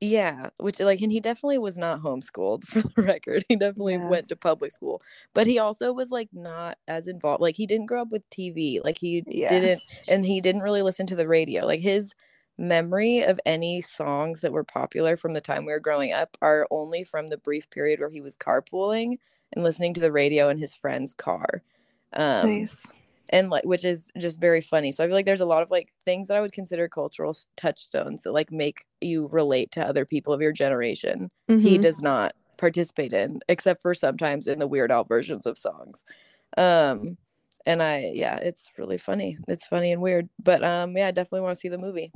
Yeah, 0.00 0.50
which 0.58 0.80
like, 0.80 1.00
and 1.00 1.12
he 1.12 1.20
definitely 1.20 1.58
was 1.58 1.78
not 1.78 2.00
homeschooled 2.02 2.64
for 2.66 2.80
the 2.80 3.02
record. 3.02 3.44
He 3.48 3.54
definitely 3.54 3.94
Yeah. 3.94 4.08
went 4.08 4.28
to 4.30 4.36
public 4.36 4.72
school, 4.72 5.00
but 5.32 5.46
he 5.46 5.60
also 5.60 5.92
was 5.92 6.10
like 6.10 6.28
not 6.32 6.76
as 6.88 7.06
involved. 7.06 7.40
Like 7.40 7.54
he 7.54 7.66
didn't 7.66 7.86
grow 7.86 8.02
up 8.02 8.10
with 8.10 8.28
TV. 8.30 8.80
Like 8.82 8.98
he 8.98 9.22
Yeah. 9.28 9.48
didn't, 9.48 9.82
and 10.08 10.26
he 10.26 10.40
didn't 10.40 10.62
really 10.62 10.82
listen 10.82 11.06
to 11.06 11.14
the 11.16 11.28
radio. 11.28 11.64
Like 11.64 11.80
his 11.80 12.14
memory 12.58 13.22
of 13.22 13.40
any 13.46 13.80
songs 13.80 14.40
that 14.40 14.52
were 14.52 14.64
popular 14.64 15.16
from 15.16 15.34
the 15.34 15.40
time 15.40 15.64
we 15.66 15.72
were 15.72 15.80
growing 15.80 16.12
up 16.12 16.36
are 16.42 16.66
only 16.70 17.04
from 17.04 17.28
the 17.28 17.38
brief 17.38 17.68
period 17.70 18.00
where 18.00 18.10
he 18.10 18.20
was 18.20 18.36
carpooling 18.36 19.18
and 19.52 19.64
listening 19.64 19.94
to 19.94 20.00
the 20.00 20.12
radio 20.12 20.48
in 20.48 20.56
his 20.58 20.74
friend's 20.74 21.14
car. 21.14 21.62
Um, 22.12 22.68
nice. 22.68 22.86
and 23.32 23.50
like 23.50 23.64
which 23.64 23.84
is 23.84 24.12
just 24.18 24.40
very 24.40 24.60
funny 24.60 24.92
so 24.92 25.02
i 25.02 25.06
feel 25.06 25.14
like 25.14 25.26
there's 25.26 25.40
a 25.40 25.46
lot 25.46 25.62
of 25.62 25.70
like 25.70 25.92
things 26.04 26.28
that 26.28 26.36
i 26.36 26.40
would 26.40 26.52
consider 26.52 26.88
cultural 26.88 27.34
touchstones 27.56 28.22
that 28.22 28.32
like 28.32 28.52
make 28.52 28.84
you 29.00 29.26
relate 29.28 29.70
to 29.72 29.84
other 29.84 30.04
people 30.04 30.32
of 30.32 30.42
your 30.42 30.52
generation 30.52 31.30
he 31.58 31.78
Mhm. 31.78 31.82
does 31.82 32.02
not 32.02 32.34
participate 32.58 33.12
in 33.12 33.40
except 33.48 33.82
for 33.82 33.94
sometimes 33.94 34.46
in 34.46 34.58
the 34.58 34.66
weird 34.66 34.92
al 34.92 35.04
versions 35.04 35.46
of 35.46 35.58
songs 35.58 36.04
um 36.58 37.16
and 37.66 37.82
i 37.82 38.10
yeah 38.14 38.36
it's 38.36 38.70
really 38.78 38.98
funny 38.98 39.38
it's 39.48 39.66
funny 39.66 39.90
and 39.92 40.02
weird 40.02 40.28
but 40.42 40.62
um 40.62 40.96
yeah 40.96 41.08
i 41.08 41.10
definitely 41.10 41.40
want 41.40 41.56
to 41.56 41.60
see 41.60 41.68
the 41.68 41.78
movie 41.78 42.12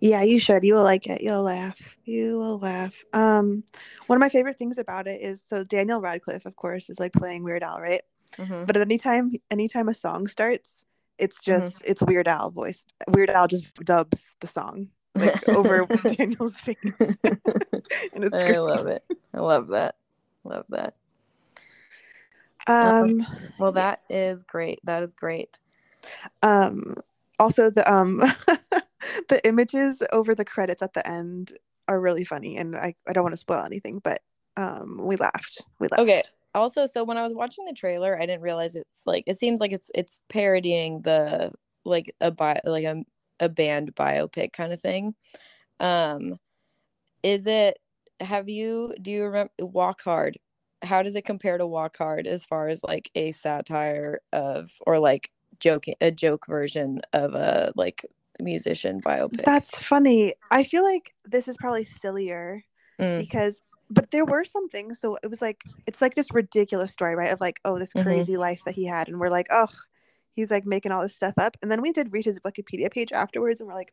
Yeah, 0.00 0.22
you 0.22 0.38
should. 0.40 0.64
You 0.64 0.74
will 0.74 0.82
like 0.82 1.06
it. 1.06 1.22
You'll 1.22 1.42
laugh. 1.44 1.96
You 2.04 2.38
will 2.38 2.58
laugh. 2.58 3.04
Um, 3.12 3.62
one 4.08 4.16
of 4.16 4.20
my 4.20 4.28
favorite 4.28 4.58
things 4.58 4.76
about 4.78 5.06
it 5.06 5.20
is 5.20 5.42
so 5.46 5.62
Daniel 5.62 6.00
Radcliffe, 6.00 6.44
of 6.44 6.56
course, 6.56 6.90
is 6.90 6.98
like 6.98 7.12
playing 7.12 7.44
Weird 7.44 7.62
Al, 7.62 7.80
right? 7.80 8.02
Mhm. 8.36 8.66
But 8.66 8.76
at 8.76 8.82
anytime, 8.82 9.30
anytime 9.50 9.88
a 9.88 9.94
song 9.94 10.26
starts, 10.26 10.86
it's 11.18 11.44
Mm-hmm. 11.44 11.60
just 11.68 11.82
it's 11.86 12.02
Weird 12.02 12.26
Al 12.26 12.50
voice. 12.50 12.84
Weird 13.08 13.30
Al 13.30 13.46
just 13.46 13.72
dubs 13.84 14.24
the 14.40 14.46
song 14.48 14.88
like 15.14 15.48
over 15.50 15.86
Daniel's 16.16 16.60
face, 16.60 16.76
and 16.94 18.24
it's 18.24 18.42
i 18.42 18.56
love 18.58 18.86
it 18.86 19.04
i 19.34 19.40
love 19.40 19.68
that 19.68 19.96
love 20.42 20.64
that 20.70 20.94
Um, 22.66 23.26
well 23.58 23.72
that 23.72 23.98
is 24.08 24.40
yes. 24.40 24.42
great 24.44 24.80
that 24.84 25.02
is 25.02 25.14
great 25.14 25.58
um, 26.42 26.94
also 27.38 27.70
the 27.70 27.84
um, 27.92 28.22
the 29.28 29.46
images 29.46 30.02
over 30.12 30.34
the 30.34 30.44
credits 30.44 30.82
at 30.82 30.94
the 30.94 31.06
end 31.08 31.52
are 31.88 32.00
really 32.00 32.24
funny, 32.24 32.56
and 32.56 32.76
I 32.76 32.94
I 33.06 33.12
don't 33.12 33.24
want 33.24 33.34
to 33.34 33.38
spoil 33.38 33.64
anything, 33.64 34.00
but 34.02 34.20
um, 34.56 35.00
we 35.02 35.16
laughed. 35.16 35.62
We 35.78 35.88
laughed. 35.88 36.02
Okay. 36.02 36.22
Also, 36.54 36.86
so 36.86 37.02
when 37.02 37.16
I 37.16 37.22
was 37.22 37.32
watching 37.32 37.64
the 37.64 37.72
trailer, 37.72 38.16
I 38.20 38.26
didn't 38.26 38.42
realize 38.42 38.76
it's 38.76 39.06
like 39.06 39.24
it 39.26 39.38
seems 39.38 39.60
like 39.60 39.72
it's 39.72 39.90
it's 39.94 40.18
parodying 40.28 41.02
the 41.02 41.52
like 41.84 42.14
a 42.20 42.30
bi- 42.30 42.60
like 42.64 42.84
a 42.84 43.04
a 43.40 43.48
band 43.48 43.94
biopic 43.94 44.52
kind 44.52 44.72
of 44.72 44.80
thing. 44.80 45.14
Um 45.80 46.38
is 47.22 47.46
it 47.46 47.78
have 48.20 48.48
you 48.48 48.94
do 49.00 49.10
you 49.10 49.24
remember 49.24 49.50
Walk 49.60 50.02
Hard? 50.02 50.38
How 50.82 51.02
does 51.02 51.16
it 51.16 51.24
compare 51.24 51.58
to 51.58 51.66
Walk 51.66 51.96
Hard 51.96 52.26
as 52.26 52.44
far 52.44 52.68
as 52.68 52.82
like 52.84 53.10
a 53.14 53.32
satire 53.32 54.20
of 54.32 54.72
or 54.86 54.98
like 54.98 55.30
joking 55.58 55.94
a 56.00 56.10
joke 56.10 56.46
version 56.46 57.00
of 57.12 57.34
a 57.34 57.72
like 57.76 58.04
musician 58.42 59.00
biopic? 59.00 59.44
That's 59.44 59.82
funny. 59.82 60.34
I 60.50 60.64
feel 60.64 60.82
like 60.84 61.14
this 61.24 61.48
is 61.48 61.56
probably 61.56 61.84
sillier 61.84 62.64
Mm, 63.00 63.18
because 63.18 63.62
but 63.90 64.10
there 64.10 64.24
were 64.24 64.44
some 64.44 64.68
things 64.68 65.00
so 65.00 65.16
it 65.22 65.26
was 65.28 65.40
like 65.42 65.64
it's 65.86 66.00
like 66.00 66.14
this 66.14 66.32
ridiculous 66.32 66.92
story 66.92 67.14
right 67.14 67.32
of 67.32 67.40
like 67.40 67.58
oh 67.64 67.78
this 67.78 67.92
Mhm. 67.94 68.02
crazy 68.04 68.36
life 68.36 68.60
that 68.66 68.74
he 68.74 68.84
had 68.86 69.08
and 69.08 69.18
we're 69.18 69.30
like 69.30 69.46
oh 69.50 69.66
he's 70.34 70.50
like 70.50 70.64
making 70.66 70.92
all 70.92 71.02
this 71.02 71.16
stuff 71.16 71.34
up 71.38 71.56
and 71.62 71.70
then 71.72 71.80
we 71.82 71.90
did 71.90 72.12
read 72.12 72.24
his 72.24 72.38
wikipedia 72.40 72.90
page 72.90 73.12
afterwards 73.12 73.60
and 73.60 73.66
we're 73.68 73.74
like 73.74 73.92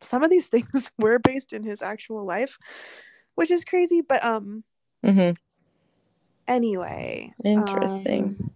some 0.00 0.22
of 0.22 0.30
these 0.30 0.46
things 0.54 0.90
were 0.98 1.18
based 1.18 1.52
in 1.52 1.64
his 1.64 1.82
actual 1.82 2.24
life 2.24 2.56
which 3.34 3.50
is 3.50 3.64
crazy 3.64 4.00
but 4.00 4.24
um 4.24 4.62
mhm. 5.04 5.36
anyway 6.48 7.30
Interesting. 7.44 8.36
um, 8.40 8.50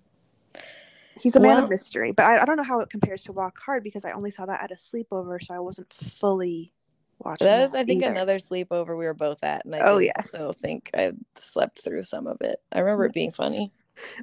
he's 1.21 1.37
a 1.37 1.41
man 1.41 1.57
Well- 1.57 1.65
of 1.65 1.71
mystery 1.71 2.13
but 2.13 2.25
I, 2.25 2.43
I 2.43 2.45
don't 2.45 2.57
know 2.57 2.63
how 2.63 2.81
it 2.81 2.91
compares 2.91 3.23
to 3.25 3.33
walk 3.33 3.59
hard 3.61 3.83
because 3.85 4.05
i 4.05 4.13
only 4.13 4.31
saw 4.31 4.47
that 4.47 4.63
at 4.63 4.71
a 4.71 4.75
sleepover 4.77 5.43
so 5.43 5.55
i 5.55 5.59
wasn't 5.59 5.93
fully 5.93 6.73
watching 7.19 7.47
That 7.47 7.61
was, 7.63 7.71
that 7.73 7.79
I 7.81 7.85
think, 7.85 8.03
either. 8.03 8.13
another 8.13 8.39
sleepover 8.39 8.97
we 8.99 9.05
were 9.05 9.13
both 9.15 9.45
at, 9.45 9.65
and 9.67 9.75
I 9.75 9.81
Oh, 9.83 9.99
yeah. 9.99 10.13
also 10.19 10.53
think 10.53 10.89
I 10.95 11.13
slept 11.35 11.83
through 11.85 12.03
some 12.05 12.27
of 12.27 12.39
it. 12.41 12.57
I 12.73 12.79
remember 12.81 13.05
it 13.05 13.13
being 13.13 13.31
funny. 13.31 13.73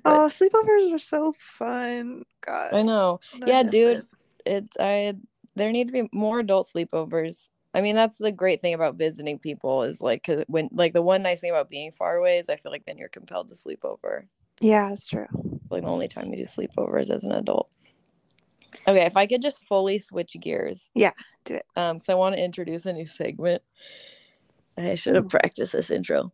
oh 0.03 0.27
sleepovers 0.29 0.91
are 0.91 0.97
so 0.97 1.33
fun 1.37 2.23
god 2.41 2.73
I 2.73 2.81
know. 2.81 3.19
Yeah, 3.45 3.61
dude. 3.61 4.05
it. 4.47 4.51
It. 4.51 4.67
I. 4.79 5.13
There 5.55 5.71
need 5.71 5.87
to 5.87 5.93
be 5.93 6.09
more 6.11 6.39
adult 6.39 6.67
sleepovers. 6.73 7.49
I 7.75 7.81
mean, 7.81 7.95
that's 7.95 8.17
the 8.17 8.31
great 8.31 8.61
thing 8.61 8.73
about 8.73 8.95
visiting 8.95 9.37
people 9.37 9.83
is 9.83 10.01
like, 10.01 10.23
cause 10.23 10.43
when 10.47 10.69
like 10.71 10.93
the 10.93 11.01
one 11.03 11.21
nice 11.21 11.41
thing 11.41 11.51
about 11.51 11.69
being 11.69 11.91
far 11.91 12.15
away 12.15 12.39
is 12.39 12.49
I 12.49 12.55
feel 12.55 12.71
like 12.71 12.85
then 12.87 12.97
you're 12.97 13.09
compelled 13.09 13.49
to 13.49 13.55
sleep 13.55 13.85
over. 13.85 14.25
Yeah, 14.59 14.89
that's 14.89 15.05
true. 15.05 15.27
Like 15.69 15.83
the 15.83 15.87
only 15.87 16.07
time 16.07 16.29
you 16.31 16.37
do 16.37 16.43
sleepovers 16.43 17.09
as 17.09 17.23
an 17.23 17.31
adult. 17.31 17.69
Okay, 18.87 19.05
if 19.05 19.17
I 19.17 19.25
could 19.25 19.41
just 19.41 19.65
fully 19.65 19.97
switch 19.97 20.35
gears. 20.39 20.89
Yeah, 20.93 21.11
do 21.45 21.55
it. 21.55 21.65
Um, 21.75 21.99
so 21.99 22.13
I 22.13 22.15
want 22.15 22.35
to 22.35 22.43
introduce 22.43 22.85
a 22.85 22.93
new 22.93 23.05
segment. 23.05 23.61
I 24.77 24.95
should 24.95 25.15
have 25.15 25.29
practiced 25.29 25.73
this 25.73 25.89
intro. 25.89 26.31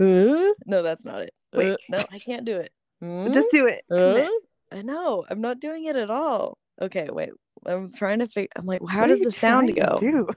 Uh, 0.00 0.52
no, 0.66 0.82
that's 0.82 1.04
not 1.04 1.22
it. 1.22 1.34
Wait. 1.52 1.72
Uh, 1.72 1.76
no, 1.90 2.04
I 2.10 2.18
can't 2.18 2.44
do 2.44 2.56
it. 2.56 2.72
Mm, 3.02 3.32
Just 3.34 3.50
do 3.50 3.66
it. 3.66 3.82
Uh, 3.90 4.26
I 4.72 4.82
know. 4.82 5.24
I'm 5.28 5.40
not 5.40 5.60
doing 5.60 5.84
it 5.84 5.96
at 5.96 6.10
all. 6.10 6.58
Okay, 6.80 7.08
wait. 7.10 7.30
I'm 7.66 7.92
trying 7.92 8.20
to 8.20 8.26
figure. 8.26 8.48
I'm 8.56 8.66
like, 8.66 8.80
how 8.88 9.02
What 9.02 9.08
does 9.08 9.20
the 9.20 9.30
sound 9.30 9.74
go? 9.76 9.98
Do? 10.00 10.28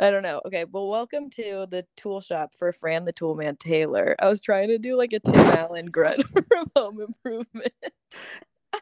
I 0.00 0.10
don't 0.10 0.22
know. 0.22 0.40
Okay, 0.46 0.64
well, 0.64 0.88
welcome 0.88 1.28
to 1.30 1.66
the 1.70 1.84
tool 1.94 2.22
shop 2.22 2.54
for 2.58 2.72
Fran 2.72 3.04
the 3.04 3.12
Toolman 3.12 3.58
Taylor. 3.58 4.16
I 4.18 4.28
was 4.28 4.40
trying 4.40 4.68
to 4.68 4.78
do 4.78 4.96
like 4.96 5.12
a 5.12 5.20
Tim 5.20 5.34
Allen 5.34 5.86
grunt 5.86 6.24
from 6.48 6.70
Home 6.74 7.02
Improvement. 7.02 7.74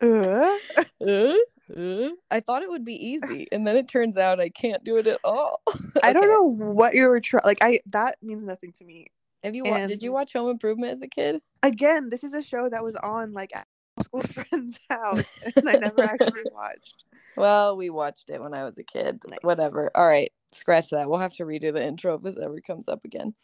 Uh, 0.01 0.57
Uh, 1.01 1.35
uh. 1.77 2.11
I 2.31 2.41
thought 2.41 2.63
it 2.63 2.71
would 2.71 2.85
be 2.85 2.95
easy, 2.95 3.47
and 3.53 3.67
then 3.67 3.77
it 3.77 3.89
turns 3.89 4.17
out 4.17 4.41
I 4.41 4.49
can't 4.49 4.83
do 4.83 4.97
it 4.97 5.07
at 5.07 5.21
all. 5.23 5.61
I 6.03 6.13
don't 6.13 6.29
know 6.29 6.43
what 6.43 6.95
you 6.95 7.07
were 7.09 7.21
trying. 7.21 7.43
Like 7.45 7.59
I, 7.63 7.81
that 7.87 8.17
means 8.23 8.43
nothing 8.43 8.73
to 8.75 8.85
me. 8.85 9.07
Have 9.45 9.55
you 9.55 9.63
wa- 9.65 9.87
did 9.87 10.03
you 10.03 10.13
watch 10.13 10.33
Home 10.33 10.51
Improvement 10.51 10.93
as 10.93 11.03
a 11.03 11.09
kid? 11.09 11.41
Again, 11.63 12.11
this 12.11 12.25
is 12.25 12.35
a 12.35 12.43
show 12.43 12.69
that 12.69 12.83
was 12.83 12.97
on 12.97 13.33
like 13.33 13.55
at 13.55 13.67
school 14.03 14.23
friend's 14.23 14.79
house, 14.91 15.41
and 15.57 15.69
I 15.69 15.75
never 15.75 16.03
actually 16.03 16.45
watched. 16.53 17.05
Well, 17.39 17.77
we 17.77 17.91
watched 17.91 18.31
it 18.31 18.43
when 18.43 18.55
I 18.55 18.65
was 18.65 18.79
a 18.79 18.85
kid. 18.85 19.21
Nice. 19.27 19.39
Whatever. 19.43 19.91
All 19.95 20.07
right, 20.07 20.33
scratch 20.53 20.91
that. 20.91 21.09
We'll 21.09 21.21
have 21.21 21.35
to 21.35 21.45
redo 21.45 21.73
the 21.73 21.85
intro 21.85 22.15
if 22.15 22.23
this 22.23 22.39
ever 22.39 22.61
comes 22.61 22.89
up 22.89 23.05
again. 23.05 23.35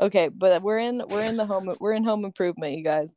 Okay, 0.00 0.28
but 0.28 0.62
we're 0.62 0.78
in 0.78 1.02
we're 1.08 1.24
in 1.24 1.36
the 1.36 1.46
home 1.46 1.74
we're 1.80 1.92
in 1.92 2.04
home 2.04 2.24
improvement, 2.24 2.76
you 2.76 2.84
guys. 2.84 3.14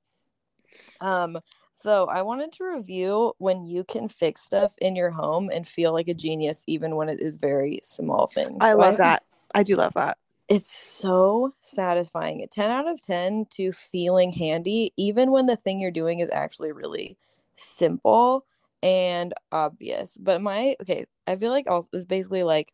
Um, 0.99 1.39
so 1.73 2.05
I 2.05 2.21
wanted 2.21 2.51
to 2.53 2.65
review 2.65 3.33
when 3.39 3.65
you 3.65 3.83
can 3.83 4.07
fix 4.07 4.41
stuff 4.41 4.75
in 4.79 4.95
your 4.95 5.09
home 5.09 5.49
and 5.51 5.67
feel 5.67 5.93
like 5.93 6.07
a 6.07 6.13
genius, 6.13 6.63
even 6.67 6.95
when 6.95 7.09
it 7.09 7.19
is 7.19 7.37
very 7.37 7.79
small 7.83 8.27
things. 8.27 8.57
I 8.61 8.73
So 8.73 8.77
love 8.77 8.97
that. 8.97 9.23
I 9.55 9.63
do 9.63 9.75
love 9.75 9.93
that. 9.93 10.17
It's 10.47 10.71
so 10.71 11.53
satisfying. 11.61 12.41
A 12.43 12.47
10 12.47 12.69
out 12.69 12.87
of 12.87 13.01
10 13.01 13.47
to 13.51 13.71
feeling 13.71 14.31
handy, 14.33 14.93
even 14.97 15.31
when 15.31 15.45
the 15.45 15.55
thing 15.55 15.79
you're 15.79 15.91
doing 15.91 16.19
is 16.19 16.29
actually 16.29 16.71
really 16.71 17.17
simple 17.55 18.45
and 18.83 19.33
obvious. 19.51 20.17
But 20.17 20.41
my, 20.41 20.75
okay, 20.81 21.05
I 21.27 21.35
feel 21.35 21.51
like 21.51 21.67
also 21.67 21.89
is 21.93 22.05
basically 22.05 22.43
like, 22.43 22.73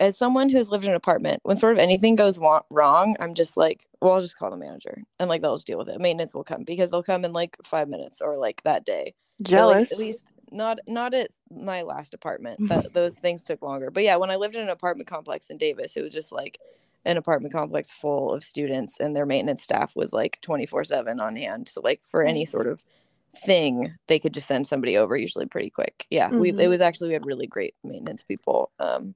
as 0.00 0.16
someone 0.18 0.48
who's 0.48 0.68
lived 0.68 0.84
in 0.84 0.90
an 0.90 0.96
apartment, 0.96 1.40
when 1.44 1.56
sort 1.56 1.72
of 1.72 1.78
anything 1.78 2.16
goes 2.16 2.38
wa- 2.38 2.62
wrong, 2.70 3.16
I'm 3.20 3.34
just 3.34 3.56
like, 3.56 3.88
well, 4.00 4.12
I'll 4.12 4.20
just 4.20 4.36
call 4.38 4.50
the 4.50 4.56
manager 4.56 5.02
and 5.18 5.28
like 5.28 5.42
they'll 5.42 5.54
just 5.54 5.66
deal 5.66 5.78
with 5.78 5.88
it. 5.88 6.00
Maintenance 6.00 6.34
will 6.34 6.44
come 6.44 6.64
because 6.64 6.90
they'll 6.90 7.02
come 7.02 7.24
in 7.24 7.32
like 7.32 7.56
five 7.62 7.88
minutes 7.88 8.20
or 8.20 8.36
like 8.36 8.62
that 8.64 8.84
day. 8.84 9.14
But, 9.38 9.50
like, 9.50 9.50
Jealous. 9.50 9.92
at 9.92 9.98
least 9.98 10.26
not 10.50 10.78
not 10.86 11.14
at 11.14 11.30
my 11.50 11.82
last 11.82 12.14
apartment. 12.14 12.68
That 12.68 12.92
those 12.94 13.18
things 13.18 13.42
took 13.42 13.62
longer. 13.62 13.90
But 13.90 14.02
yeah, 14.02 14.16
when 14.16 14.30
I 14.30 14.36
lived 14.36 14.56
in 14.56 14.62
an 14.62 14.68
apartment 14.68 15.08
complex 15.08 15.50
in 15.50 15.56
Davis, 15.56 15.96
it 15.96 16.02
was 16.02 16.12
just 16.12 16.32
like 16.32 16.58
an 17.04 17.16
apartment 17.16 17.52
complex 17.52 17.90
full 17.90 18.32
of 18.32 18.42
students 18.42 18.98
and 18.98 19.14
their 19.14 19.26
maintenance 19.26 19.62
staff 19.62 19.94
was 19.94 20.12
like 20.12 20.40
24/7 20.42 21.20
on 21.20 21.36
hand. 21.36 21.68
So 21.68 21.80
like 21.80 22.02
for 22.04 22.22
any 22.22 22.44
sort 22.44 22.66
of 22.66 22.84
thing, 23.44 23.94
they 24.08 24.18
could 24.18 24.34
just 24.34 24.46
send 24.48 24.66
somebody 24.66 24.96
over 24.96 25.16
usually 25.16 25.46
pretty 25.46 25.70
quick. 25.70 26.06
Yeah, 26.10 26.32
we 26.38 26.50
it 26.50 26.56
Mhm. 26.56 26.68
was 26.68 26.80
actually 26.80 27.08
we 27.08 27.14
had 27.14 27.26
really 27.26 27.46
great 27.46 27.74
maintenance 27.84 28.22
people 28.22 28.72
um 28.78 29.14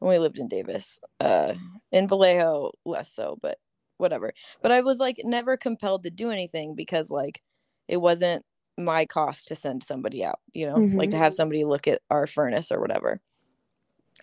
when 0.00 0.10
we 0.10 0.18
lived 0.18 0.38
in 0.38 0.48
Davis. 0.48 0.98
Uh 1.20 1.54
in 1.92 2.08
Vallejo 2.08 2.72
less 2.86 3.12
so, 3.12 3.38
but 3.42 3.58
whatever. 3.98 4.32
But 4.62 4.72
I 4.72 4.80
was 4.82 4.98
like 4.98 5.18
never 5.24 5.56
compelled 5.56 6.04
to 6.04 6.10
do 6.10 6.30
anything 6.30 6.74
because 6.74 7.10
like 7.10 7.42
it 7.88 7.98
wasn't 7.98 8.44
my 8.78 9.04
cost 9.06 9.48
to 9.48 9.54
send 9.56 9.84
somebody 9.84 10.24
out, 10.24 10.40
you 10.54 10.66
know, 10.66 10.86
like 10.96 11.10
to 11.10 11.18
have 11.18 11.34
somebody 11.34 11.64
look 11.64 11.86
at 11.88 12.00
our 12.10 12.26
furnace 12.26 12.72
or 12.72 12.80
whatever. 12.80 13.20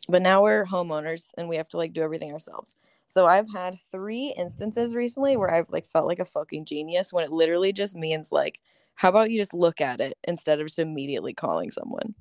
But 0.08 0.22
now 0.22 0.44
we're 0.44 0.66
homeowners 0.66 1.32
and 1.38 1.50
we 1.50 1.56
have 1.58 1.70
to 1.70 1.78
like 1.78 1.94
do 1.94 2.02
everything 2.02 2.32
ourselves. 2.32 2.76
So 3.06 3.26
I've 3.26 3.52
had 3.52 3.80
three 3.80 4.34
instances 4.38 4.96
recently 4.96 5.36
where 5.38 5.52
I've 5.54 5.70
like 5.70 5.86
felt 5.86 6.08
like 6.08 6.20
a 6.20 6.26
fucking 6.26 6.66
genius 6.66 7.12
when 7.12 7.24
it 7.24 7.32
literally 7.32 7.74
just 7.74 7.96
means 7.96 8.32
like, 8.32 8.60
how 9.00 9.10
about 9.10 9.32
you 9.32 9.40
just 9.40 9.54
look 9.54 9.82
at 9.82 10.02
it 10.02 10.18
instead 10.26 10.60
of 10.60 10.68
just 10.68 10.80
immediately 10.80 11.34
calling 11.34 11.72
someone? 11.72 12.16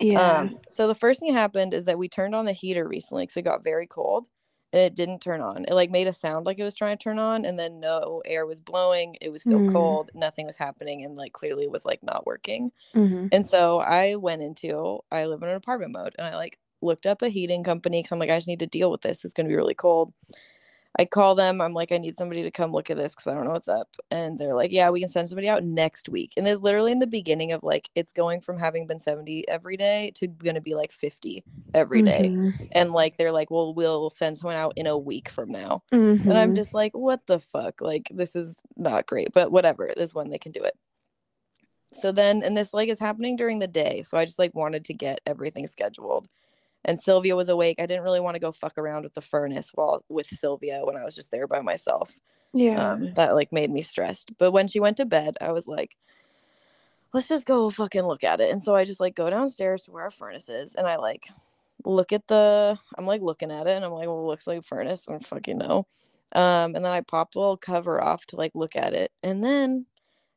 Yeah. 0.00 0.40
Um, 0.40 0.58
so 0.68 0.86
the 0.88 0.94
first 0.94 1.20
thing 1.20 1.34
that 1.34 1.40
happened 1.40 1.74
is 1.74 1.84
that 1.84 1.98
we 1.98 2.08
turned 2.08 2.34
on 2.34 2.44
the 2.44 2.52
heater 2.52 2.86
recently 2.88 3.24
because 3.24 3.36
it 3.36 3.42
got 3.42 3.64
very 3.64 3.86
cold 3.86 4.26
and 4.72 4.80
it 4.82 4.94
didn't 4.94 5.20
turn 5.20 5.40
on. 5.40 5.64
It 5.64 5.74
like 5.74 5.90
made 5.90 6.06
a 6.06 6.12
sound 6.12 6.46
like 6.46 6.58
it 6.58 6.64
was 6.64 6.74
trying 6.74 6.96
to 6.96 7.02
turn 7.02 7.18
on, 7.18 7.44
and 7.44 7.58
then 7.58 7.80
no 7.80 8.22
air 8.26 8.46
was 8.46 8.60
blowing. 8.60 9.16
It 9.20 9.30
was 9.30 9.42
still 9.42 9.60
Mm. 9.60 9.72
cold. 9.72 10.10
Nothing 10.14 10.46
was 10.46 10.56
happening, 10.58 11.04
and 11.04 11.16
like 11.16 11.32
clearly 11.32 11.64
it 11.64 11.70
was 11.70 11.84
like 11.84 12.02
not 12.02 12.26
working. 12.26 12.72
Mhm. 12.94 13.32
And 13.32 13.46
so 13.46 13.80
I 13.80 14.16
went 14.16 14.42
into 14.42 15.00
I 15.12 15.26
live 15.26 15.42
in 15.42 15.48
an 15.50 15.56
apartment 15.56 15.92
mode, 15.92 16.14
and 16.18 16.26
I 16.26 16.36
like 16.36 16.58
looked 16.82 17.06
up 17.06 17.22
a 17.22 17.28
heating 17.28 17.64
company 17.64 18.00
because 18.00 18.12
I'm 18.12 18.18
like 18.20 18.30
I 18.30 18.36
just 18.38 18.48
need 18.48 18.60
to 18.60 18.66
deal 18.66 18.90
with 18.90 19.02
this. 19.02 19.24
It's 19.24 19.34
gonna 19.34 19.48
be 19.50 19.56
really 19.56 19.74
cold. 19.74 20.12
I 20.98 21.04
call 21.04 21.34
them. 21.36 21.60
I'm 21.60 21.74
like, 21.74 21.92
I 21.92 21.98
need 21.98 22.16
somebody 22.16 22.42
to 22.42 22.50
come 22.50 22.72
look 22.72 22.90
at 22.90 22.96
this 22.96 23.14
because 23.14 23.28
I 23.28 23.34
don't 23.34 23.44
know 23.44 23.52
what's 23.52 23.68
up. 23.68 23.88
And 24.10 24.38
they're 24.38 24.54
like, 24.54 24.72
Yeah, 24.72 24.90
we 24.90 25.00
can 25.00 25.08
send 25.08 25.28
somebody 25.28 25.48
out 25.48 25.62
next 25.62 26.08
week. 26.08 26.32
And 26.36 26.46
it's 26.48 26.60
literally 26.60 26.90
in 26.92 26.98
the 26.98 27.06
beginning 27.06 27.52
of 27.52 27.62
like 27.62 27.88
it's 27.94 28.12
going 28.12 28.40
from 28.40 28.58
having 28.58 28.86
been 28.86 28.98
70 28.98 29.46
every 29.48 29.76
day 29.76 30.10
to 30.16 30.26
gonna 30.26 30.60
be 30.60 30.74
like 30.74 30.90
50 30.92 31.44
every 31.74 32.02
day. 32.02 32.30
Mhm. 32.34 32.52
And 32.72 32.92
like 32.92 33.16
they're 33.16 33.32
like, 33.32 33.50
Well, 33.50 33.74
we'll 33.74 34.10
send 34.10 34.36
someone 34.36 34.56
out 34.56 34.72
in 34.76 34.86
a 34.88 34.98
week 34.98 35.28
from 35.28 35.50
now. 35.50 35.82
And 35.92 36.32
I'm 36.36 36.52
Mhm. 36.52 36.56
just 36.56 36.74
like, 36.74 36.96
what 36.96 37.26
the 37.26 37.38
fuck? 37.38 37.80
Like, 37.80 38.08
this 38.12 38.34
is 38.34 38.56
not 38.76 39.06
great, 39.06 39.32
but 39.32 39.52
whatever. 39.52 39.90
This 39.96 40.14
one 40.14 40.30
they 40.30 40.38
can 40.38 40.52
do 40.52 40.62
it. 40.64 40.74
So 41.94 42.12
then, 42.12 42.42
and 42.42 42.56
this 42.56 42.74
like 42.74 42.88
is 42.88 43.00
happening 43.00 43.36
during 43.36 43.60
the 43.60 43.68
day. 43.68 44.02
So 44.02 44.18
I 44.18 44.24
just 44.24 44.38
like 44.38 44.54
wanted 44.54 44.84
to 44.86 44.94
get 44.94 45.20
everything 45.26 45.66
scheduled. 45.68 46.28
And 46.84 47.00
Sylvia 47.00 47.36
was 47.36 47.48
awake. 47.48 47.80
I 47.80 47.86
didn't 47.86 48.04
really 48.04 48.20
want 48.20 48.34
to 48.36 48.40
go 48.40 48.52
fuck 48.52 48.78
around 48.78 49.02
with 49.02 49.14
the 49.14 49.20
furnace 49.20 49.70
while 49.74 50.02
with 50.08 50.28
Sylvia 50.28 50.82
when 50.84 50.96
I 50.96 51.04
was 51.04 51.14
just 51.14 51.30
there 51.30 51.46
by 51.46 51.60
myself. 51.60 52.18
yeah. 52.52 52.92
Um, 52.92 53.12
that 53.14 53.34
like 53.34 53.52
made 53.52 53.70
me 53.70 53.82
stressed. 53.82 54.30
But 54.38 54.52
when 54.52 54.68
she 54.68 54.80
went 54.80 54.96
to 54.98 55.04
bed, 55.04 55.36
I 55.40 55.52
was 55.52 55.66
like, 55.66 55.96
let's 57.12 57.28
just 57.28 57.46
go 57.46 57.70
fucking 57.70 58.02
look 58.02 58.24
at 58.24 58.40
it. 58.40 58.50
And 58.50 58.62
so 58.62 58.74
I 58.74 58.84
just 58.84 59.00
like 59.00 59.14
go 59.14 59.28
downstairs 59.28 59.82
to 59.82 59.92
where 59.92 60.04
our 60.04 60.10
furnace 60.10 60.48
is 60.48 60.74
and 60.74 60.86
I 60.86 60.96
like 60.96 61.28
look 61.84 62.12
at 62.12 62.26
the 62.26 62.78
I'm 62.96 63.06
like 63.06 63.22
looking 63.22 63.50
at 63.50 63.66
it 63.66 63.76
and 63.76 63.84
I'm 63.84 63.92
like, 63.92 64.06
well, 64.06 64.20
it 64.20 64.26
looks 64.26 64.46
like 64.46 64.58
a 64.58 64.62
furnace. 64.62 65.06
I 65.08 65.12
don't 65.12 65.26
fucking 65.26 65.58
know. 65.58 65.86
Um, 66.34 66.74
and 66.74 66.84
then 66.84 66.92
I 66.92 67.00
pop 67.00 67.32
the 67.32 67.40
little 67.40 67.56
cover 67.56 68.02
off 68.02 68.26
to 68.26 68.36
like 68.36 68.52
look 68.54 68.76
at 68.76 68.94
it. 68.94 69.12
And 69.22 69.42
then 69.42 69.86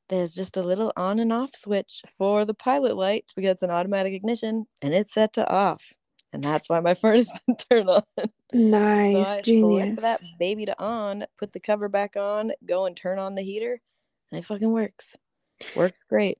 there's 0.07 0.33
just 0.33 0.57
a 0.57 0.61
little 0.61 0.93
on 0.95 1.19
and 1.19 1.33
off 1.33 1.55
switch 1.55 2.03
for 2.17 2.45
the 2.45 2.53
pilot 2.53 2.95
light 2.95 3.31
because 3.35 3.51
it's 3.51 3.63
an 3.63 3.71
automatic 3.71 4.13
ignition 4.13 4.67
and 4.81 4.93
it's 4.93 5.13
set 5.13 5.33
to 5.33 5.49
off. 5.49 5.93
And 6.33 6.43
that's 6.43 6.69
why 6.69 6.79
my 6.79 6.93
furnace 6.93 7.31
didn't 7.47 7.65
turn 7.69 7.89
on. 7.89 8.03
So 8.17 8.25
nice. 8.53 9.15
I 9.27 9.35
flip 9.35 9.43
Genius. 9.43 10.01
that 10.01 10.21
baby 10.39 10.65
to 10.65 10.81
on, 10.81 11.25
put 11.37 11.53
the 11.53 11.59
cover 11.59 11.89
back 11.89 12.15
on, 12.15 12.51
go 12.65 12.85
and 12.85 12.95
turn 12.95 13.19
on 13.19 13.35
the 13.35 13.41
heater, 13.41 13.81
and 14.31 14.39
it 14.39 14.45
fucking 14.45 14.71
works. 14.71 15.17
Works 15.75 16.03
great. 16.03 16.37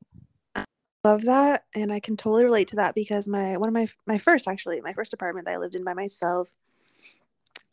love 1.04 1.24
that 1.24 1.64
and 1.74 1.92
i 1.92 2.00
can 2.00 2.16
totally 2.16 2.44
relate 2.44 2.68
to 2.68 2.76
that 2.76 2.94
because 2.94 3.28
my 3.28 3.58
one 3.58 3.68
of 3.68 3.74
my 3.74 3.88
my 4.06 4.20
first 4.20 4.48
actually 4.48 4.80
my 4.82 4.94
first 4.94 5.14
apartment 5.14 5.48
that 5.48 5.54
i 5.54 5.58
lived 5.58 5.74
in 5.74 5.84
by 5.84 5.96
myself 5.96 6.48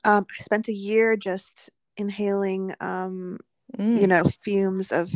um 0.04 0.24
i 0.38 0.42
spent 0.42 0.66
a 0.68 0.72
year 0.72 1.14
just 1.14 1.68
inhaling 1.98 2.74
um 2.80 3.38
Mm, 3.76 4.00
you 4.00 4.06
know 4.06 4.22
fumes 4.42 4.90
of 4.90 5.12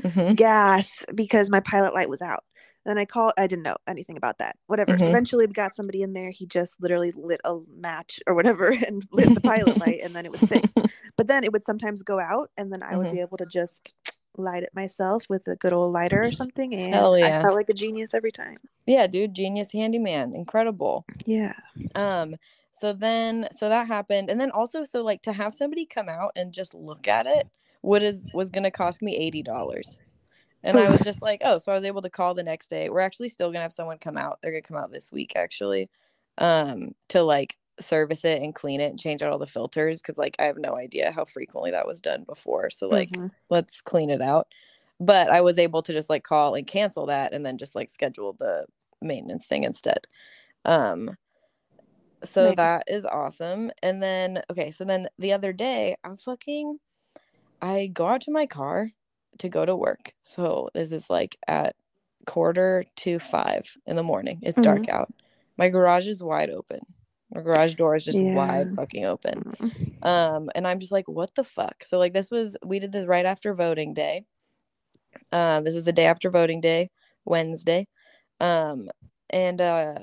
mhm. 0.00 0.36
gas 0.36 1.04
because 1.16 1.50
my 1.50 1.58
pilot 1.58 1.94
light 1.94 2.08
was 2.08 2.22
out 2.22 2.44
then 2.84 2.98
i 2.98 3.04
called 3.04 3.32
i 3.38 3.46
didn't 3.46 3.62
know 3.62 3.76
anything 3.86 4.16
about 4.16 4.38
that 4.38 4.56
whatever 4.66 4.96
Mhm. 4.96 5.08
eventually 5.08 5.46
we 5.46 5.52
got 5.52 5.74
somebody 5.74 6.02
in 6.02 6.12
there 6.12 6.30
he 6.30 6.46
just 6.46 6.80
literally 6.80 7.12
lit 7.14 7.40
a 7.44 7.58
match 7.76 8.20
or 8.26 8.34
whatever 8.34 8.68
and 8.86 9.06
lit 9.12 9.34
the 9.34 9.40
pilot 9.40 9.78
light 9.80 10.00
and 10.02 10.14
then 10.14 10.24
it 10.24 10.32
was 10.32 10.40
fixed 10.42 10.78
but 11.16 11.26
then 11.26 11.44
it 11.44 11.52
would 11.52 11.64
sometimes 11.64 12.02
go 12.02 12.18
out 12.20 12.50
and 12.56 12.72
then 12.72 12.82
i 12.82 12.96
would 12.96 13.08
Mhm. 13.08 13.12
be 13.12 13.20
able 13.20 13.36
to 13.38 13.46
just 13.46 13.94
light 14.36 14.62
it 14.62 14.70
myself 14.74 15.24
with 15.28 15.46
a 15.46 15.56
good 15.56 15.72
old 15.72 15.92
lighter 15.92 16.22
or 16.24 16.32
something 16.32 16.74
and 16.74 16.94
Hell 16.94 17.14
i 17.14 17.30
felt 17.42 17.54
like 17.54 17.68
a 17.68 17.74
genius 17.74 18.14
every 18.14 18.32
time 18.32 18.58
Yeah, 18.86 19.06
dude, 19.06 19.32
genius 19.34 19.70
handyman. 19.72 20.34
Incredible. 20.34 21.04
yeah 21.24 21.54
Um, 21.94 22.34
so 22.72 22.92
then 22.92 23.46
so 23.56 23.68
that 23.68 23.86
happened. 23.86 24.28
And 24.30 24.40
then 24.40 24.50
also 24.50 24.82
so 24.84 25.04
like 25.04 25.22
to 25.22 25.32
have 25.32 25.54
somebody 25.54 25.84
come 25.86 26.08
out 26.08 26.32
and 26.34 26.52
just 26.52 26.74
look 26.74 27.06
at 27.06 27.26
it 27.26 27.44
what 27.82 28.02
is 28.02 28.28
was 28.34 28.50
gonna 28.50 28.70
cost 28.72 29.02
me 29.02 29.16
eighty 29.16 29.42
dollars. 29.42 30.00
And 30.64 30.78
I 30.78 30.90
was 30.90 31.02
just 31.02 31.22
like, 31.22 31.42
oh, 31.44 31.58
so 31.58 31.72
I 31.72 31.76
was 31.76 31.84
able 31.84 32.02
to 32.02 32.10
call 32.10 32.34
the 32.34 32.42
next 32.44 32.68
day. 32.70 32.88
We're 32.88 33.00
actually 33.00 33.28
still 33.28 33.48
gonna 33.50 33.62
have 33.62 33.72
someone 33.72 33.98
come 33.98 34.16
out. 34.16 34.38
They're 34.42 34.52
gonna 34.52 34.62
come 34.62 34.76
out 34.76 34.92
this 34.92 35.12
week 35.12 35.32
actually. 35.36 35.88
Um, 36.38 36.94
to 37.08 37.22
like 37.22 37.56
service 37.80 38.24
it 38.24 38.42
and 38.42 38.54
clean 38.54 38.80
it 38.80 38.90
and 38.90 38.98
change 39.00 39.22
out 39.22 39.32
all 39.32 39.38
the 39.38 39.46
filters 39.46 40.00
because 40.00 40.18
like 40.18 40.36
I 40.38 40.44
have 40.44 40.58
no 40.58 40.76
idea 40.76 41.10
how 41.12 41.24
frequently 41.24 41.70
that 41.72 41.86
was 41.86 42.00
done 42.00 42.24
before. 42.24 42.70
So 42.70 42.88
like 42.88 43.10
Mhm. 43.12 43.30
let's 43.50 43.80
clean 43.80 44.10
it 44.10 44.22
out. 44.22 44.48
But 45.00 45.30
I 45.30 45.40
was 45.40 45.58
able 45.58 45.82
to 45.82 45.92
just 45.92 46.08
like 46.10 46.22
call 46.24 46.54
and 46.54 46.66
cancel 46.66 47.06
that 47.06 47.32
and 47.34 47.44
then 47.44 47.58
just 47.58 47.74
like 47.74 47.88
schedule 47.90 48.34
the 48.34 48.66
maintenance 49.00 49.46
thing 49.46 49.64
instead. 49.64 50.06
Um 50.64 51.16
so 52.24 52.46
Nice. 52.46 52.56
that 52.56 52.84
is 52.86 53.04
awesome. 53.04 53.70
And 53.82 54.02
then 54.02 54.42
okay, 54.50 54.70
so 54.70 54.84
then 54.84 55.08
the 55.18 55.32
other 55.32 55.52
day 55.52 55.96
I'm 56.04 56.16
fucking 56.16 56.78
I 57.62 57.88
go 57.92 58.06
out 58.08 58.22
to 58.22 58.30
my 58.32 58.46
car 58.46 58.90
to 59.38 59.48
go 59.48 59.64
to 59.64 59.74
work. 59.74 60.12
So 60.22 60.68
this 60.74 60.92
is 60.92 61.10
like 61.10 61.36
at 61.46 61.76
quarter 62.26 62.84
to 62.96 63.18
five 63.18 63.76
in 63.86 63.96
the 63.96 64.02
morning. 64.02 64.38
It's 64.42 64.60
dark 64.60 64.88
out. 64.88 65.12
My 65.56 65.68
garage 65.68 66.06
is 66.08 66.22
wide 66.22 66.50
open. 66.50 66.80
My 67.34 67.40
garage 67.40 67.74
door 67.74 67.94
is 67.94 68.04
just 68.04 68.20
wide 68.20 68.74
fucking 68.74 69.04
open. 69.04 69.42
Mm. 69.42 70.06
Um, 70.06 70.50
and 70.54 70.66
I'm 70.66 70.78
just 70.78 70.92
like, 70.92 71.08
what 71.08 71.34
the 71.34 71.44
fuck? 71.44 71.84
So 71.84 71.98
like 71.98 72.12
this 72.12 72.30
was 72.30 72.56
we 72.64 72.78
did 72.78 72.92
this 72.92 73.06
right 73.06 73.24
after 73.24 73.54
voting 73.54 73.94
day. 73.94 74.24
Um, 75.30 75.64
this 75.64 75.74
was 75.74 75.84
the 75.84 75.92
day 75.92 76.06
after 76.06 76.30
voting 76.30 76.60
day, 76.60 76.90
Wednesday. 77.24 77.88
Um, 78.40 78.88
and 79.30 79.60
uh 79.60 79.94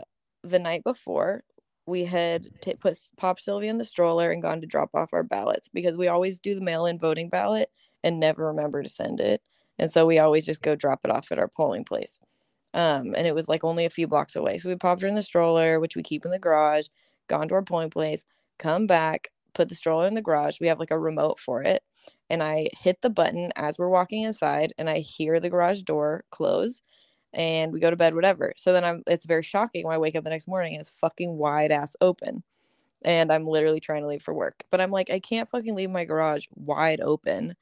the 0.44 0.60
night 0.60 0.84
before 0.84 1.44
we 1.86 2.06
had 2.06 2.48
t- 2.62 2.76
put 2.76 2.98
popped 3.18 3.42
Sylvia 3.42 3.70
in 3.70 3.78
the 3.78 3.84
stroller 3.84 4.32
and 4.32 4.42
gone 4.42 4.62
to 4.62 4.68
drop 4.68 4.92
off 4.94 5.14
our 5.14 5.24
ballots 5.24 5.68
because 5.68 5.98
we 5.98 6.08
always 6.08 6.40
do 6.40 6.56
the 6.56 6.62
mail-in 6.62 7.00
voting 7.00 7.30
ballot 7.30 7.70
and 8.04 8.20
never 8.20 8.45
remember 8.47 8.84
to 8.84 8.89
send 8.89 9.20
it. 9.20 9.41
And 9.78 9.89
so 9.91 10.06
we 10.06 10.20
always 10.20 10.45
just 10.45 10.62
go 10.62 10.76
drop 10.76 11.02
it 11.04 11.12
off 11.12 11.32
at 11.32 11.39
our 11.39 11.47
polling 11.47 11.86
place. 11.86 12.20
Um, 12.74 13.16
and 13.16 13.26
it 13.26 13.34
was 13.34 13.47
like 13.47 13.64
only 13.64 13.86
a 13.86 13.89
few 13.89 14.08
blocks 14.08 14.36
away. 14.36 14.58
So 14.58 14.70
we 14.70 14.76
popped 14.76 15.02
her 15.02 15.08
in 15.08 15.16
the 15.16 15.22
stroller, 15.22 15.80
which 15.80 15.95
we 15.95 16.04
keep 16.04 16.26
in 16.26 16.32
the 16.32 16.39
garage, 16.39 16.88
gone 17.28 17.47
to 17.47 17.56
our 17.56 17.64
polling 17.64 17.89
place, 17.89 18.26
come 18.60 18.86
back, 18.86 19.30
put 19.54 19.70
the 19.70 19.76
stroller 19.76 20.08
in 20.08 20.14
the 20.14 20.22
garage. 20.22 20.60
We 20.60 20.68
have 20.68 20.80
like 20.80 20.91
a 20.91 21.00
remote 21.00 21.39
for 21.39 21.64
it. 21.64 21.84
And 22.30 22.43
I 22.43 22.68
hit 22.80 23.02
the 23.02 23.10
button 23.10 23.52
as 23.56 23.80
we're 23.80 23.89
walking 23.89 24.24
inside 24.24 24.74
and 24.78 24.89
I 24.89 25.00
hear 25.00 25.39
the 25.39 25.50
garage 25.50 25.82
door 25.82 26.24
close 26.30 26.82
and 27.34 27.72
we 27.72 27.80
go 27.80 27.89
to 27.89 27.95
bed, 27.95 28.16
whatever. 28.16 28.54
So 28.58 28.72
then 28.74 28.84
I'm 28.84 29.04
it's 29.08 29.26
very 29.26 29.43
shocking 29.43 29.86
when 29.86 29.95
I 29.95 30.00
wake 30.00 30.16
up 30.16 30.24
the 30.24 30.30
next 30.30 30.47
morning 30.47 30.74
and 30.74 30.82
it's 30.82 30.89
fucking 30.89 31.38
wide 31.38 31.72
ass 31.72 31.95
open. 32.02 32.43
And 33.04 33.32
I'm 33.32 33.45
literally 33.45 33.80
trying 33.80 34.02
to 34.02 34.08
leave 34.08 34.22
for 34.22 34.34
work. 34.34 34.64
But 34.70 34.82
I'm 34.82 34.91
like, 34.91 35.10
I 35.10 35.20
can't 35.20 35.50
fucking 35.50 35.76
leave 35.76 35.89
my 35.89 36.06
garage 36.06 36.45
wide 36.56 37.02
open 37.02 37.56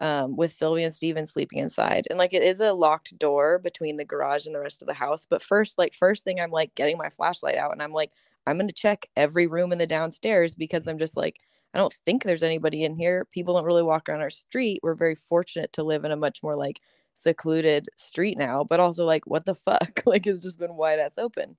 um, 0.00 0.36
with 0.36 0.52
Sylvia 0.52 0.86
and 0.86 0.94
Steven 0.94 1.26
sleeping 1.26 1.58
inside. 1.58 2.06
And 2.10 2.18
like 2.18 2.32
it 2.32 2.42
is 2.42 2.60
a 2.60 2.72
locked 2.72 3.16
door 3.18 3.58
between 3.58 3.96
the 3.96 4.04
garage 4.04 4.46
and 4.46 4.54
the 4.54 4.60
rest 4.60 4.82
of 4.82 4.88
the 4.88 4.94
house. 4.94 5.26
But 5.28 5.42
first, 5.42 5.78
like 5.78 5.94
first 5.94 6.24
thing 6.24 6.40
I'm 6.40 6.50
like 6.50 6.74
getting 6.74 6.98
my 6.98 7.10
flashlight 7.10 7.56
out 7.56 7.72
and 7.72 7.82
I'm 7.82 7.92
like, 7.92 8.12
I'm 8.46 8.58
gonna 8.58 8.72
check 8.72 9.06
every 9.16 9.46
room 9.46 9.72
in 9.72 9.78
the 9.78 9.86
downstairs 9.86 10.54
because 10.54 10.86
I'm 10.86 10.98
just 10.98 11.16
like, 11.16 11.38
I 11.74 11.78
don't 11.78 11.92
think 12.06 12.24
there's 12.24 12.42
anybody 12.42 12.82
in 12.82 12.96
here. 12.96 13.26
People 13.30 13.54
don't 13.54 13.64
really 13.64 13.82
walk 13.82 14.08
around 14.08 14.22
our 14.22 14.30
street. 14.30 14.80
We're 14.82 14.94
very 14.94 15.14
fortunate 15.14 15.72
to 15.74 15.84
live 15.84 16.04
in 16.04 16.10
a 16.12 16.16
much 16.16 16.42
more 16.42 16.56
like 16.56 16.80
secluded 17.14 17.88
street 17.96 18.38
now, 18.38 18.64
but 18.64 18.80
also 18.80 19.04
like 19.04 19.26
what 19.26 19.44
the 19.44 19.54
fuck? 19.54 20.02
like 20.06 20.26
it's 20.26 20.42
just 20.42 20.58
been 20.58 20.76
wide 20.76 20.98
ass 20.98 21.18
open. 21.18 21.56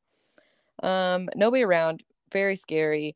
Um, 0.84 1.30
nobody 1.36 1.64
around, 1.64 2.04
very 2.32 2.56
scary. 2.56 3.16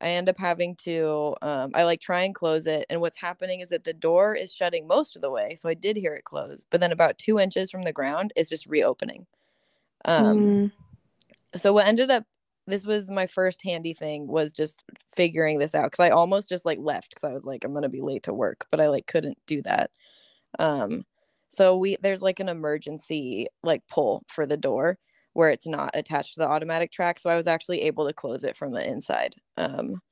I 0.00 0.08
end 0.10 0.28
up 0.28 0.38
having 0.38 0.76
to 0.76 1.34
um 1.42 1.70
I 1.74 1.84
like 1.84 2.00
try 2.00 2.22
and 2.22 2.34
close 2.34 2.66
it. 2.66 2.86
And 2.90 3.00
what's 3.00 3.18
happening 3.18 3.60
is 3.60 3.70
that 3.70 3.84
the 3.84 3.94
door 3.94 4.34
is 4.34 4.52
shutting 4.54 4.86
most 4.86 5.16
of 5.16 5.22
the 5.22 5.30
way. 5.30 5.54
So 5.54 5.68
I 5.68 5.74
did 5.74 5.96
hear 5.96 6.14
it 6.14 6.24
close, 6.24 6.64
but 6.70 6.80
then 6.80 6.92
about 6.92 7.18
two 7.18 7.38
inches 7.38 7.70
from 7.70 7.82
the 7.82 7.92
ground 7.92 8.32
it's 8.36 8.50
just 8.50 8.66
reopening. 8.66 9.26
Um 10.04 10.62
Mm. 10.66 10.72
so 11.56 11.72
what 11.72 11.86
ended 11.86 12.10
up 12.10 12.24
this 12.66 12.84
was 12.86 13.10
my 13.10 13.26
first 13.26 13.62
handy 13.62 13.92
thing 13.94 14.26
was 14.26 14.52
just 14.52 14.82
figuring 15.14 15.58
this 15.58 15.74
out 15.74 15.90
because 15.92 16.04
I 16.04 16.10
almost 16.10 16.48
just 16.48 16.66
like 16.66 16.78
left 16.80 17.10
because 17.10 17.24
I 17.24 17.32
was 17.32 17.44
like 17.44 17.64
I'm 17.64 17.74
gonna 17.74 17.88
be 17.88 18.02
late 18.02 18.24
to 18.24 18.34
work, 18.34 18.66
but 18.70 18.80
I 18.80 18.88
like 18.88 19.06
couldn't 19.06 19.38
do 19.46 19.62
that. 19.62 19.90
Um 20.58 21.04
so 21.48 21.76
we 21.78 21.96
there's 22.02 22.22
like 22.22 22.40
an 22.40 22.48
emergency 22.48 23.48
like 23.62 23.82
pull 23.88 24.24
for 24.28 24.46
the 24.46 24.56
door 24.56 24.98
where 25.36 25.50
it's 25.50 25.66
not 25.66 25.90
attached 25.94 26.34
to 26.34 26.40
the 26.40 26.48
automatic 26.48 26.92
track. 26.92 27.18
So 27.20 27.30
I 27.30 27.36
was 27.36 27.46
actually 27.46 27.82
able 27.82 28.06
to 28.06 28.14
close 28.14 28.44
it 28.44 28.56
from 28.56 28.72
the 28.72 28.86
inside. 28.88 29.36
Um 29.58 30.02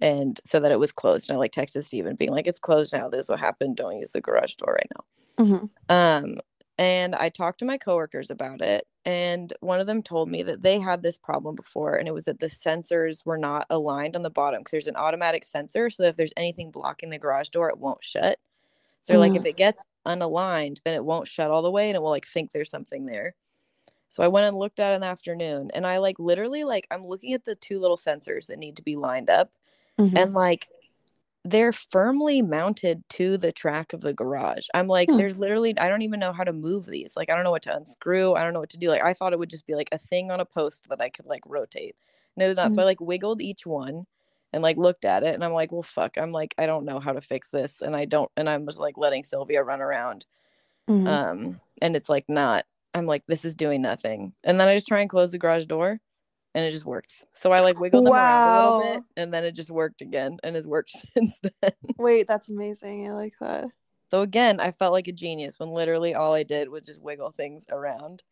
and 0.00 0.40
so 0.44 0.60
that 0.60 0.72
it 0.72 0.78
was 0.78 0.92
closed. 0.92 1.28
And 1.30 1.36
I 1.36 1.38
like 1.40 1.52
texted 1.52 1.84
Steven 1.84 2.16
being 2.16 2.30
like, 2.32 2.46
it's 2.46 2.58
closed 2.58 2.92
now. 2.92 3.08
This 3.08 3.24
is 3.26 3.28
what 3.30 3.40
happened. 3.40 3.76
Don't 3.76 3.98
use 3.98 4.12
the 4.12 4.20
garage 4.20 4.54
door 4.54 4.74
right 4.74 4.88
now. 4.96 5.04
Mhm. 5.38 5.70
Um, 5.88 6.40
and 6.78 7.14
I 7.14 7.28
talked 7.28 7.58
to 7.60 7.64
my 7.66 7.76
coworkers 7.78 8.30
about 8.30 8.62
it, 8.62 8.86
and 9.04 9.52
one 9.60 9.80
of 9.80 9.86
them 9.86 10.02
told 10.02 10.30
me 10.30 10.42
that 10.44 10.62
they 10.62 10.80
had 10.80 11.02
this 11.02 11.18
problem 11.18 11.54
before, 11.54 11.94
and 11.96 12.08
it 12.08 12.14
was 12.14 12.24
that 12.24 12.40
the 12.40 12.46
sensors 12.46 13.24
were 13.26 13.36
not 13.38 13.66
aligned 13.70 14.16
on 14.16 14.22
the 14.22 14.30
bottom 14.30 14.60
because 14.60 14.72
there's 14.72 14.86
an 14.88 14.96
automatic 14.96 15.44
sensor, 15.44 15.90
so 15.90 16.02
that 16.04 16.10
if 16.10 16.16
there's 16.16 16.32
anything 16.36 16.70
blocking 16.70 17.10
the 17.10 17.18
garage 17.18 17.50
door, 17.50 17.68
it 17.68 17.78
won't 17.78 18.02
shut. 18.04 18.38
So 19.00 19.18
like 19.18 19.36
if 19.36 19.44
Mm. 19.44 19.46
it 19.46 19.56
gets 19.56 19.86
unaligned, 20.06 20.82
then 20.84 20.94
it 20.94 21.04
won't 21.04 21.28
shut 21.28 21.50
all 21.50 21.62
the 21.62 21.70
way, 21.70 21.88
and 21.90 21.96
it 21.96 22.02
will 22.02 22.10
like 22.10 22.26
think 22.26 22.52
there's 22.52 22.70
something 22.70 23.06
there. 23.06 23.34
So 24.10 24.22
I 24.22 24.28
went 24.28 24.46
and 24.48 24.56
looked 24.58 24.80
at 24.80 24.92
it 24.92 24.96
in 24.96 25.00
the 25.00 25.06
afternoon 25.06 25.70
and 25.72 25.86
I 25.86 25.98
like 25.98 26.18
literally 26.18 26.64
like 26.64 26.86
I'm 26.90 27.06
looking 27.06 27.32
at 27.32 27.44
the 27.44 27.54
two 27.54 27.78
little 27.80 27.96
sensors 27.96 28.46
that 28.48 28.58
need 28.58 28.76
to 28.76 28.82
be 28.82 28.96
lined 28.96 29.30
up 29.30 29.52
Mhm. 29.98 30.16
and 30.18 30.34
like 30.34 30.68
they're 31.44 31.72
firmly 31.72 32.42
mounted 32.42 33.02
to 33.08 33.38
the 33.38 33.50
track 33.52 33.94
of 33.94 34.02
the 34.02 34.12
garage. 34.12 34.66
I'm 34.74 34.88
like, 34.88 35.08
Hmm. 35.10 35.16
there's 35.16 35.38
literally 35.38 35.78
I 35.78 35.88
don't 35.88 36.02
even 36.02 36.20
know 36.20 36.32
how 36.34 36.44
to 36.44 36.52
move 36.52 36.86
these. 36.86 37.16
Like 37.16 37.30
I 37.30 37.34
don't 37.34 37.44
know 37.44 37.50
what 37.50 37.62
to 37.62 37.74
unscrew. 37.74 38.34
I 38.34 38.42
don't 38.44 38.52
know 38.52 38.60
what 38.60 38.70
to 38.70 38.78
do. 38.78 38.88
Like 38.88 39.02
I 39.02 39.14
thought 39.14 39.32
it 39.32 39.38
would 39.38 39.48
just 39.48 39.66
be 39.66 39.74
like 39.74 39.88
a 39.92 39.98
thing 39.98 40.30
on 40.30 40.40
a 40.40 40.44
post 40.44 40.86
that 40.90 41.00
I 41.00 41.08
could 41.08 41.26
like 41.26 41.42
rotate. 41.46 41.96
And 42.36 42.44
it 42.44 42.48
was 42.48 42.58
not. 42.58 42.72
So 42.72 42.82
I 42.82 42.84
like 42.84 43.00
wiggled 43.00 43.40
each 43.40 43.64
one 43.64 44.06
and 44.52 44.62
like 44.62 44.76
looked 44.76 45.04
at 45.06 45.22
it 45.22 45.34
and 45.34 45.44
I'm 45.44 45.52
like, 45.52 45.72
well 45.72 45.82
fuck. 45.82 46.18
I'm 46.18 46.32
like, 46.32 46.54
I 46.58 46.66
don't 46.66 46.84
know 46.84 47.00
how 47.00 47.12
to 47.12 47.20
fix 47.22 47.48
this. 47.48 47.80
And 47.80 47.96
I 47.96 48.04
don't 48.04 48.30
and 48.36 48.48
I'm 48.50 48.66
just 48.66 48.78
like 48.78 48.98
letting 48.98 49.22
Sylvia 49.24 49.62
run 49.62 49.80
around. 49.80 50.26
Mhm. 50.88 51.06
Um, 51.06 51.60
and 51.80 51.96
it's 51.96 52.08
like 52.10 52.28
not. 52.28 52.66
I'm 52.94 53.06
like, 53.06 53.24
this 53.26 53.44
is 53.44 53.54
doing 53.54 53.82
nothing. 53.82 54.32
And 54.44 54.60
then 54.60 54.68
I 54.68 54.74
just 54.74 54.88
try 54.88 55.00
and 55.00 55.10
close 55.10 55.30
the 55.30 55.38
garage 55.38 55.66
door 55.66 56.00
and 56.54 56.64
it 56.64 56.70
just 56.70 56.84
works. 56.84 57.24
So 57.34 57.52
I 57.52 57.60
like 57.60 57.78
wiggled 57.78 58.06
them 58.06 58.12
around 58.12 58.48
a 58.48 58.62
little 58.62 58.94
bit 58.94 59.04
and 59.16 59.32
then 59.32 59.44
it 59.44 59.52
just 59.52 59.70
worked 59.70 60.00
again 60.00 60.38
and 60.42 60.56
has 60.56 60.66
worked 60.66 60.90
since 61.14 61.38
then. 61.42 61.72
Wait, 61.98 62.26
that's 62.26 62.48
amazing. 62.48 63.08
I 63.08 63.12
like 63.12 63.34
that. 63.40 63.66
So 64.10 64.22
again, 64.22 64.58
I 64.58 64.72
felt 64.72 64.92
like 64.92 65.06
a 65.06 65.12
genius 65.12 65.60
when 65.60 65.70
literally 65.70 66.14
all 66.14 66.34
I 66.34 66.42
did 66.42 66.68
was 66.68 66.82
just 66.82 67.00
wiggle 67.00 67.30
things 67.30 67.66
around. 67.70 68.24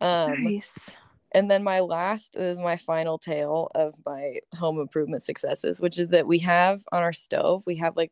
Um, 0.00 0.42
nice. 0.42 0.96
and 1.32 1.50
then 1.50 1.62
my 1.62 1.80
last 1.80 2.34
is 2.34 2.58
my 2.58 2.76
final 2.76 3.18
tale 3.18 3.70
of 3.74 3.94
my 4.04 4.38
home 4.54 4.80
improvement 4.80 5.22
successes, 5.22 5.80
which 5.80 5.98
is 5.98 6.08
that 6.10 6.26
we 6.26 6.38
have 6.40 6.82
on 6.92 7.02
our 7.02 7.12
stove, 7.12 7.62
we 7.66 7.76
have 7.76 7.96
like 7.96 8.10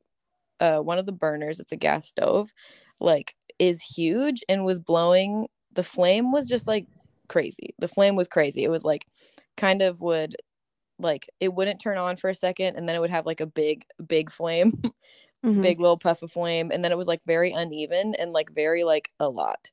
uh, 0.60 0.78
one 0.78 0.98
of 0.98 1.06
the 1.06 1.12
burners, 1.12 1.58
it's 1.58 1.72
a 1.72 1.76
gas 1.76 2.06
stove, 2.06 2.52
like 3.00 3.34
is 3.58 3.82
huge 3.82 4.42
and 4.48 4.64
was 4.64 4.78
blowing. 4.78 5.48
The 5.72 5.82
flame 5.82 6.32
was 6.32 6.48
just 6.48 6.66
like 6.66 6.86
crazy. 7.28 7.74
The 7.78 7.88
flame 7.88 8.16
was 8.16 8.28
crazy. 8.28 8.64
It 8.64 8.70
was 8.70 8.84
like 8.84 9.06
kind 9.56 9.82
of 9.82 10.00
would 10.00 10.36
like 10.98 11.28
it 11.40 11.54
wouldn't 11.54 11.80
turn 11.80 11.98
on 11.98 12.16
for 12.16 12.30
a 12.30 12.34
second 12.34 12.76
and 12.76 12.88
then 12.88 12.96
it 12.96 13.00
would 13.00 13.10
have 13.10 13.26
like 13.26 13.40
a 13.40 13.46
big, 13.46 13.84
big 14.06 14.30
flame 14.30 14.72
Mhm. 15.44 15.62
big 15.62 15.80
little 15.80 15.98
puff 15.98 16.22
of 16.22 16.32
flame 16.32 16.70
and 16.72 16.84
then 16.84 16.92
it 16.92 16.98
was 16.98 17.08
like 17.08 17.22
very 17.26 17.50
uneven 17.52 18.14
and 18.18 18.32
like 18.32 18.50
very 18.52 18.84
like 18.84 19.10
a 19.20 19.28
lot 19.28 19.70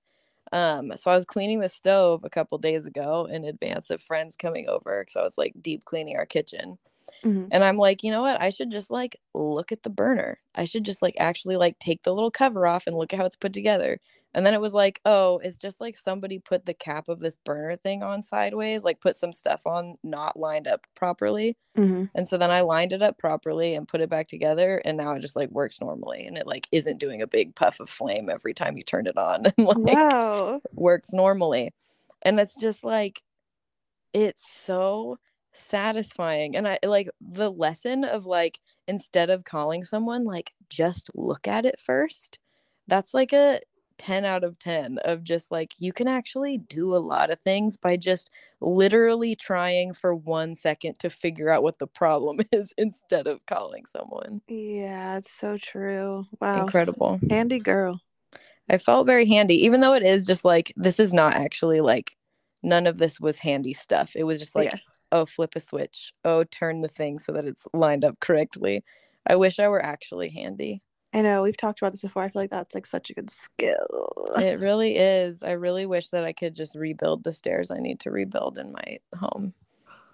um 0.53 0.91
so 0.97 1.11
i 1.11 1.15
was 1.15 1.25
cleaning 1.25 1.59
the 1.61 1.69
stove 1.69 2.23
a 2.23 2.29
couple 2.29 2.57
days 2.57 2.85
ago 2.85 3.25
in 3.25 3.45
advance 3.45 3.89
of 3.89 4.01
friends 4.01 4.35
coming 4.37 4.69
over 4.69 5.01
because 5.01 5.15
i 5.17 5.23
was 5.23 5.37
like 5.37 5.53
deep 5.61 5.85
cleaning 5.85 6.17
our 6.17 6.25
kitchen 6.25 6.77
Mhm. 7.23 7.51
and 7.51 7.63
i'm 7.63 7.77
like 7.77 8.03
you 8.03 8.11
know 8.11 8.21
what 8.21 8.41
i 8.41 8.49
should 8.49 8.71
just 8.71 8.91
like 8.91 9.17
look 9.33 9.71
at 9.71 9.83
the 9.83 9.89
burner 9.89 10.39
i 10.55 10.65
should 10.65 10.83
just 10.85 11.01
like 11.01 11.15
actually 11.19 11.57
like 11.57 11.79
take 11.79 12.03
the 12.03 12.13
little 12.13 12.31
cover 12.31 12.67
off 12.67 12.87
and 12.87 12.95
look 12.97 13.13
at 13.13 13.19
how 13.19 13.25
it's 13.25 13.35
put 13.35 13.53
together 13.53 13.99
and 14.37 14.45
then 14.47 14.55
it 14.55 14.61
was 14.61 14.73
like 14.75 15.01
oh 15.05 15.39
it's 15.43 15.57
just 15.57 15.81
like 15.81 15.97
somebody 15.97 16.39
put 16.39 16.67
the 16.67 16.75
cap 16.75 17.09
of 17.09 17.21
this 17.21 17.37
burner 17.37 17.75
thing 17.77 18.03
on 18.03 18.23
sideways 18.23 18.85
like 18.85 19.01
put 19.01 19.17
some 19.17 19.33
stuff 19.33 19.67
on 19.67 19.97
not 20.03 20.39
lined 20.39 20.67
up 20.69 20.87
properly 20.95 21.57
Mhm. 21.75 22.07
and 22.15 22.27
so 22.27 22.37
then 22.37 22.51
I 22.51 22.61
lined 22.61 22.93
it 22.93 23.01
up 23.03 23.17
properly 23.17 23.75
and 23.75 23.87
put 23.87 24.01
it 24.01 24.09
back 24.09 24.27
together 24.27 24.81
and 24.85 24.97
now 24.97 25.13
it 25.13 25.21
just 25.21 25.35
like 25.35 25.49
works 25.51 25.81
normally 25.81 26.25
and 26.25 26.37
it 26.37 26.47
like 26.47 26.67
isn't 26.71 26.99
doing 26.99 27.21
a 27.21 27.27
big 27.27 27.55
puff 27.55 27.79
of 27.79 27.89
flame 27.89 28.29
every 28.29 28.53
time 28.53 28.77
you 28.77 28.83
turn 28.83 29.07
it 29.07 29.17
on 29.17 29.45
and 29.57 29.67
like 29.85 29.99
Wow. 29.99 30.61
works 30.75 31.13
normally. 31.13 31.73
And 32.23 32.39
it's 32.39 32.55
just 32.59 32.83
like 32.83 33.23
it's 34.13 34.49
so 34.49 35.19
satisfying 35.53 36.55
and 36.55 36.67
I 36.67 36.79
like 36.85 37.09
the 37.21 37.51
lesson 37.51 38.03
of 38.03 38.25
like 38.25 38.59
instead 38.87 39.29
of 39.29 39.43
calling 39.43 39.83
someone 39.83 40.23
like 40.23 40.53
just 40.69 41.09
look 41.15 41.47
at 41.47 41.65
it 41.65 41.79
first. 41.79 42.39
That's 42.87 43.13
like 43.13 43.33
a 43.33 43.59
10 43.97 44.25
out 44.25 44.43
of 44.43 44.57
10 44.59 44.97
of 45.05 45.23
just 45.23 45.51
like 45.51 45.73
you 45.79 45.91
can 45.93 46.07
actually 46.07 46.57
do 46.57 46.95
a 46.95 46.97
lot 46.97 47.29
of 47.29 47.39
things 47.39 47.77
by 47.77 47.97
just 47.97 48.31
literally 48.61 49.35
trying 49.35 49.93
for 49.93 50.13
one 50.15 50.55
second 50.55 50.97
to 50.99 51.09
figure 51.09 51.49
out 51.49 51.63
what 51.63 51.79
the 51.79 51.87
problem 51.87 52.39
is 52.51 52.73
instead 52.77 53.27
of 53.27 53.45
calling 53.45 53.85
someone. 53.85 54.41
Yeah, 54.47 55.17
it's 55.17 55.31
so 55.31 55.57
true. 55.57 56.25
Wow. 56.39 56.61
Incredible. 56.61 57.19
Handy 57.29 57.59
girl. 57.59 58.01
I 58.69 58.77
felt 58.77 59.05
very 59.07 59.25
handy, 59.25 59.63
even 59.65 59.79
though 59.81 59.93
it 59.93 60.03
is 60.03 60.25
just 60.25 60.43
like 60.43 60.73
this 60.75 60.99
is 60.99 61.13
not 61.13 61.35
actually 61.35 61.81
like 61.81 62.17
none 62.63 62.85
of 62.87 62.97
this 62.97 63.19
was 63.19 63.39
handy 63.39 63.73
stuff. 63.73 64.15
It 64.15 64.23
was 64.23 64.39
just 64.39 64.55
like, 64.55 64.65
Yeah. 64.65 64.77
oh, 65.11 65.25
flip 65.25 65.53
a 65.55 65.59
switch, 65.59 66.13
oh, 66.25 66.43
turn 66.43 66.81
the 66.81 66.87
thing 66.89 67.19
so 67.19 67.31
that 67.31 67.45
it's 67.45 67.67
lined 67.73 68.03
up 68.03 68.19
correctly. 68.19 68.83
I 69.25 69.35
wish 69.35 69.59
I 69.59 69.67
were 69.67 69.83
actually 69.83 70.29
handy. 70.29 70.81
I 71.17 71.21
know 71.21 71.41
we've 71.43 71.57
talked 71.57 71.81
about 71.81 71.93
this 71.93 72.01
before. 72.01 72.23
I 72.23 72.29
feel 72.29 72.43
like 72.43 72.51
that's 72.51 72.75
like 72.75 72.85
such 72.85 73.09
a 73.09 73.13
good 73.15 73.29
skill. 73.31 74.07
It 74.37 74.59
really 74.59 74.97
is. 74.97 75.41
I 75.43 75.53
really 75.53 75.85
wish 75.85 76.09
that 76.09 76.23
I 76.23 76.33
could 76.33 76.55
just 76.55 76.75
rebuild 76.75 77.23
the 77.23 77.33
stairs 77.33 77.71
I 77.71 77.79
need 77.79 77.99
to 78.01 78.11
rebuild 78.11 78.57
in 78.59 78.71
my 78.71 78.99
home, 79.17 79.53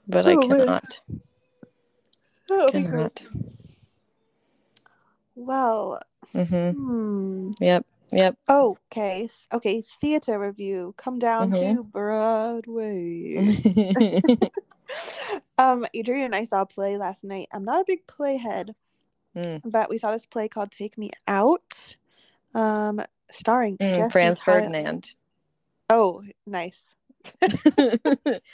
but 0.07 0.25
I 0.25 0.35
Oh, 0.35 0.47
man. 0.47 0.59
cannot. 0.59 1.01
Be 2.47 2.71
Cannot. 2.71 3.23
Well, 5.35 5.99
hmm 6.31 6.71
hmm. 6.71 7.51
Yep. 7.59 7.85
Yep. 8.11 8.37
Okay. 8.49 9.29
Okay. 9.53 9.83
Theater 10.01 10.39
review. 10.39 10.93
Come 10.97 11.19
down 11.19 11.51
Mhm. 11.51 11.75
to 11.75 11.83
Broadway. 11.83 13.45
um, 15.57 15.85
Adrian 15.93 16.25
and 16.25 16.35
I 16.35 16.43
saw 16.45 16.61
a 16.61 16.65
play 16.65 16.97
last 16.97 17.23
night. 17.23 17.47
I'm 17.51 17.65
not 17.65 17.81
a 17.81 17.85
big 17.87 18.05
play 18.07 18.37
head, 18.37 18.75
Mm. 19.35 19.61
but 19.65 19.89
we 19.89 19.97
saw 19.97 20.11
this 20.11 20.25
play 20.25 20.47
called 20.47 20.71
Take 20.71 20.97
Me 20.97 21.11
Out. 21.27 21.95
Um, 22.53 23.01
starring 23.31 23.77
Mm, 23.77 24.11
Franz. 24.11 24.41
Ferdinand. 24.43 25.15
Oh, 25.89 26.23
nice. 26.45 26.93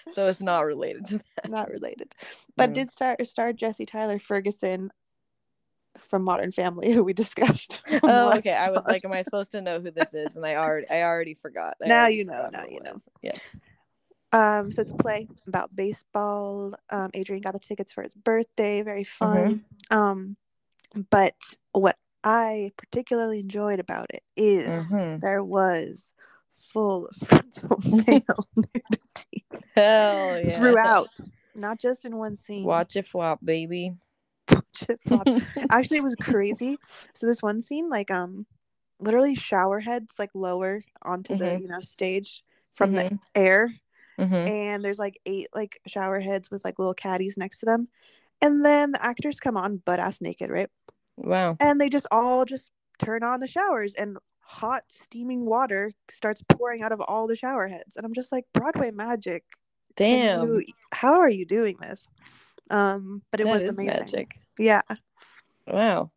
so 0.10 0.28
it's 0.28 0.42
not 0.42 0.62
related 0.66 1.08
to 1.08 1.22
Not 1.48 1.70
related, 1.70 2.14
but 2.56 2.70
Mm. 2.70 2.74
did 2.76 2.90
star 2.92 3.18
star 3.24 3.52
Jesse 3.54 3.86
Tyler 3.86 4.20
Ferguson 4.20 4.92
from 5.98 6.24
Modern 6.24 6.52
Family, 6.52 6.92
who 6.92 7.04
we 7.04 7.14
discussed. 7.26 7.82
Oh, 8.04 8.38
okay. 8.38 8.54
I 8.54 8.70
was 8.70 8.86
like, 8.86 9.04
am 9.06 9.12
I 9.12 9.22
supposed 9.22 9.52
to 9.54 9.62
know 9.62 9.80
who 9.80 9.92
this 9.92 10.14
is? 10.14 10.36
And 10.36 10.46
I 10.46 10.56
already, 10.56 10.88
I 10.90 11.04
already 11.04 11.34
forgot. 11.34 11.78
I 11.84 11.88
Now 11.88 12.02
already 12.02 12.16
you 12.18 12.26
know, 12.26 12.50
now 12.52 12.66
you 12.70 12.80
know. 12.82 12.96
Yes. 13.22 13.58
Um, 14.32 14.72
so 14.72 14.82
it's 14.84 14.92
a 14.92 14.96
play 14.96 15.28
about 15.48 15.76
baseball. 15.76 16.76
Um, 16.92 17.10
Adrian 17.16 17.42
got 17.42 17.54
the 17.54 17.60
tickets 17.60 17.92
for 17.92 18.04
his 18.04 18.14
birthday. 18.14 18.82
Very 18.84 19.04
Mm-hmm. 19.04 19.08
fun. 19.08 19.66
Um, 19.90 20.38
but 21.10 21.36
what 21.72 21.98
I 22.24 22.72
particularly 22.78 23.40
enjoyed 23.40 23.80
about 23.80 24.08
it 24.14 24.24
is 24.36 24.70
Mhm. 24.92 25.22
there 25.22 25.44
was 25.44 26.14
full 26.54 27.10
frontal 27.26 27.80
male 28.08 28.48
nudity 28.56 29.46
Hell 29.76 30.40
yeah. 30.44 30.58
throughout, 30.58 31.10
not 31.56 31.80
just 31.80 32.06
in 32.06 32.18
one 32.18 32.36
scene. 32.36 32.64
Watch 32.66 32.96
it 32.96 33.08
flop, 33.08 33.40
baby. 33.44 33.96
Shit 34.76 35.00
flopped. 35.04 35.30
Actually, 35.70 35.98
it 35.98 36.04
was 36.04 36.16
crazy. 36.16 36.78
So 37.14 37.28
this 37.28 37.42
one 37.42 37.62
scene, 37.62 37.90
like 37.90 38.12
um, 38.12 38.46
literally 39.00 39.36
shower 39.36 39.80
heads 39.80 40.16
like 40.20 40.32
lower 40.34 40.84
onto 41.04 41.36
the 41.38 41.46
Mhm. 41.46 41.62
you 41.62 41.68
know 41.68 41.80
stage 41.82 42.44
from 42.72 42.94
the 42.94 43.04
Mhm. 43.04 43.20
air 43.36 43.74
Mhm. 44.20 44.48
and 44.48 44.84
there's 44.84 45.00
like 45.00 45.20
eight 45.26 45.48
like 45.56 45.80
shower 45.88 46.20
heads 46.20 46.52
with 46.52 46.64
like 46.66 46.78
little 46.78 46.94
caddies 46.94 47.38
next 47.38 47.60
to 47.60 47.66
them 47.66 47.88
and 48.42 48.64
then 48.66 48.92
the 48.92 49.06
actors 49.06 49.40
come 49.40 49.58
on 49.58 49.78
butt 49.78 50.00
ass 50.00 50.22
naked 50.22 50.50
right 50.50 50.70
Wow. 51.18 51.58
and 51.60 51.80
they 51.82 51.90
just 51.90 52.08
all 52.12 52.46
just 52.46 52.72
turn 52.98 53.24
on 53.24 53.40
the 53.40 53.48
showers 53.48 53.94
and 53.96 54.18
hot 54.42 54.84
steaming 54.88 55.46
water 55.46 55.92
starts 56.10 56.42
pouring 56.50 56.82
out 56.82 56.92
of 56.92 57.02
all 57.02 57.28
the 57.28 57.36
shower 57.36 57.68
heads 57.68 57.96
and 57.96 58.06
i'm 58.06 58.14
just 58.14 58.32
like 58.32 58.46
broadway 58.54 58.92
magic 58.92 59.44
Damn. 59.96 60.46
you- 60.48 60.64
how 60.94 61.20
are 61.20 61.30
you 61.30 61.46
doing 61.46 61.76
this 61.82 62.08
um 62.70 63.22
but 63.32 63.40
it 63.42 63.46
That 63.46 63.52
was 63.52 63.62
amazing 63.78 63.86
magic. 63.88 64.40
yeah 64.58 64.82
Wow. 65.68 66.12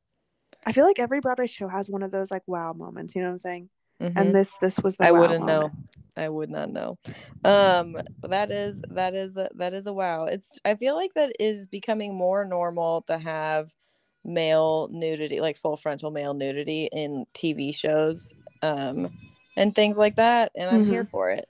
i 0.66 0.72
feel 0.72 0.84
like 0.86 0.98
every 0.98 1.20
broadway 1.20 1.46
show 1.46 1.68
has 1.68 1.90
one 1.90 2.02
of 2.02 2.10
those 2.10 2.30
like 2.30 2.42
wow 2.46 2.72
moments 2.72 3.14
you 3.14 3.20
know 3.22 3.28
what 3.28 3.32
i'm 3.32 3.38
saying 3.38 3.68
Mhm. 4.00 4.12
and 4.16 4.34
this 4.34 4.54
this 4.60 4.78
was 4.80 4.96
the 4.96 5.06
I 5.06 5.10
wow 5.12 5.20
wouldn't 5.20 5.40
moment. 5.46 5.74
know. 5.74 6.01
I 6.16 6.28
would 6.28 6.50
not 6.50 6.70
know. 6.70 6.98
Um, 7.44 7.96
that 8.22 8.50
is 8.50 8.82
that 8.90 9.14
is 9.14 9.34
that 9.34 9.74
is 9.74 9.86
a 9.86 9.92
wow. 9.92 10.26
It's 10.26 10.58
I 10.64 10.74
feel 10.74 10.94
like 10.94 11.14
that 11.14 11.32
is 11.40 11.66
becoming 11.66 12.14
more 12.14 12.44
normal 12.44 13.02
to 13.02 13.18
have 13.18 13.72
male 14.24 14.88
nudity, 14.92 15.40
like 15.40 15.56
full 15.56 15.76
frontal 15.76 16.10
male 16.10 16.34
nudity 16.34 16.88
in 16.92 17.26
TV 17.34 17.74
shows, 17.74 18.34
um, 18.62 19.10
and 19.56 19.74
things 19.74 19.96
like 19.96 20.16
that. 20.16 20.52
And 20.54 20.70
I'm 20.70 20.86
here 20.86 21.04
for 21.04 21.30
it. 21.30 21.46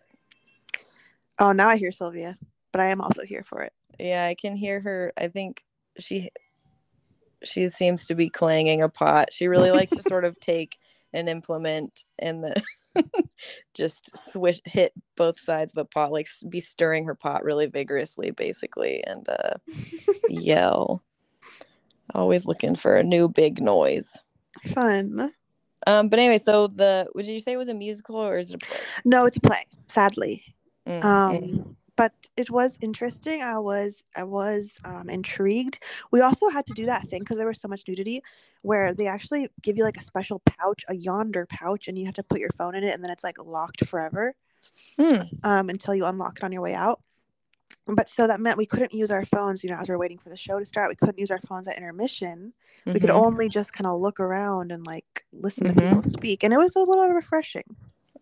oh 1.39 1.53
now 1.53 1.69
i 1.69 1.77
hear 1.77 1.91
sylvia 1.91 2.37
but 2.73 2.81
i 2.81 2.87
am 2.87 3.01
also 3.01 3.23
here 3.25 3.43
for 3.43 3.63
it 3.63 3.73
Yeah, 3.99 4.25
I 4.25 4.35
can 4.35 4.57
hear 4.57 4.81
her. 4.81 5.13
I 5.19 5.29
think 5.29 5.65
she 5.99 6.31
she 7.45 7.69
seems 7.69 8.07
to 8.07 8.15
be 8.15 8.29
clanging 8.29 8.83
a 8.83 8.89
pot. 8.89 9.29
She 9.33 9.47
really 9.49 9.71
likes 9.71 9.93
to 9.93 10.03
sort 10.03 10.25
of 10.25 10.39
take 10.41 10.79
an 11.13 11.29
implement 11.29 12.05
and 12.19 12.43
the 12.43 12.63
just 13.75 14.17
swish 14.17 14.61
hit 14.65 14.93
both 15.17 15.39
sides 15.39 15.73
of 15.73 15.79
a 15.79 15.85
pot, 15.85 16.13
like 16.13 16.29
be 16.49 16.61
stirring 16.61 17.05
her 17.05 17.15
pot 17.15 17.45
really 17.45 17.67
vigorously, 17.67 18.31
basically, 18.31 19.03
and 19.05 19.29
uh, 19.29 19.55
yell. 20.29 21.03
Always 22.15 22.45
looking 22.45 22.75
for 22.75 22.97
a 22.97 23.03
new 23.03 23.29
big 23.29 23.63
noise. 23.63 24.17
fun 24.75 25.33
Um, 25.87 26.09
but 26.09 26.19
anyway, 26.19 26.39
so 26.39 26.67
the 26.67 27.09
would 27.15 27.27
you 27.27 27.41
say 27.41 27.53
it 27.53 27.57
was 27.57 27.69
a 27.69 27.75
musical 27.75 28.17
or 28.17 28.39
is 28.39 28.51
it 28.51 28.63
a 28.63 28.67
play? 28.67 28.79
no 29.05 29.25
it's 29.25 29.37
a 29.37 29.41
play 29.41 29.67
sadly 29.89 30.45
Mm-hmm. 30.87 31.07
Um, 31.07 31.77
but 31.97 32.13
it 32.37 32.51
was 32.51 32.79
interesting. 32.81 33.43
I 33.43 33.59
was 33.59 34.05
I 34.17 34.25
was 34.25 34.79
um, 34.85 35.11
intrigued. 35.11 35.79
We 36.11 36.21
also 36.21 36.49
had 36.49 36.67
to 36.67 36.73
do 36.73 36.87
that 36.87 37.09
thing 37.09 37.21
because 37.21 37.39
there 37.39 37.47
was 37.47 37.61
so 37.61 37.69
much 37.69 37.85
nudity, 37.87 38.23
where 38.63 38.95
they 38.95 39.07
actually 39.07 39.49
give 39.63 39.77
you 39.77 39.85
like 39.85 39.97
a 39.97 40.03
special 40.03 40.41
pouch, 40.47 40.85
a 40.89 40.95
Yondr 40.95 41.49
pouch, 41.49 41.89
and 41.89 41.99
you 41.99 42.07
have 42.07 42.15
to 42.15 42.23
put 42.23 42.41
your 42.41 42.51
phone 42.57 42.75
in 42.75 42.85
it, 42.85 42.95
and 42.95 43.05
then 43.05 43.11
it's 43.11 43.25
like 43.25 43.37
locked 43.45 43.85
forever, 43.85 44.35
mm. 44.99 45.29
um, 45.45 45.69
until 45.69 45.95
you 45.95 46.07
unlock 46.07 46.39
it 46.39 46.45
on 46.45 46.53
your 46.53 46.63
way 46.63 46.75
out. 46.75 47.01
But 47.87 48.09
so 48.09 48.27
that 48.27 48.41
meant 48.41 48.59
we 48.59 48.67
couldn't 48.67 48.95
use 48.95 49.11
our 49.11 49.25
phones, 49.25 49.65
you 49.65 49.71
know, 49.71 49.77
as 49.77 49.89
we 49.89 49.95
are 49.95 49.99
waiting 49.99 50.19
for 50.19 50.29
the 50.29 50.37
show 50.37 50.59
to 50.59 50.65
start. 50.65 50.89
We 50.89 50.95
couldn't 50.95 51.19
use 51.19 51.31
our 51.33 51.41
phones 51.41 51.67
at 51.67 51.77
intermission. 51.77 52.53
Mm-hmm. 52.81 52.93
We 52.93 53.01
could 53.01 53.11
mm-hmm. 53.11 53.25
only 53.25 53.49
just 53.49 53.73
kind 53.73 53.87
of 53.87 53.99
look 53.99 54.21
around 54.21 54.71
and 54.71 54.87
like 54.87 55.25
listen 55.33 55.67
mm-hmm. 55.67 55.81
to 55.81 55.87
people 55.87 56.03
speak, 56.03 56.45
and 56.45 56.53
it 56.53 56.59
was 56.59 56.77
a 56.77 56.81
little 56.81 57.09
refreshing. 57.09 57.65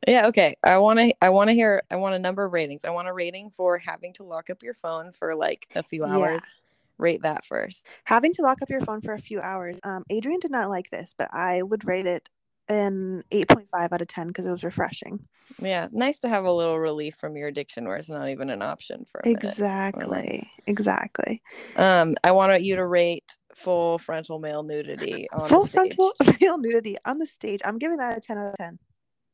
Yeah, 0.06 0.26
okay. 0.28 0.56
I 0.62 0.78
want 0.78 0.98
to 0.98 1.14
I 1.20 1.30
want 1.30 1.48
to 1.48 1.54
hear 1.54 1.82
I 1.90 1.96
want 1.96 2.14
a 2.14 2.18
number 2.18 2.44
of 2.44 2.52
ratings. 2.52 2.84
I 2.84 2.90
want 2.90 3.08
a 3.08 3.12
rating 3.12 3.50
for 3.50 3.78
having 3.78 4.12
to 4.14 4.24
lock 4.24 4.50
up 4.50 4.62
your 4.62 4.74
phone 4.74 5.12
for 5.12 5.34
like 5.34 5.68
a 5.74 5.82
few 5.82 6.04
hours. 6.04 6.42
Yeah. 6.42 6.50
Rate 6.98 7.22
that 7.22 7.44
first. 7.44 7.86
Having 8.04 8.34
to 8.34 8.42
lock 8.42 8.60
up 8.62 8.70
your 8.70 8.80
phone 8.80 9.00
for 9.00 9.14
a 9.14 9.18
few 9.18 9.40
hours. 9.40 9.76
Um 9.84 10.04
Adrian 10.10 10.40
did 10.40 10.50
not 10.50 10.70
like 10.70 10.90
this, 10.90 11.14
but 11.16 11.28
I 11.32 11.62
would 11.62 11.86
rate 11.86 12.06
it 12.06 12.28
an 12.68 13.24
8.5 13.32 13.92
out 13.92 14.00
of 14.00 14.06
10 14.06 14.28
because 14.28 14.46
it 14.46 14.52
was 14.52 14.62
refreshing. 14.62 15.26
Yeah, 15.60 15.88
nice 15.90 16.20
to 16.20 16.28
have 16.28 16.44
a 16.44 16.52
little 16.52 16.78
relief 16.78 17.16
from 17.16 17.36
your 17.36 17.48
addiction 17.48 17.84
where 17.84 17.96
it's 17.96 18.08
not 18.08 18.28
even 18.28 18.48
an 18.48 18.62
option 18.62 19.04
for 19.04 19.20
Exactly. 19.24 20.48
Exactly. 20.66 21.42
Um 21.76 22.16
I 22.24 22.32
want 22.32 22.62
you 22.62 22.76
to 22.76 22.86
rate 22.86 23.36
full 23.54 23.98
frontal 23.98 24.38
male 24.38 24.62
nudity 24.62 25.28
on 25.32 25.48
full 25.48 25.66
frontal 25.66 26.14
male 26.40 26.56
nudity 26.56 26.96
on 27.04 27.18
the 27.18 27.26
stage. 27.26 27.60
I'm 27.64 27.78
giving 27.78 27.98
that 27.98 28.16
a 28.16 28.20
10 28.20 28.38
out 28.38 28.52
of 28.52 28.56
10. 28.56 28.78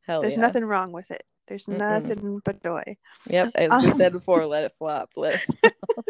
Hell 0.07 0.23
There's 0.23 0.35
yeah. 0.35 0.41
nothing 0.41 0.65
wrong 0.65 0.93
with 0.93 1.11
it. 1.11 1.25
There's 1.49 1.67
Mm-mm. 1.67 1.79
nothing 1.79 2.41
but 2.45 2.63
joy. 2.63 2.97
Yep, 3.29 3.53
as 3.55 3.73
um, 3.73 3.85
we 3.85 3.91
said 3.93 4.13
before, 4.13 4.47
let 4.47 4.65
it 4.65 4.73
flop. 4.73 5.11
Let 5.17 5.35
it 5.35 5.41
flop. 5.95 6.07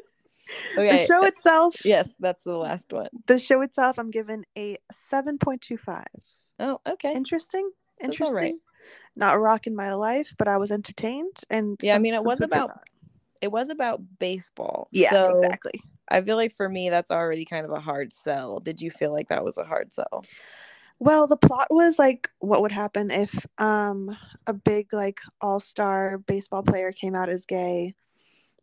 okay. 0.79 0.91
The 1.03 1.07
show 1.07 1.25
itself. 1.25 1.85
Yes, 1.85 2.09
that's 2.19 2.45
the 2.45 2.57
last 2.57 2.93
one. 2.93 3.09
The 3.27 3.39
show 3.39 3.61
itself, 3.63 3.99
I'm 3.99 4.11
given 4.11 4.45
a 4.57 4.77
7.25. 5.11 6.05
Oh, 6.59 6.81
okay. 6.87 7.13
Interesting. 7.13 7.71
So 8.01 8.05
Interesting. 8.05 8.37
Right. 8.37 8.55
Not 9.15 9.41
rocking 9.41 9.75
my 9.75 9.95
life, 9.95 10.35
but 10.39 10.49
I 10.49 10.59
was 10.59 10.71
entertained. 10.71 11.39
And 11.51 11.77
yeah, 11.83 11.95
some, 11.95 12.01
I 12.01 12.03
mean, 12.03 12.15
it 12.15 12.25
was 12.25 12.41
about 12.41 12.71
it 13.43 13.51
was 13.51 13.69
about 13.69 14.01
baseball. 14.19 14.89
Yeah, 14.93 15.11
so 15.11 15.31
exactly. 15.31 15.81
I 16.09 16.21
feel 16.21 16.37
like 16.37 16.53
for 16.53 16.69
me, 16.69 16.89
that's 16.89 17.11
already 17.11 17.45
kind 17.45 17.67
of 17.67 17.73
a 17.73 17.81
hard 17.81 18.13
sell. 18.13 18.61
Did 18.61 18.81
you 18.81 18.91
feel 18.91 19.13
like 19.13 19.29
that 19.29 19.45
was 19.45 19.59
a 19.59 19.65
hard 19.65 19.93
sell? 19.93 20.25
Well, 20.99 21.27
the 21.27 21.37
plot 21.37 21.69
was 21.71 21.99
like 21.99 22.31
what 22.39 22.63
would 22.63 22.73
happen 22.73 23.11
if 23.11 23.47
um 23.59 24.17
a 24.47 24.53
big 24.53 24.93
like 24.93 25.21
all-star 25.41 26.19
baseball 26.19 26.63
player 26.63 26.93
came 26.93 27.15
out 27.15 27.29
as 27.29 27.45
gay 27.45 27.95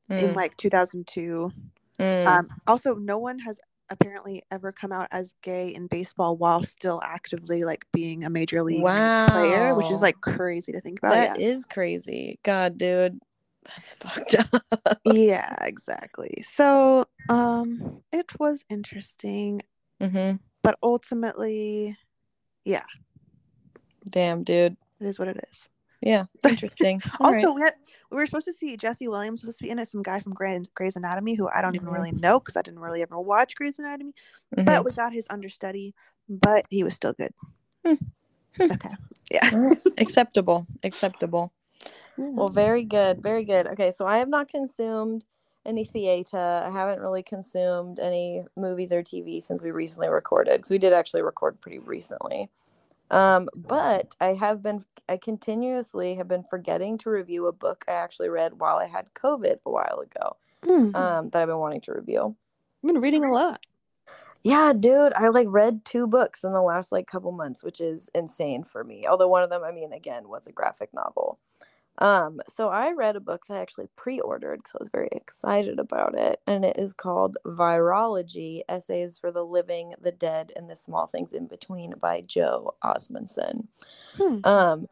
mm. 0.10 0.22
in 0.22 0.34
like 0.34 0.58
2002. 0.58 1.52
Mm. 2.00 2.26
Um 2.26 2.50
also 2.68 2.96
no 2.96 3.20
one 3.20 3.40
has 3.40 3.60
apparently 3.90 4.42
ever 4.50 4.72
come 4.72 4.92
out 4.92 5.08
as 5.12 5.36
gay 5.44 5.74
in 5.74 5.88
baseball 5.88 6.36
while 6.36 6.64
still 6.64 7.00
actively 7.04 7.64
like 7.64 7.86
being 7.92 8.24
a 8.24 8.30
major 8.30 8.64
league 8.64 8.84
wow. 8.84 9.28
player, 9.30 9.76
which 9.76 9.92
is 9.92 10.02
like 10.02 10.20
crazy 10.22 10.72
to 10.72 10.82
think 10.82 11.00
about. 11.00 11.12
That 11.12 11.40
yeah. 11.40 11.48
is 11.48 11.66
crazy. 11.66 12.40
God, 12.44 12.78
dude. 12.78 13.20
That's 13.66 13.94
fucked 14.00 14.36
up. 14.36 14.98
yeah, 15.06 15.56
exactly. 15.62 16.44
So, 16.48 17.06
um 17.30 18.02
it 18.12 18.40
was 18.40 18.66
interesting. 18.70 19.62
Mm-hmm. 20.02 20.38
But 20.64 20.78
ultimately, 20.82 21.98
yeah. 22.66 22.84
Damn, 24.08 24.44
dude. 24.44 24.78
It 25.00 25.08
is 25.08 25.20
what 25.20 25.28
it 25.28 25.44
is. 25.50 25.70
Yeah, 26.02 26.26
interesting. 26.48 27.02
also, 27.20 27.48
right. 27.48 27.56
we 27.56 27.62
had 27.62 27.74
we 28.12 28.18
were 28.18 28.26
supposed 28.26 28.46
to 28.46 28.54
see 28.54 28.76
Jesse 28.78 29.08
Williams 29.08 29.42
supposed 29.42 29.60
to 29.60 29.64
be 29.64 29.70
in 29.70 29.80
it, 29.80 29.88
some 29.88 30.04
guy 30.04 30.20
from 30.20 30.34
Grey's, 30.34 30.68
Grey's 30.76 30.96
Anatomy 30.96 31.36
who 31.36 31.48
I 31.48 31.62
don't 31.62 31.76
mm-hmm. 31.76 31.88
even 31.88 31.94
really 31.94 32.12
know 32.12 32.40
because 32.40 32.58
I 32.58 32.62
didn't 32.62 32.82
really 32.82 33.02
ever 33.02 33.20
watch 33.20 33.56
Grey's 33.56 33.80
Anatomy. 33.80 34.14
Mm-hmm. 34.56 34.66
But 34.66 34.86
we 34.86 34.92
got 34.92 35.14
his 35.14 35.28
understudy, 35.30 35.96
but 36.28 36.66
he 36.70 36.84
was 36.84 36.94
still 36.94 37.14
good. 37.14 37.32
Hmm. 37.86 37.94
okay. 38.60 38.90
Yeah. 39.32 39.74
Acceptable. 39.98 40.68
Acceptable. 40.84 41.54
Well, 42.16 42.50
very 42.50 42.84
good. 42.84 43.24
Very 43.24 43.44
good. 43.44 43.66
Okay, 43.66 43.92
so 43.92 44.06
I 44.06 44.20
have 44.20 44.30
not 44.30 44.48
consumed 44.48 45.26
any 45.66 45.86
theater. 45.86 46.38
I 46.38 46.70
haven't 46.72 47.00
really 47.00 47.24
consumed 47.24 48.00
any 48.00 48.44
movies 48.56 48.92
or 48.92 49.04
TV 49.04 49.42
since 49.42 49.62
we 49.62 49.72
recently 49.72 50.10
recorded 50.10 50.58
because 50.58 50.70
we 50.70 50.78
did 50.78 50.94
actually 50.94 51.22
record 51.22 51.60
pretty 51.62 51.80
recently. 51.80 52.50
Um, 53.12 53.48
but 53.56 54.16
I 54.20 54.34
have 54.34 54.62
been, 54.64 54.84
I 55.08 55.18
continuously 55.18 56.16
have 56.16 56.28
been 56.28 56.44
forgetting 56.44 56.98
to 57.00 57.10
review 57.10 57.48
a 57.48 57.52
book 57.52 57.86
I 57.88 57.92
actually 57.92 58.30
read 58.30 58.60
while 58.60 58.78
I 58.78 58.88
had 58.88 59.14
COVID 59.14 59.60
a 59.66 59.72
while 59.72 60.00
ago 60.00 60.38
mm. 60.64 60.96
um, 60.96 61.30
that 61.30 61.42
I've 61.42 61.48
been 61.48 61.58
wanting 61.58 61.82
to 61.82 61.94
review. 61.94 62.36
I've 62.84 62.88
been 62.88 63.02
reading 63.02 63.24
a 63.24 63.32
lot. 63.32 63.66
Yeah, 64.44 64.74
dude, 64.78 65.14
I 65.14 65.30
like 65.30 65.48
read 65.50 65.86
two 65.86 66.06
books 66.06 66.44
in 66.44 66.52
the 66.52 66.62
last 66.62 66.92
like 66.92 67.08
couple 67.08 67.32
months, 67.32 67.64
which 67.64 67.80
is 67.80 68.10
insane 68.14 68.66
for 68.66 68.84
me. 68.84 69.06
Although 69.08 69.30
one 69.30 69.42
of 69.42 69.50
them, 69.50 69.64
I 69.64 69.72
mean, 69.72 69.94
again, 69.94 70.28
was 70.28 70.48
a 70.48 70.52
graphic 70.52 70.94
novel. 70.94 71.40
Um, 72.00 72.42
so 72.48 72.70
I 72.70 72.92
read 72.92 73.16
a 73.16 73.22
book 73.22 73.46
that 73.48 73.56
I 73.56 73.62
actually 73.62 73.88
pre-ordered 73.96 74.58
because 74.58 74.74
I 74.76 74.78
was 74.80 74.90
very 74.90 75.10
excited 75.12 75.80
about 75.80 76.18
it, 76.18 76.40
and 76.48 76.66
it 76.66 76.78
is 76.78 76.94
called 76.94 77.38
Virology: 77.46 78.62
Essays 78.68 79.18
for 79.18 79.32
the 79.32 79.46
Living, 79.46 79.94
the 80.02 80.12
Dead, 80.12 80.52
and 80.56 80.70
the 80.70 80.76
Small 80.76 81.08
Things 81.08 81.34
in 81.34 81.48
Between 81.48 81.94
by 82.00 82.22
Joe 82.22 82.74
Osmundson. 82.84 83.68
Hmm. 84.18 84.40
Um, 84.44 84.88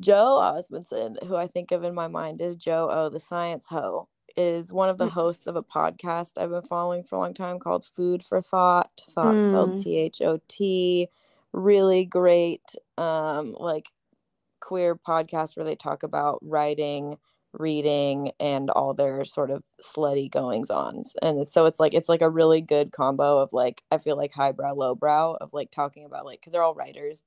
Joe 0.00 0.38
Osmundson, 0.40 1.22
who 1.24 1.36
I 1.36 1.46
think 1.46 1.72
of 1.72 1.84
in 1.84 1.94
my 1.94 2.08
mind 2.08 2.40
is 2.40 2.56
Joe 2.56 2.88
O, 2.90 3.08
the 3.10 3.20
science 3.20 3.66
ho, 3.68 4.08
is 4.36 4.72
one 4.72 4.88
of 4.88 4.98
the 4.98 5.06
hmm. 5.06 5.12
hosts 5.12 5.46
of 5.46 5.56
a 5.56 5.62
podcast 5.62 6.38
I've 6.38 6.50
been 6.50 6.62
following 6.62 7.04
for 7.04 7.16
a 7.16 7.20
long 7.20 7.34
time 7.34 7.58
called 7.58 7.84
Food 7.84 8.24
for 8.24 8.40
Thought. 8.40 9.02
Thought 9.10 9.38
spelled 9.38 9.70
hmm. 9.72 9.78
T 9.78 9.98
H 9.98 10.20
O 10.22 10.40
T. 10.48 11.08
Really 11.52 12.04
great, 12.04 12.74
um, 12.96 13.56
like 13.58 13.90
queer 14.60 14.94
podcast 14.96 15.56
where 15.56 15.64
they 15.64 15.76
talk 15.76 16.02
about 16.02 16.38
writing 16.42 17.16
reading 17.52 18.30
and 18.38 18.70
all 18.70 18.94
their 18.94 19.24
sort 19.24 19.50
of 19.50 19.62
slutty 19.82 20.30
goings 20.30 20.70
ons. 20.70 21.16
And 21.22 21.46
so 21.48 21.66
it's 21.66 21.80
like 21.80 21.94
it's 21.94 22.08
like 22.08 22.22
a 22.22 22.30
really 22.30 22.60
good 22.60 22.92
combo 22.92 23.38
of 23.38 23.52
like 23.52 23.82
i 23.90 23.98
feel 23.98 24.16
like 24.16 24.32
highbrow 24.32 24.74
lowbrow 24.74 25.36
of 25.40 25.52
like 25.52 25.70
talking 25.70 26.04
about 26.04 26.24
like 26.24 26.40
because 26.40 26.52
they're 26.52 26.62
all 26.62 26.74
writers 26.74 27.24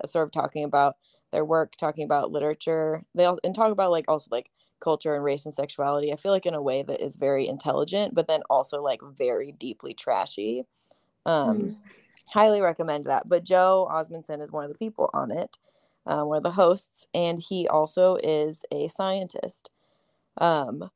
of 0.00 0.10
sort 0.10 0.26
of 0.26 0.32
talking 0.32 0.64
about 0.64 0.96
their 1.32 1.44
work 1.44 1.76
talking 1.76 2.04
about 2.04 2.32
literature. 2.32 3.04
They 3.14 3.24
all 3.24 3.38
and 3.44 3.54
talk 3.54 3.70
about 3.70 3.92
like 3.92 4.06
also 4.08 4.28
like 4.32 4.50
culture 4.80 5.14
and 5.14 5.22
race 5.22 5.44
and 5.44 5.54
sexuality. 5.54 6.12
I 6.12 6.16
feel 6.16 6.32
like 6.32 6.46
in 6.46 6.54
a 6.54 6.62
way 6.62 6.82
that 6.82 7.00
is 7.00 7.16
very 7.16 7.46
intelligent 7.46 8.14
but 8.14 8.26
then 8.26 8.40
also 8.50 8.82
like 8.82 9.00
very 9.16 9.52
deeply 9.52 9.94
trashy. 9.94 10.64
Um 11.26 11.60
mm. 11.60 11.76
highly 12.32 12.60
recommend 12.60 13.04
that. 13.04 13.28
But 13.28 13.44
joe 13.44 13.88
osmundson 13.90 14.42
is 14.42 14.50
one 14.50 14.64
of 14.64 14.72
the 14.72 14.78
people 14.78 15.10
on 15.14 15.30
it 15.30 15.58
uh, 16.10 16.24
one 16.24 16.38
of 16.38 16.42
the 16.42 16.50
hosts, 16.50 17.06
and 17.14 17.38
he 17.38 17.68
also 17.68 18.16
is 18.22 18.64
a 18.72 18.88
scientist. 18.88 19.70
Um, 20.38 20.90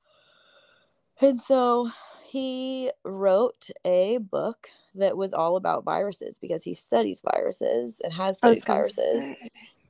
and 1.20 1.40
so 1.40 1.90
he 2.26 2.90
wrote 3.04 3.70
a 3.84 4.18
book 4.18 4.68
that 4.96 5.16
was 5.16 5.32
all 5.32 5.56
about 5.56 5.84
viruses 5.84 6.38
because 6.38 6.64
he 6.64 6.74
studies 6.74 7.22
viruses 7.24 8.00
and 8.02 8.12
has 8.12 8.38
studied 8.38 8.64
viruses. 8.66 9.36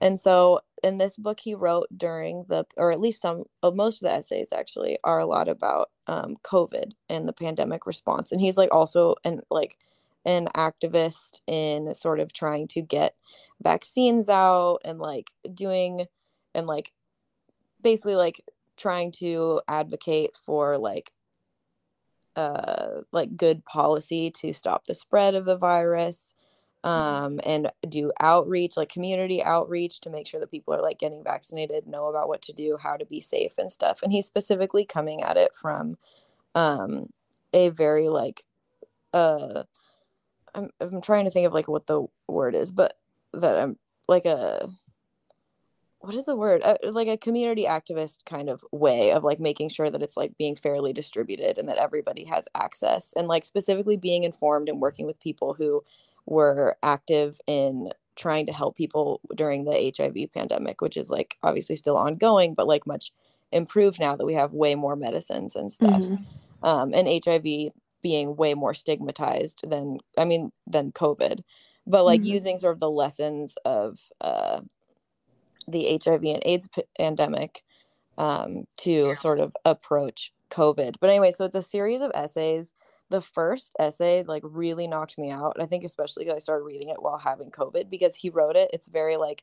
And 0.01 0.21
so 0.21 0.61
in 0.83 0.99
this 0.99 1.17
book 1.17 1.41
he 1.41 1.55
wrote 1.55 1.87
during 1.97 2.45
the, 2.49 2.67
or 2.77 2.93
at 2.93 3.01
least 3.01 3.23
some, 3.23 3.45
of 3.63 3.75
most 3.75 4.03
of 4.03 4.09
the 4.09 4.15
essays 4.15 4.53
actually 4.53 4.99
are 5.03 5.21
a 5.21 5.27
lot 5.27 5.49
about 5.49 5.91
um, 6.07 6.37
COVID 6.43 6.93
and 7.09 7.27
the 7.27 7.33
pandemic 7.33 7.87
response. 7.87 8.31
And 8.31 8.41
he's 8.41 8.59
like 8.59 8.73
also, 8.73 9.15
and 9.25 9.43
like, 9.51 9.79
an 10.25 10.49
activist 10.57 11.41
in 11.47 11.95
sort 11.95 12.21
of 12.21 12.33
trying 12.33 12.69
to 12.69 12.81
get 12.81 13.15
vaccines 13.63 14.29
out 14.29 14.79
and 14.85 14.99
like 14.99 15.31
doing 15.53 16.07
and 16.55 16.67
like 16.67 16.93
basically 17.83 18.17
like 18.17 18.41
trying 18.77 19.13
to 19.13 19.61
advocate 19.69 20.37
for 20.37 20.79
like 20.79 21.13
uh 22.37 23.03
like 23.13 23.37
good 23.37 23.65
policy 23.65 24.31
to 24.31 24.53
stop 24.53 24.87
the 24.87 24.95
spread 24.95 25.35
of 25.35 25.45
the 25.45 25.57
virus 25.57 26.35
um 26.83 27.41
and 27.47 27.71
do 27.89 28.11
outreach 28.21 28.77
like 28.77 28.89
community 28.89 29.43
outreach 29.43 30.01
to 30.01 30.11
make 30.11 30.27
sure 30.27 30.41
that 30.41 30.51
people 30.51 30.75
are 30.75 30.83
like 30.83 30.99
getting 30.99 31.23
vaccinated 31.23 31.87
know 31.87 32.09
about 32.09 32.29
what 32.29 32.43
to 32.43 32.53
do 32.53 32.77
how 32.77 32.97
to 32.97 33.07
be 33.07 33.21
safe 33.21 33.57
and 33.57 33.73
stuff. 33.73 34.03
And 34.03 34.13
he's 34.13 34.27
specifically 34.27 34.85
coming 34.85 35.23
at 35.23 35.37
it 35.37 35.55
from 35.55 35.97
um 36.55 37.09
a 37.53 37.71
very 37.71 38.09
like 38.09 38.45
uh 39.13 39.63
I'm 40.55 40.71
I'm 40.81 41.01
trying 41.01 41.25
to 41.25 41.31
think 41.31 41.47
of 41.47 41.53
like 41.53 41.69
what 41.69 41.87
the 41.87 42.07
word 42.29 42.55
is, 42.55 42.71
but 42.71 42.95
that 43.33 43.59
I'm 43.59 43.79
like 44.09 44.25
a 44.25 44.69
what 46.01 46.15
is 46.15 46.27
the 46.27 46.37
word 46.37 46.63
uh, 46.63 46.77
like 46.91 47.09
a 47.09 47.17
community 47.17 47.65
activist 47.65 48.27
kind 48.27 48.51
of 48.51 48.65
way 48.71 49.11
of 49.13 49.25
like 49.25 49.41
making 49.41 49.71
sure 49.71 49.91
that 49.91 50.03
it's 50.03 50.17
like 50.17 50.37
being 50.37 50.55
fairly 50.55 50.93
distributed 50.93 51.57
and 51.57 51.69
that 51.69 51.79
everybody 51.79 52.25
has 52.25 52.47
access 52.55 53.15
and 53.17 53.27
like 53.27 53.43
specifically 53.43 53.97
being 53.97 54.25
informed 54.25 54.69
and 54.69 54.81
working 54.81 55.07
with 55.07 55.19
people 55.19 55.55
who 55.55 55.83
were 56.27 56.77
active 56.83 57.41
in 57.47 57.91
trying 58.17 58.45
to 58.45 58.53
help 58.53 58.77
people 58.77 59.19
during 59.35 59.65
the 59.65 59.93
HIV 59.97 60.31
pandemic 60.35 60.83
which 60.83 60.99
is 60.99 61.09
like 61.09 61.39
obviously 61.43 61.75
still 61.75 61.97
ongoing 61.97 62.53
but 62.53 62.69
like 62.69 62.87
much 62.87 63.11
improved 63.55 64.01
now 64.01 64.17
that 64.17 64.27
we 64.27 64.35
have 64.35 64.53
way 64.53 64.75
more 64.75 64.97
medicines 64.97 65.57
and 65.57 65.71
stuff. 65.73 66.03
Mm-hmm. 66.03 66.67
Um, 66.67 66.93
and 66.93 67.09
HIV 67.25 67.73
being 68.05 68.37
way 68.37 68.53
more 68.53 68.75
stigmatized 68.75 69.69
than 69.69 69.99
I 70.19 70.27
mean 70.27 70.53
than 70.67 70.93
COVID, 70.93 71.41
but 71.87 72.05
like 72.05 72.21
mm-hmm. 72.21 72.35
using 72.35 72.59
sort 72.59 72.75
of 72.75 72.81
the 72.81 72.91
lessons 72.91 73.57
of 73.65 73.99
uh, 74.21 74.61
the 75.67 75.99
HIV 76.05 76.23
and 76.25 76.43
AIDS 76.45 76.69
p- 76.69 76.85
pandemic 76.99 77.63
um, 78.19 78.67
to 78.79 79.09
yeah. 79.09 79.15
sort 79.15 79.41
of 79.41 79.57
approach 79.65 80.33
COVID. 80.51 80.97
But 81.01 81.09
anyway, 81.09 81.31
so 81.31 81.47
it's 81.47 81.57
a 81.57 81.63
series 81.63 82.03
of 82.03 82.13
essays. 82.15 82.75
The 83.09 83.23
first 83.23 83.75
essay 83.81 84.23
like 84.23 84.43
really 84.45 84.87
knocked 84.87 85.17
me 85.17 85.31
out. 85.31 85.57
I 85.59 85.65
think 85.65 85.83
especially 85.83 86.25
because 86.25 86.37
I 86.37 86.41
started 86.41 86.65
reading 86.65 86.91
it 86.91 87.03
while 87.03 87.19
having 87.19 87.51
COVID 87.51 87.89
because 87.89 88.15
he 88.15 88.29
wrote 88.29 88.57
it. 88.57 88.71
It's 88.75 88.89
very 88.89 89.17
like 89.17 89.43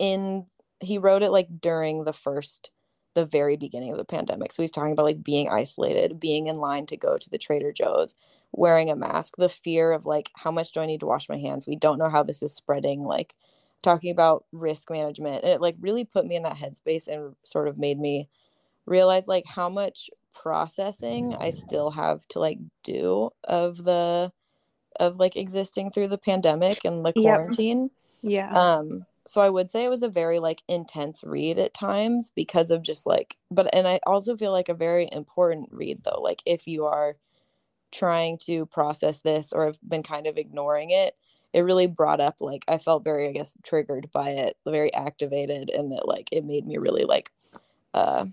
in 0.00 0.46
he 0.80 0.98
wrote 0.98 1.22
it 1.22 1.30
like 1.30 1.60
during 1.60 2.02
the 2.02 2.12
first 2.12 2.72
the 3.14 3.26
very 3.26 3.56
beginning 3.56 3.92
of 3.92 3.98
the 3.98 4.04
pandemic. 4.04 4.52
So 4.52 4.62
he's 4.62 4.70
talking 4.70 4.92
about 4.92 5.04
like 5.04 5.22
being 5.22 5.48
isolated, 5.50 6.20
being 6.20 6.46
in 6.46 6.56
line 6.56 6.86
to 6.86 6.96
go 6.96 7.18
to 7.18 7.30
the 7.30 7.38
Trader 7.38 7.72
Joe's, 7.72 8.14
wearing 8.52 8.90
a 8.90 8.96
mask, 8.96 9.34
the 9.36 9.48
fear 9.48 9.92
of 9.92 10.06
like 10.06 10.30
how 10.34 10.50
much 10.50 10.72
do 10.72 10.80
I 10.80 10.86
need 10.86 11.00
to 11.00 11.06
wash 11.06 11.28
my 11.28 11.38
hands? 11.38 11.66
We 11.66 11.76
don't 11.76 11.98
know 11.98 12.08
how 12.08 12.22
this 12.22 12.42
is 12.42 12.54
spreading, 12.54 13.04
like 13.04 13.34
talking 13.82 14.10
about 14.10 14.44
risk 14.52 14.90
management. 14.90 15.44
And 15.44 15.52
it 15.52 15.60
like 15.60 15.76
really 15.80 16.04
put 16.04 16.26
me 16.26 16.36
in 16.36 16.42
that 16.44 16.56
headspace 16.56 17.08
and 17.08 17.34
sort 17.42 17.68
of 17.68 17.78
made 17.78 17.98
me 17.98 18.28
realize 18.86 19.28
like 19.28 19.46
how 19.46 19.68
much 19.68 20.10
processing 20.34 21.34
I 21.38 21.50
still 21.50 21.90
have 21.90 22.26
to 22.28 22.40
like 22.40 22.58
do 22.82 23.30
of 23.44 23.84
the 23.84 24.32
of 25.00 25.16
like 25.16 25.36
existing 25.36 25.90
through 25.90 26.08
the 26.08 26.18
pandemic 26.18 26.84
and 26.84 27.04
the 27.04 27.12
quarantine. 27.12 27.90
Yep. 28.22 28.50
Yeah. 28.52 28.58
Um 28.58 29.06
so 29.26 29.40
I 29.40 29.50
would 29.50 29.70
say 29.70 29.84
it 29.84 29.90
was 29.90 30.02
a 30.02 30.08
very 30.08 30.38
like 30.38 30.62
intense 30.68 31.22
read 31.24 31.58
at 31.58 31.74
times 31.74 32.30
because 32.34 32.70
of 32.70 32.82
just 32.82 33.06
like 33.06 33.36
but 33.50 33.72
and 33.74 33.86
I 33.86 34.00
also 34.06 34.36
feel 34.36 34.52
like 34.52 34.68
a 34.68 34.74
very 34.74 35.08
important 35.12 35.68
read 35.70 36.02
though 36.04 36.20
like 36.20 36.42
if 36.46 36.66
you 36.66 36.86
are 36.86 37.16
trying 37.90 38.38
to 38.38 38.66
process 38.66 39.20
this 39.20 39.52
or 39.52 39.66
have 39.66 39.78
been 39.86 40.02
kind 40.02 40.26
of 40.26 40.38
ignoring 40.38 40.90
it 40.90 41.14
it 41.52 41.60
really 41.60 41.86
brought 41.86 42.20
up 42.20 42.36
like 42.40 42.64
I 42.66 42.78
felt 42.78 43.04
very 43.04 43.28
I 43.28 43.32
guess 43.32 43.54
triggered 43.62 44.10
by 44.12 44.30
it 44.30 44.56
very 44.66 44.92
activated 44.94 45.70
and 45.70 45.92
that 45.92 46.08
like 46.08 46.28
it 46.32 46.44
made 46.44 46.66
me 46.66 46.78
really 46.78 47.04
like 47.04 47.30
uh 47.94 48.26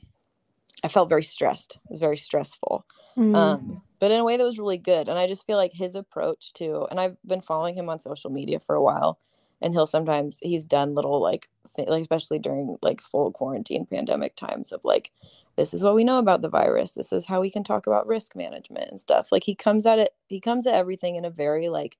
I 0.83 0.87
felt 0.87 1.09
very 1.09 1.23
stressed 1.23 1.77
it 1.85 1.91
was 1.91 1.99
very 1.99 2.17
stressful 2.17 2.85
mm. 3.15 3.35
um 3.35 3.81
but 3.99 4.11
in 4.11 4.19
a 4.19 4.23
way 4.23 4.37
that 4.37 4.43
was 4.43 4.57
really 4.57 4.77
good 4.77 5.07
and 5.07 5.19
I 5.19 5.27
just 5.27 5.45
feel 5.45 5.57
like 5.57 5.73
his 5.73 5.93
approach 5.93 6.53
to 6.53 6.87
and 6.89 6.99
I've 6.99 7.17
been 7.27 7.41
following 7.41 7.75
him 7.75 7.89
on 7.89 7.99
social 7.99 8.31
media 8.31 8.59
for 8.59 8.75
a 8.75 8.81
while 8.81 9.19
and 9.62 9.74
he'll 9.74 9.88
sometimes 9.88 10.39
he's 10.41 10.66
done 10.66 10.95
little 10.95 11.22
like 11.22 11.49
th- 11.76 11.88
like 11.88 12.01
especially 12.01 12.39
during 12.39 12.78
like 12.82 13.01
full 13.01 13.32
quarantine 13.32 13.86
pandemic 13.86 14.36
times 14.36 14.72
of 14.72 14.82
like 14.84 15.12
this 15.55 15.74
is 15.74 15.84
what 15.84 15.95
we 15.95 16.03
know 16.03 16.20
about 16.20 16.41
the 16.41 16.49
virus 16.49 16.93
this 16.93 17.12
is 17.12 17.26
how 17.26 17.41
we 17.41 17.49
can 17.49 17.64
talk 17.64 17.88
about 17.88 18.07
risk 18.07 18.36
management 18.36 18.89
and 18.89 18.99
stuff 18.99 19.32
like 19.32 19.43
he 19.43 19.55
comes 19.55 19.86
at 19.86 19.99
it 19.99 20.10
he 20.28 20.39
comes 20.39 20.66
at 20.66 20.74
everything 20.74 21.16
in 21.16 21.26
a 21.26 21.30
very 21.30 21.70
like 21.70 21.97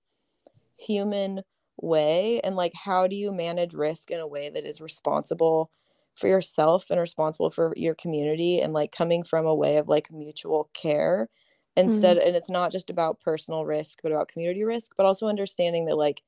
human 0.78 1.43
way 1.82 2.39
and 2.41 2.55
like 2.55 2.74
how 2.74 3.07
do 3.07 3.16
you 3.16 3.32
manage 3.32 3.74
risk 3.74 4.12
in 4.12 4.20
a 4.20 4.28
way 4.28 4.49
that 4.49 4.66
is 4.66 4.82
responsible 4.82 5.72
for 6.16 6.28
yourself 6.28 6.89
and 6.89 6.99
responsible 6.99 7.49
for 7.49 7.74
your 7.78 7.95
community 7.95 8.60
and 8.60 8.74
like 8.74 8.91
coming 8.91 9.24
from 9.24 9.45
a 9.45 9.55
way 9.55 9.78
of 9.78 9.88
like 9.88 10.12
mutual 10.12 10.70
care 10.74 11.30
instead 11.78 12.18
mm. 12.18 12.28
and 12.28 12.36
it's 12.36 12.49
not 12.49 12.72
just 12.72 12.89
about 12.89 13.22
personal 13.22 13.66
risk 13.66 13.99
but 14.03 14.12
about 14.12 14.28
community 14.28 14.64
risk 14.64 14.91
but 14.97 15.05
also 15.05 15.28
understanding 15.28 15.86
that 15.86 15.95
like 15.95 16.22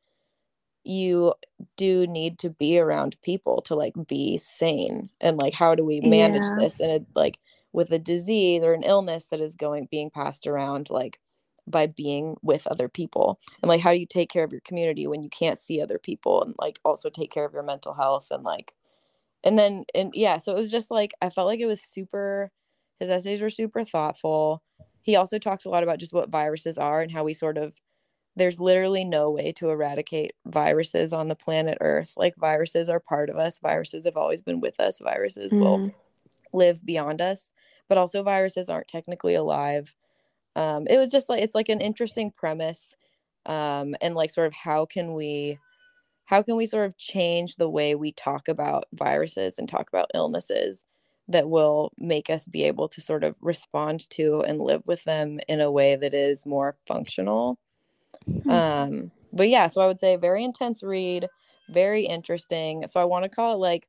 you 0.84 1.34
do 1.78 2.08
need 2.08 2.40
to 2.40 2.50
be 2.50 2.80
around 2.80 3.16
people 3.22 3.62
to 3.62 3.76
like 3.76 3.94
be 4.08 4.38
sane 4.38 5.10
and 5.20 5.38
like 5.38 5.54
how 5.54 5.76
do 5.76 5.86
we 5.86 6.02
manage 6.02 6.42
yeah. 6.42 6.56
this 6.60 6.80
and 6.80 7.06
like 7.16 7.38
with 7.72 7.92
a 7.92 8.00
disease 8.00 8.64
or 8.64 8.74
an 8.74 8.84
illness 8.84 9.26
that 9.26 9.40
is 9.40 9.56
going 9.56 9.88
being 9.92 10.10
passed 10.10 10.48
around 10.48 10.90
like 10.90 11.20
by 11.68 11.86
being 11.86 12.36
with 12.42 12.66
other 12.68 12.90
people 12.90 13.40
and 13.62 13.70
like 13.70 13.82
how 13.82 13.92
do 13.92 14.00
you 14.00 14.08
take 14.08 14.30
care 14.30 14.44
of 14.44 14.52
your 14.52 14.62
community 14.62 15.06
when 15.06 15.22
you 15.22 15.30
can't 15.30 15.60
see 15.60 15.80
other 15.80 16.00
people 16.00 16.44
and 16.44 16.56
like 16.58 16.80
also 16.84 17.10
take 17.10 17.32
care 17.32 17.46
of 17.46 17.54
your 17.54 17.64
mental 17.64 17.94
health 17.94 18.28
and 18.32 18.44
like 18.44 18.74
and 19.44 19.60
then 19.60 19.86
and 19.94 20.12
yeah 20.16 20.40
so 20.40 20.56
it 20.56 20.60
was 20.60 20.72
just 20.72 20.90
like 20.90 21.14
i 21.22 21.30
felt 21.30 21.48
like 21.48 21.60
it 21.60 21.68
was 21.68 21.82
super 21.82 22.52
his 23.00 23.10
essays 23.10 23.42
were 23.42 23.50
super 23.50 23.84
thoughtful 23.84 24.64
he 25.04 25.16
also 25.16 25.38
talks 25.38 25.66
a 25.66 25.70
lot 25.70 25.84
about 25.84 26.00
just 26.00 26.14
what 26.14 26.30
viruses 26.30 26.78
are 26.78 27.02
and 27.02 27.12
how 27.12 27.24
we 27.24 27.34
sort 27.34 27.58
of 27.58 27.80
there's 28.36 28.60
literally 28.60 29.04
no 29.04 29.30
way 29.30 29.52
to 29.54 29.70
eradicate 29.70 30.34
viruses 30.46 31.12
on 31.12 31.28
the 31.28 31.36
planet 31.36 31.78
Earth. 31.82 32.14
Like 32.16 32.36
viruses 32.38 32.90
are 32.90 33.00
part 33.00 33.30
of 33.30 33.38
us. 33.38 33.60
Viruses 33.60 34.06
have 34.06 34.18
always 34.18 34.42
been 34.42 34.62
with 34.62 34.80
us. 34.80 35.00
Viruses 35.00 35.52
mm. 35.52 35.60
will 35.60 35.92
live 36.54 36.86
beyond 36.86 37.22
us, 37.22 37.52
but 37.90 37.98
also 37.98 38.24
viruses 38.24 38.70
aren't 38.70 38.88
technically 38.88 39.36
alive. 39.36 39.96
Um, 40.56 40.88
it 40.90 40.98
was 40.98 41.12
just 41.12 41.30
like 41.30 41.42
it's 41.42 41.56
like 41.56 41.70
an 41.70 41.82
interesting 41.82 42.32
premise, 42.32 42.96
um, 43.46 43.96
and 44.02 44.16
like 44.16 44.30
sort 44.30 44.48
of 44.48 44.54
how 44.54 44.86
can 44.86 45.14
we, 45.14 45.58
how 46.26 46.42
can 46.42 46.56
we 46.56 46.66
sort 46.66 46.86
of 46.86 46.98
change 46.98 47.56
the 47.56 47.70
way 47.70 47.96
we 47.96 48.12
talk 48.12 48.48
about 48.48 48.86
viruses 48.94 49.58
and 49.58 49.68
talk 49.68 49.90
about 49.90 50.12
illnesses 50.14 50.84
that 51.28 51.50
will 51.50 51.92
make 51.98 52.30
us 52.30 52.46
be 52.46 52.64
able 52.64 52.90
to 52.90 53.00
sort 53.00 53.24
of 53.24 53.36
respond 53.42 54.10
to 54.10 54.42
and 54.42 54.60
live 54.60 54.82
with 54.86 55.04
them 55.06 55.40
in 55.48 55.62
a 55.62 55.72
way 55.72 55.96
that 55.96 56.14
is 56.14 56.46
more 56.46 56.76
functional 56.88 57.58
Hmm. 58.43 58.49
Um, 58.49 59.12
but 59.34 59.49
yeah, 59.49 59.68
so 59.68 59.82
I 59.82 59.88
would 59.88 59.99
say 59.99 60.16
very 60.16 60.43
intense 60.43 60.84
read, 60.84 61.28
very 61.70 62.03
interesting. 62.03 62.86
So 62.88 62.99
I 62.99 63.05
want 63.05 63.24
to 63.24 63.30
call 63.30 63.55
it 63.55 63.57
like 63.57 63.88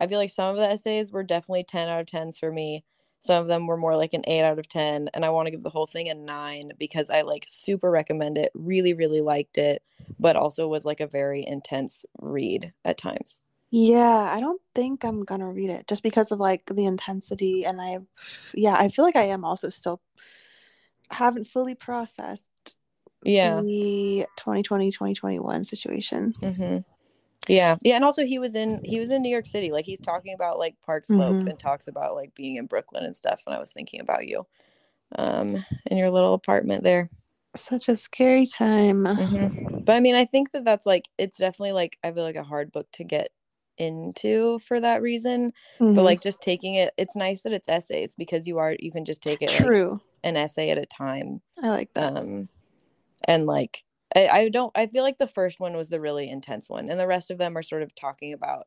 I 0.00 0.06
feel 0.06 0.18
like 0.18 0.30
some 0.30 0.50
of 0.50 0.56
the 0.56 0.68
essays 0.68 1.12
were 1.12 1.22
definitely 1.22 1.64
10 1.64 1.88
out 1.88 2.00
of 2.00 2.06
10s 2.06 2.38
for 2.38 2.50
me. 2.50 2.84
Some 3.20 3.40
of 3.40 3.48
them 3.48 3.66
were 3.66 3.76
more 3.76 3.96
like 3.96 4.12
an 4.12 4.24
8 4.26 4.42
out 4.42 4.58
of 4.58 4.68
10 4.68 5.08
and 5.14 5.24
I 5.24 5.30
want 5.30 5.46
to 5.46 5.50
give 5.50 5.62
the 5.62 5.70
whole 5.70 5.86
thing 5.86 6.08
a 6.08 6.14
9 6.14 6.72
because 6.78 7.10
I 7.10 7.22
like 7.22 7.46
super 7.48 7.90
recommend 7.90 8.38
it. 8.38 8.52
Really 8.54 8.94
really 8.94 9.20
liked 9.20 9.58
it, 9.58 9.82
but 10.18 10.36
also 10.36 10.68
was 10.68 10.84
like 10.84 11.00
a 11.00 11.06
very 11.06 11.44
intense 11.46 12.04
read 12.20 12.72
at 12.84 12.98
times. 12.98 13.40
Yeah, 13.70 14.30
I 14.32 14.38
don't 14.38 14.60
think 14.74 15.04
I'm 15.04 15.24
going 15.24 15.40
to 15.40 15.46
read 15.46 15.70
it 15.70 15.88
just 15.88 16.04
because 16.04 16.30
of 16.30 16.38
like 16.38 16.66
the 16.66 16.84
intensity 16.84 17.64
and 17.64 17.80
I 17.80 17.98
yeah, 18.52 18.76
I 18.76 18.88
feel 18.88 19.04
like 19.04 19.16
I 19.16 19.24
am 19.24 19.44
also 19.44 19.70
still 19.70 20.00
haven't 21.10 21.46
fully 21.46 21.74
processed 21.74 22.76
yeah. 23.24 23.60
the 23.60 24.26
2020 24.36 24.90
2021 24.90 25.64
situation. 25.64 26.34
Mm-hmm. 26.40 26.78
yeah. 27.48 27.76
Yeah 27.82 27.94
and 27.96 28.04
also 28.04 28.24
he 28.24 28.38
was 28.38 28.54
in 28.54 28.80
he 28.84 28.98
was 28.98 29.10
in 29.10 29.22
new 29.22 29.30
york 29.30 29.46
city. 29.46 29.70
Like 29.70 29.84
he's 29.84 30.00
talking 30.00 30.34
about 30.34 30.58
like 30.58 30.74
park 30.84 31.04
slope 31.04 31.36
mm-hmm. 31.36 31.48
and 31.48 31.58
talks 31.58 31.88
about 31.88 32.14
like 32.14 32.34
being 32.34 32.56
in 32.56 32.66
brooklyn 32.66 33.04
and 33.04 33.16
stuff 33.16 33.42
and 33.46 33.54
i 33.54 33.58
was 33.58 33.72
thinking 33.72 34.00
about 34.00 34.26
you 34.26 34.46
um 35.16 35.64
in 35.86 35.96
your 35.96 36.10
little 36.10 36.34
apartment 36.34 36.84
there. 36.84 37.10
Such 37.56 37.88
a 37.88 37.94
scary 37.94 38.46
time. 38.46 39.04
Mm-hmm. 39.04 39.78
but 39.84 39.94
i 39.94 40.00
mean 40.00 40.14
i 40.14 40.24
think 40.24 40.52
that 40.52 40.64
that's 40.64 40.86
like 40.86 41.08
it's 41.18 41.38
definitely 41.38 41.72
like 41.72 41.98
i 42.02 42.10
feel 42.10 42.24
like 42.24 42.36
a 42.36 42.42
hard 42.42 42.72
book 42.72 42.88
to 42.92 43.04
get 43.04 43.30
into 43.78 44.58
for 44.60 44.80
that 44.80 45.02
reason. 45.02 45.52
Mm-hmm. 45.80 45.94
but 45.94 46.04
like 46.04 46.20
just 46.20 46.40
taking 46.42 46.74
it 46.74 46.92
it's 46.96 47.16
nice 47.16 47.42
that 47.42 47.52
it's 47.52 47.68
essays 47.68 48.14
because 48.16 48.46
you 48.46 48.58
are 48.58 48.76
you 48.78 48.92
can 48.92 49.04
just 49.04 49.22
take 49.22 49.42
it 49.42 49.50
true. 49.50 49.92
like, 49.92 50.00
an 50.24 50.36
essay 50.36 50.70
at 50.70 50.78
a 50.78 50.86
time. 50.86 51.40
I 51.62 51.68
like 51.68 51.92
that. 51.94 52.16
Um 52.16 52.48
and 53.26 53.46
like 53.46 53.84
I, 54.14 54.28
I 54.28 54.48
don't 54.48 54.72
i 54.76 54.86
feel 54.86 55.02
like 55.02 55.18
the 55.18 55.26
first 55.26 55.60
one 55.60 55.76
was 55.76 55.88
the 55.88 56.00
really 56.00 56.28
intense 56.28 56.68
one 56.68 56.88
and 56.88 56.98
the 56.98 57.06
rest 57.06 57.30
of 57.30 57.38
them 57.38 57.56
are 57.56 57.62
sort 57.62 57.82
of 57.82 57.94
talking 57.94 58.32
about 58.32 58.66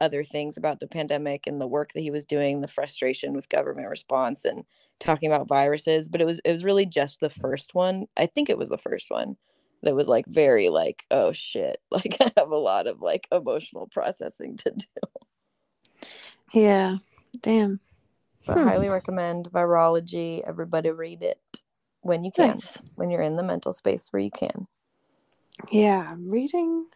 other 0.00 0.24
things 0.24 0.56
about 0.56 0.80
the 0.80 0.86
pandemic 0.86 1.46
and 1.46 1.60
the 1.60 1.66
work 1.66 1.92
that 1.92 2.00
he 2.00 2.10
was 2.10 2.24
doing 2.24 2.60
the 2.60 2.68
frustration 2.68 3.32
with 3.32 3.48
government 3.48 3.88
response 3.88 4.44
and 4.44 4.64
talking 4.98 5.30
about 5.30 5.48
viruses 5.48 6.08
but 6.08 6.20
it 6.20 6.24
was 6.24 6.40
it 6.44 6.52
was 6.52 6.64
really 6.64 6.86
just 6.86 7.20
the 7.20 7.30
first 7.30 7.74
one. 7.74 8.06
I 8.16 8.26
think 8.26 8.48
it 8.48 8.58
was 8.58 8.68
the 8.68 8.78
first 8.78 9.10
one 9.10 9.36
that 9.82 9.94
was 9.94 10.08
like 10.08 10.26
very 10.26 10.68
like 10.68 11.04
oh 11.10 11.32
shit 11.32 11.78
like 11.90 12.16
i 12.20 12.30
have 12.36 12.50
a 12.50 12.56
lot 12.56 12.86
of 12.86 13.00
like 13.00 13.28
emotional 13.30 13.86
processing 13.88 14.56
to 14.58 14.72
do. 14.72 16.08
Yeah 16.52 16.96
damn. 17.40 17.80
But 18.46 18.58
hmm. 18.58 18.68
highly 18.68 18.88
recommend 18.88 19.50
virology. 19.50 20.42
Everybody 20.46 20.90
read 20.90 21.22
it 21.22 21.40
when 22.06 22.24
you 22.24 22.30
can, 22.30 22.50
nice. 22.50 22.80
when 22.94 23.10
you're 23.10 23.22
in 23.22 23.36
the 23.36 23.42
mental 23.42 23.72
space 23.72 24.08
where 24.12 24.22
you 24.22 24.30
can. 24.30 24.66
Yeah, 25.70 26.14
reading 26.18 26.86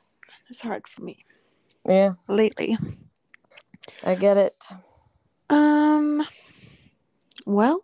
is 0.48 0.60
hard 0.60 0.86
for 0.86 1.02
me. 1.02 1.24
Yeah. 1.86 2.12
Lately. 2.28 2.76
I 4.04 4.14
get 4.14 4.36
it. 4.36 4.54
Um 5.48 6.24
well, 7.46 7.82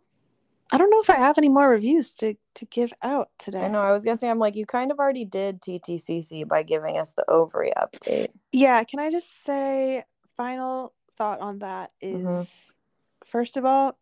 I 0.70 0.78
don't 0.78 0.90
know 0.90 1.00
if 1.00 1.10
I 1.10 1.16
have 1.16 1.38
any 1.38 1.48
more 1.48 1.68
reviews 1.68 2.14
to 2.16 2.36
to 2.54 2.64
give 2.66 2.92
out 3.02 3.30
today. 3.38 3.64
I 3.64 3.68
know. 3.68 3.80
I 3.80 3.92
was 3.92 4.04
guessing. 4.04 4.30
I'm 4.30 4.38
like, 4.38 4.56
you 4.56 4.66
kind 4.66 4.90
of 4.90 4.98
already 4.98 5.24
did 5.24 5.60
TTCC 5.60 6.46
by 6.48 6.62
giving 6.62 6.98
us 6.98 7.12
the 7.12 7.28
ovary 7.30 7.72
update. 7.76 8.30
Yeah. 8.52 8.82
Can 8.84 8.98
I 8.98 9.10
just 9.10 9.44
say, 9.44 10.04
final 10.36 10.92
thought 11.16 11.40
on 11.40 11.60
that 11.60 11.90
is, 12.00 12.24
mm-hmm. 12.24 12.42
first 13.24 13.56
of 13.56 13.64
all, 13.64 13.98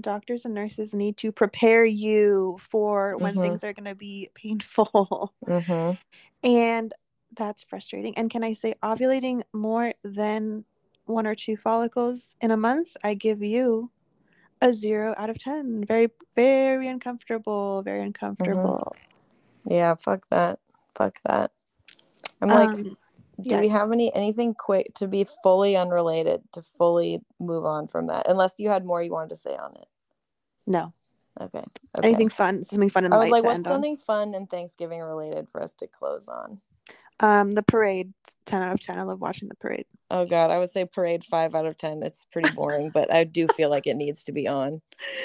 doctors 0.00 0.44
and 0.44 0.54
nurses 0.54 0.94
need 0.94 1.16
to 1.18 1.32
prepare 1.32 1.84
you 1.84 2.56
for 2.60 3.16
when 3.16 3.34
mm-hmm. 3.34 3.42
things 3.42 3.64
are 3.64 3.72
going 3.72 3.92
to 3.92 3.94
be 3.94 4.30
painful. 4.34 5.34
Mm-hmm. 5.46 5.92
And 6.46 6.92
that's 7.36 7.64
frustrating. 7.64 8.16
And 8.18 8.30
can 8.30 8.44
I 8.44 8.52
say 8.52 8.74
ovulating 8.82 9.42
more 9.52 9.92
than 10.02 10.64
one 11.06 11.26
or 11.26 11.34
two 11.34 11.56
follicles 11.56 12.36
in 12.40 12.50
a 12.50 12.56
month, 12.56 12.96
I 13.02 13.14
give 13.14 13.42
you 13.42 13.90
a 14.60 14.72
zero 14.72 15.14
out 15.16 15.30
of 15.30 15.38
10. 15.38 15.84
Very, 15.86 16.08
very 16.34 16.88
uncomfortable. 16.88 17.82
Very 17.82 18.00
Mm-hmm. 18.00 18.06
uncomfortable. 18.06 18.94
Yeah, 19.64 19.94
fuck 19.94 20.26
that. 20.30 20.60
Fuck 20.94 21.18
that. 21.26 21.50
I'm 22.40 22.48
like, 22.48 22.68
Um, 22.70 22.96
do 23.40 23.54
yeah. 23.54 23.60
we 23.60 23.68
have 23.68 23.92
any 23.92 24.14
anything 24.14 24.54
quick 24.54 24.94
to 24.94 25.08
be 25.08 25.26
fully 25.42 25.76
unrelated 25.76 26.42
to 26.52 26.62
fully 26.62 27.20
move 27.40 27.64
on 27.64 27.88
from 27.88 28.06
that? 28.08 28.28
Unless 28.28 28.54
you 28.58 28.68
had 28.68 28.84
more 28.84 29.02
you 29.02 29.12
wanted 29.12 29.30
to 29.30 29.36
say 29.36 29.56
on 29.56 29.74
it. 29.76 29.86
no. 30.66 30.92
Okay. 31.40 31.58
okay. 31.58 32.08
Anything 32.08 32.28
fun? 32.28 32.62
Something 32.62 32.90
fun 32.90 33.04
and 33.06 33.12
I 33.12 33.18
was 33.18 33.30
like, 33.30 33.42
what's 33.42 33.56
end 33.56 33.66
on. 33.66 33.72
something 33.72 33.96
fun 33.96 34.34
and 34.34 34.48
Thanksgiving 34.48 35.00
related 35.00 35.48
for 35.48 35.60
us 35.60 35.74
to 35.74 35.88
close 35.88 36.28
on? 36.28 36.60
Um, 37.18 37.50
the 37.50 37.62
parade, 37.64 38.12
10 38.46 38.62
out 38.62 38.72
of 38.72 38.80
10. 38.80 39.00
I 39.00 39.02
love 39.02 39.20
watching 39.20 39.48
the 39.48 39.56
parade. 39.56 39.86
Oh 40.10 40.24
god, 40.24 40.52
I 40.52 40.58
would 40.58 40.70
say 40.70 40.84
parade 40.84 41.24
five 41.24 41.56
out 41.56 41.66
of 41.66 41.76
ten. 41.76 42.02
It's 42.02 42.26
pretty 42.30 42.50
boring, 42.50 42.90
but 42.90 43.12
I 43.12 43.24
do 43.24 43.48
feel 43.48 43.70
like 43.70 43.86
it 43.88 43.96
needs 43.96 44.22
to 44.24 44.32
be 44.32 44.46
on. 44.46 44.80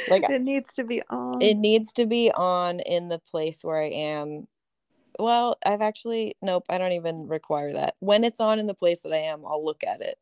Like 0.09 0.23
it 0.29 0.41
needs 0.41 0.73
to 0.75 0.83
be 0.83 1.03
on. 1.09 1.41
it 1.41 1.57
needs 1.57 1.93
to 1.93 2.05
be 2.05 2.31
on 2.31 2.79
in 2.79 3.09
the 3.09 3.19
place 3.19 3.63
where 3.63 3.81
I 3.81 3.89
am. 3.89 4.47
Well, 5.19 5.57
I've 5.65 5.81
actually 5.81 6.35
nope, 6.41 6.65
I 6.69 6.77
don't 6.79 6.93
even 6.93 7.27
require 7.27 7.73
that. 7.73 7.95
When 7.99 8.23
it's 8.23 8.39
on 8.39 8.59
in 8.59 8.67
the 8.67 8.73
place 8.73 9.01
that 9.03 9.13
I 9.13 9.17
am, 9.17 9.45
I'll 9.45 9.63
look 9.65 9.83
at 9.83 10.01
it. 10.01 10.15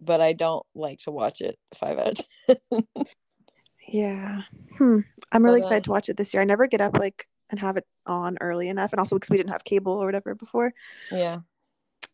But 0.00 0.20
I 0.20 0.32
don't 0.34 0.66
like 0.74 1.00
to 1.00 1.10
watch 1.12 1.40
it 1.42 1.58
five 1.74 1.98
out 1.98 2.18
of 2.20 2.58
ten. 2.70 2.84
yeah. 3.88 4.42
Hmm. 4.78 5.00
I'm 5.32 5.44
really 5.44 5.60
But, 5.60 5.64
uh, 5.64 5.80
excited 5.80 5.84
to 5.84 5.90
watch 5.90 6.08
it 6.08 6.16
this 6.16 6.32
year. 6.34 6.42
I 6.42 6.46
never 6.46 6.66
get 6.66 6.80
up 6.80 6.96
like 6.98 7.28
and 7.50 7.60
have 7.60 7.76
it 7.76 7.86
on 8.06 8.38
early 8.40 8.68
enough. 8.68 8.92
And 8.92 9.00
also 9.00 9.16
because 9.16 9.30
we 9.30 9.36
didn't 9.36 9.50
have 9.52 9.64
cable 9.64 9.92
or 9.94 10.06
whatever 10.06 10.34
before. 10.34 10.72
yeah. 11.10 11.40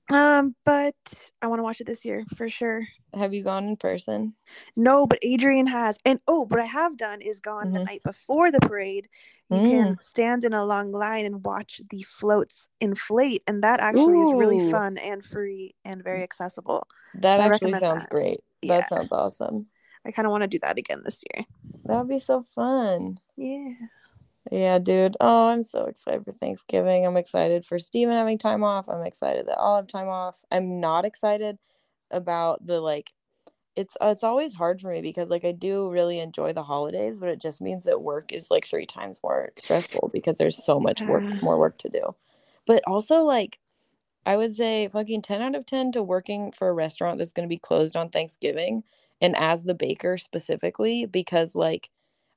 Um, 0.09 0.55
but 0.65 0.95
I 1.43 1.47
want 1.49 1.59
to 1.59 1.65
watch 1.65 1.81
it 1.81 1.87
this 1.87 2.05
year 2.05 2.25
for 2.37 2.49
sure. 2.49 2.87
Have 3.15 3.35
you 3.35 3.43
gone 3.43 3.67
in 3.67 3.77
person? 3.77 4.35
No, 4.77 5.07
but 5.07 5.19
Adrian 5.23 5.67
has. 5.67 5.99
And 6.05 6.21
oh, 6.29 6.47
what 6.47 6.61
I 6.61 6.67
have 6.67 6.97
done 6.97 7.21
is 7.23 7.41
gone 7.41 7.73
the 7.73 7.81
Mhm. 7.81 7.87
night 7.87 8.03
before 8.05 8.51
the 8.53 8.61
parade. 8.61 9.09
You 9.49 9.61
Mm. 9.61 9.69
can 9.69 9.99
stand 10.01 10.45
in 10.45 10.53
a 10.53 10.65
long 10.65 10.93
line 10.93 11.25
and 11.25 11.45
watch 11.45 11.81
the 11.91 12.03
floats 12.03 12.69
inflate. 12.81 13.43
And 13.47 13.63
that 13.65 13.81
actually 13.81 14.21
is 14.21 14.33
really 14.35 14.59
fun 14.71 14.99
and 14.99 15.25
free 15.25 15.75
and 15.85 16.03
very 16.03 16.23
accessible. 16.23 16.87
That 17.15 17.39
So 17.39 17.43
actually 17.45 17.73
sounds 17.75 18.03
that. 18.03 18.11
great. 18.11 18.41
Yeah. 18.63 18.79
That 18.81 18.89
sounds 18.89 19.13
awesome. 19.13 19.67
I 20.05 20.11
kind 20.13 20.27
of 20.27 20.31
want 20.31 20.43
to 20.43 20.49
do 20.49 20.59
that 20.61 20.79
again 20.79 21.03
this 21.05 21.23
year. 21.35 21.47
That 21.85 21.99
would 21.99 22.09
be 22.09 22.19
so 22.19 22.43
fun. 22.43 23.19
Yeah. 23.37 23.73
Yeah, 24.53 24.79
dude. 24.79 25.17
Oh, 25.21 25.49
I'm 25.49 25.63
so 25.63 25.87
excited 25.87 26.25
for 26.25 26.33
Thanksgiving. 26.33 27.07
I'm 27.07 27.17
excited 27.17 27.65
for 27.65 27.79
Steven 27.79 28.15
having 28.15 28.39
time 28.39 28.63
off. 28.63 28.89
I'm 28.89 29.05
excited 29.05 29.47
that 29.47 29.59
I'll 29.59 29.77
have 29.77 29.89
time 29.89 30.09
off. 30.09 30.45
I'm 30.53 30.81
not 30.81 31.05
excited 31.05 31.59
about 32.11 32.65
the 32.67 32.81
like 32.81 33.13
it's 33.77 33.97
uh, 34.01 34.09
it's 34.09 34.25
always 34.25 34.55
hard 34.55 34.81
for 34.81 34.91
me 34.91 35.03
because 35.03 35.31
like 35.31 35.45
I 35.45 35.53
do 35.53 35.91
really 35.91 36.21
enjoy 36.21 36.53
the 36.53 36.63
holidays, 36.63 37.19
but 37.19 37.29
it 37.29 37.41
just 37.41 37.61
means 37.61 37.85
that 37.85 38.03
work 38.03 38.33
is 38.33 38.51
like 38.51 38.67
three 38.67 38.87
times 38.87 39.21
more 39.23 39.51
stressful 39.57 40.11
because 40.13 40.39
there's 40.39 40.65
so 40.65 40.81
much 40.81 41.03
work 41.03 41.25
more 41.43 41.59
work 41.59 41.79
to 41.79 41.89
do. 41.89 42.15
But 42.67 42.83
also 42.87 43.23
like 43.25 43.59
I 44.27 44.37
would 44.37 44.55
say 44.55 44.89
fucking 44.89 45.23
10 45.23 45.43
out 45.43 45.55
of 45.55 45.67
10 45.67 45.93
to 45.93 46.03
working 46.03 46.53
for 46.53 46.69
a 46.69 46.73
restaurant 46.73 47.19
that's 47.19 47.33
going 47.33 47.49
to 47.49 47.53
be 47.53 47.59
closed 47.59 47.97
on 47.97 48.11
Thanksgiving 48.11 48.83
and 49.21 49.37
as 49.37 49.65
the 49.65 49.75
baker 49.75 50.17
specifically 50.19 51.07
because 51.07 51.55
like 51.55 51.91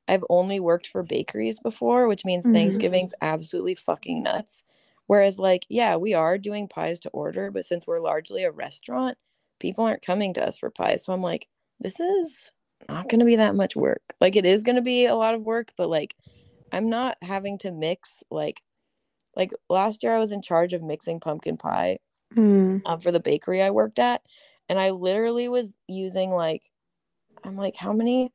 I've 0.10 0.26
only 0.30 0.60
worked 0.60 0.88
for 0.88 1.04
bakeries 1.04 1.60
before, 1.60 2.08
which 2.08 2.26
means 2.26 2.46
Mhm. 2.46 2.54
Thanksgiving's 2.54 3.14
absolutely 3.22 3.76
fucking 3.76 4.24
nuts. 4.24 4.66
Whereas, 5.08 5.40
like, 5.40 5.66
yeah, 5.70 5.96
we 5.98 6.14
are 6.14 6.38
doing 6.38 6.68
pies 6.68 7.00
to 7.02 7.10
order, 7.12 7.52
but 7.52 7.66
since 7.66 7.88
we're 7.88 8.00
largely 8.00 8.44
a 8.44 8.52
restaurant, 8.52 9.18
people 9.60 9.86
aren't 9.86 10.02
coming 10.06 10.34
to 10.36 10.48
us 10.48 10.58
for 10.58 10.70
pies. 10.72 11.06
So 11.06 11.14
I'm 11.14 11.22
like, 11.24 11.48
this 11.80 12.00
is 12.00 12.52
not 12.88 13.10
going 13.10 13.20
to 13.20 13.26
be 13.26 13.36
that 13.38 13.56
much 13.56 13.76
work. 13.76 14.04
Like, 14.22 14.36
it 14.36 14.46
is 14.46 14.64
going 14.64 14.76
to 14.78 14.82
be 14.82 15.06
a 15.06 15.16
lot 15.16 15.36
of 15.36 15.44
work, 15.44 15.74
but 15.78 15.90
like, 15.90 16.16
I'm 16.72 16.90
not 16.90 17.18
having 17.24 17.58
to 17.60 17.72
mix 17.72 18.24
like, 18.32 18.64
like 19.36 19.52
last 19.70 20.04
year 20.04 20.14
I 20.14 20.20
was 20.20 20.32
in 20.32 20.42
charge 20.42 20.74
of 20.74 20.84
mixing 20.84 21.20
pumpkin 21.20 21.58
pie 21.58 22.00
Hmm. 22.34 22.78
um, 22.86 23.00
for 23.00 23.12
the 23.12 23.20
bakery 23.20 23.62
I 23.62 23.72
worked 23.72 24.00
at. 24.00 24.26
And 24.70 24.80
I 24.80 24.92
literally 24.92 25.50
was 25.50 25.78
using 25.88 26.32
like, 26.32 26.72
I'm 27.44 27.56
like, 27.58 27.76
how 27.76 27.94
many 27.94 28.34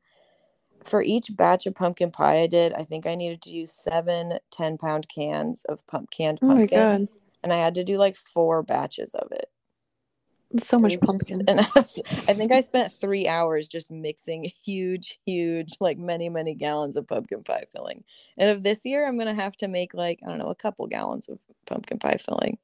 for 0.85 1.01
each 1.01 1.35
batch 1.35 1.65
of 1.65 1.75
pumpkin 1.75 2.11
pie 2.11 2.39
I 2.41 2.47
did? 2.47 2.73
I 2.73 2.83
think 2.83 3.05
I 3.05 3.15
needed 3.15 3.41
to 3.43 3.49
use 3.49 3.71
seven 3.71 4.39
10 4.51 4.77
pound 4.77 5.07
cans 5.09 5.63
of 5.65 5.85
pump 5.87 6.11
canned 6.11 6.39
Oh 6.41 6.47
my 6.47 6.55
pumpkin. 6.55 6.77
god. 6.79 7.07
And 7.43 7.53
I 7.53 7.57
had 7.57 7.75
to 7.75 7.83
do 7.83 7.97
like 7.97 8.15
four 8.15 8.63
batches 8.63 9.13
of 9.13 9.31
it. 9.31 9.49
That's 10.51 10.67
so 10.67 10.77
much 10.79 10.93
was 11.01 11.01
just- 11.01 11.29
pumpkin. 11.29 11.43
and 11.49 11.59
I, 11.61 11.67
was- 11.75 12.01
I 12.27 12.33
think 12.33 12.51
I 12.51 12.59
spent 12.61 12.91
three 12.91 13.27
hours 13.27 13.67
just 13.67 13.91
mixing 13.91 14.51
huge, 14.63 15.19
huge, 15.25 15.73
like 15.79 15.97
many, 15.97 16.29
many 16.29 16.53
gallons 16.55 16.95
of 16.95 17.07
pumpkin 17.07 17.43
pie 17.43 17.65
filling. 17.73 18.03
And 18.37 18.49
of 18.49 18.63
this 18.63 18.85
year, 18.85 19.07
I'm 19.07 19.17
going 19.17 19.33
to 19.35 19.41
have 19.41 19.57
to 19.57 19.67
make 19.67 19.93
like, 19.93 20.19
I 20.25 20.29
don't 20.29 20.37
know, 20.39 20.49
a 20.49 20.55
couple 20.55 20.87
gallons 20.87 21.27
of 21.29 21.39
pumpkin 21.65 21.99
pie 21.99 22.17
filling. 22.19 22.57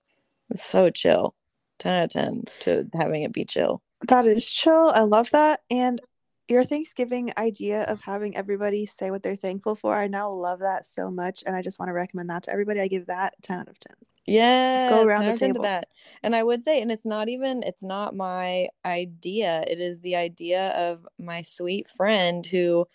It's 0.49 0.65
so 0.65 0.89
chill. 0.89 1.35
10 1.79 1.93
out 1.93 2.03
of 2.03 2.09
10 2.11 2.43
to 2.61 2.87
having 2.93 3.23
it 3.23 3.33
be 3.33 3.43
chill. 3.45 3.81
That 4.07 4.25
is 4.27 4.49
chill. 4.49 4.91
I 4.95 5.01
love 5.01 5.29
that. 5.31 5.61
And 5.69 5.99
your 6.47 6.63
Thanksgiving 6.63 7.31
idea 7.37 7.83
of 7.83 8.01
having 8.01 8.35
everybody 8.35 8.85
say 8.85 9.11
what 9.11 9.23
they're 9.23 9.35
thankful 9.35 9.75
for, 9.75 9.95
I 9.95 10.07
now 10.07 10.29
love 10.29 10.59
that 10.59 10.85
so 10.85 11.09
much. 11.09 11.43
And 11.45 11.55
I 11.55 11.61
just 11.61 11.79
want 11.79 11.89
to 11.89 11.93
recommend 11.93 12.29
that 12.29 12.43
to 12.43 12.51
everybody. 12.51 12.79
I 12.79 12.87
give 12.87 13.07
that 13.07 13.35
10 13.41 13.59
out 13.59 13.67
of 13.69 13.79
10. 13.79 13.95
Yeah, 14.27 14.89
go 14.89 15.03
around 15.03 15.25
the 15.25 15.37
table. 15.37 15.63
that. 15.63 15.87
And 16.23 16.35
I 16.35 16.43
would 16.43 16.63
say, 16.63 16.81
and 16.81 16.91
it's 16.91 17.05
not 17.05 17.27
even, 17.29 17.63
it's 17.63 17.83
not 17.83 18.15
my 18.15 18.67
idea. 18.85 19.63
It 19.67 19.79
is 19.79 19.99
the 20.01 20.15
idea 20.15 20.69
of 20.69 21.07
my 21.19 21.41
sweet 21.41 21.87
friend 21.89 22.45
who 22.45 22.87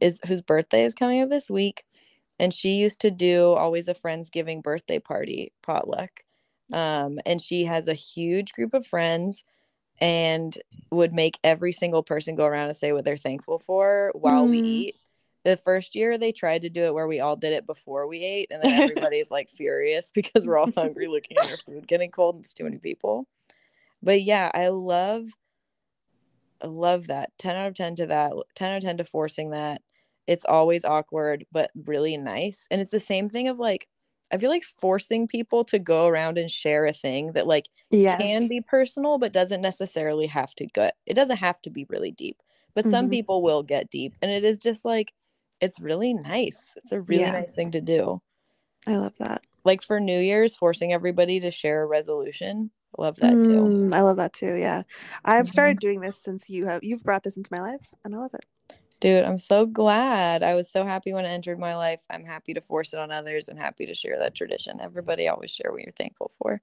is 0.00 0.20
whose 0.26 0.40
birthday 0.40 0.84
is 0.84 0.94
coming 0.94 1.20
up 1.20 1.28
this 1.28 1.50
week. 1.50 1.84
And 2.38 2.54
she 2.54 2.70
used 2.70 3.00
to 3.02 3.10
do 3.10 3.52
always 3.52 3.88
a 3.88 3.94
Friendsgiving 3.94 4.62
birthday 4.62 4.98
party 4.98 5.52
potluck. 5.62 6.24
Um, 6.72 7.18
and 7.26 7.42
she 7.42 7.64
has 7.64 7.88
a 7.88 7.94
huge 7.94 8.52
group 8.52 8.72
of 8.72 8.86
friends 8.86 9.44
and 10.00 10.56
would 10.90 11.12
make 11.12 11.38
every 11.44 11.72
single 11.72 12.02
person 12.02 12.34
go 12.34 12.46
around 12.46 12.68
and 12.68 12.76
say 12.76 12.92
what 12.92 13.04
they're 13.04 13.16
thankful 13.16 13.58
for 13.58 14.10
while 14.14 14.46
we 14.48 14.60
Mm. 14.60 14.66
eat. 14.66 14.96
The 15.44 15.56
first 15.56 15.94
year 15.94 16.18
they 16.18 16.32
tried 16.32 16.62
to 16.62 16.70
do 16.70 16.82
it 16.84 16.94
where 16.94 17.08
we 17.08 17.20
all 17.20 17.36
did 17.36 17.52
it 17.52 17.66
before 17.66 18.06
we 18.06 18.22
ate, 18.22 18.48
and 18.50 18.62
then 18.62 18.72
everybody's 18.80 19.30
like 19.30 19.48
furious 19.48 20.10
because 20.14 20.46
we're 20.46 20.58
all 20.58 20.70
hungry 20.72 21.06
looking 21.08 21.36
at 21.38 21.50
our 21.50 21.56
food 21.56 21.86
getting 21.86 22.10
cold 22.10 22.36
and 22.36 22.44
it's 22.44 22.52
too 22.52 22.64
many 22.64 22.78
people. 22.78 23.26
But 24.02 24.22
yeah, 24.22 24.50
I 24.54 24.68
love 24.68 25.30
I 26.62 26.66
love 26.66 27.06
that. 27.06 27.30
10 27.38 27.56
out 27.56 27.68
of 27.68 27.74
10 27.74 27.94
to 27.96 28.06
that. 28.06 28.32
10 28.54 28.70
out 28.70 28.76
of 28.78 28.82
10 28.82 28.96
to 28.98 29.04
forcing 29.04 29.50
that. 29.50 29.80
It's 30.26 30.44
always 30.44 30.84
awkward, 30.84 31.46
but 31.50 31.70
really 31.74 32.16
nice. 32.16 32.66
And 32.70 32.80
it's 32.80 32.90
the 32.90 33.00
same 33.00 33.28
thing 33.28 33.48
of 33.48 33.58
like, 33.58 33.88
I 34.32 34.38
feel 34.38 34.50
like 34.50 34.64
forcing 34.64 35.26
people 35.28 35.64
to 35.64 35.78
go 35.78 36.06
around 36.06 36.38
and 36.38 36.50
share 36.50 36.86
a 36.86 36.92
thing 36.92 37.32
that 37.32 37.46
like 37.46 37.68
Yes. 37.90 38.18
can 38.18 38.48
be 38.48 38.60
personal, 38.60 39.18
but 39.18 39.32
doesn't 39.32 39.60
necessarily 39.62 40.26
have 40.26 40.54
to 40.56 40.66
go. 40.68 40.90
It 41.06 41.14
doesn't 41.14 41.38
have 41.38 41.60
to 41.62 41.70
be 41.70 41.86
really 41.88 42.12
deep, 42.12 42.42
but 42.74 42.88
some 42.88 43.08
Mhm. 43.08 43.10
people 43.10 43.42
will 43.42 43.62
get 43.62 43.90
deep. 43.90 44.14
And 44.22 44.30
it 44.30 44.44
is 44.44 44.58
just 44.58 44.84
like, 44.84 45.12
it's 45.60 45.80
really 45.80 46.14
nice. 46.14 46.74
It's 46.76 46.92
a 46.92 47.00
really 47.00 47.30
Yeah. 47.30 47.32
nice 47.32 47.54
thing 47.54 47.70
to 47.72 47.80
do. 47.80 48.20
I 48.86 48.96
love 48.96 49.16
that. 49.18 49.42
Like 49.64 49.82
for 49.82 50.00
New 50.00 50.18
Year's, 50.18 50.54
forcing 50.54 50.92
everybody 50.92 51.40
to 51.40 51.50
share 51.50 51.82
a 51.82 51.86
resolution. 51.86 52.70
Love 52.98 53.18
that 53.20 53.42
too. 53.42 53.72
Mm, 53.72 53.92
I 53.92 54.00
love 54.00 54.16
that 54.16 54.32
too. 54.32 54.54
Yeah. 54.54 54.82
I've 55.24 55.48
Mhm. 55.48 55.50
started 55.50 55.78
doing 55.80 56.00
this 56.00 56.16
since 56.22 56.48
you 56.48 56.66
have 56.66 56.82
you've 56.82 57.04
brought 57.04 57.22
this 57.22 57.36
into 57.36 57.52
my 57.52 57.60
life 57.60 57.80
and 58.04 58.14
I 58.14 58.18
love 58.18 58.34
it. 58.34 58.46
Dude, 59.00 59.24
I'm 59.24 59.38
so 59.38 59.64
glad. 59.64 60.42
I 60.42 60.54
was 60.54 60.70
so 60.70 60.84
happy 60.84 61.12
when 61.14 61.24
it 61.24 61.28
entered 61.28 61.58
my 61.58 61.74
life. 61.74 62.00
I'm 62.10 62.24
happy 62.24 62.52
to 62.54 62.60
force 62.60 62.92
it 62.92 63.00
on 63.00 63.10
others 63.10 63.48
and 63.48 63.58
happy 63.58 63.86
to 63.86 63.94
share 63.94 64.18
that 64.18 64.34
tradition. 64.34 64.78
Everybody 64.80 65.26
always 65.26 65.50
share 65.50 65.72
what 65.72 65.80
you're 65.82 65.92
thankful 65.92 66.30
for. 66.38 66.60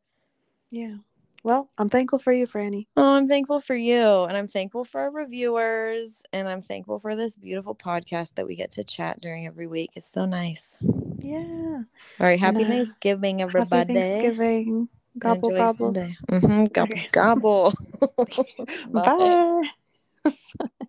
Yeah. 0.69 0.97
Well, 1.43 1.69
I'm 1.77 1.89
thankful 1.89 2.19
for 2.19 2.31
you, 2.33 2.45
Franny. 2.45 2.87
Oh, 2.95 3.15
I'm 3.15 3.27
thankful 3.27 3.59
for 3.59 3.75
you. 3.75 4.23
And 4.23 4.37
I'm 4.37 4.47
thankful 4.47 4.85
for 4.85 5.01
our 5.01 5.11
reviewers. 5.11 6.23
And 6.31 6.47
I'm 6.47 6.61
thankful 6.61 6.99
for 6.99 7.15
this 7.15 7.35
beautiful 7.35 7.73
podcast 7.73 8.35
that 8.35 8.45
we 8.45 8.55
get 8.55 8.71
to 8.71 8.83
chat 8.83 9.19
during 9.21 9.47
every 9.47 9.65
week. 9.65 9.91
It's 9.95 10.09
so 10.11 10.25
nice. 10.25 10.77
Yeah. 11.19 11.81
All 12.19 12.27
right. 12.27 12.39
Happy 12.39 12.65
uh, 12.65 12.67
Thanksgiving, 12.67 13.41
everybody. 13.41 13.93
Happy 13.93 13.93
Thanksgiving. 13.93 14.89
Gobble 15.17 15.49
gobble. 15.49 15.93
Mhm, 16.29 16.71
Gobble 16.73 16.93
Okay. 16.93 17.07
gobble. 17.11 17.73
Bye. 18.91 19.63
Bye. 20.25 20.31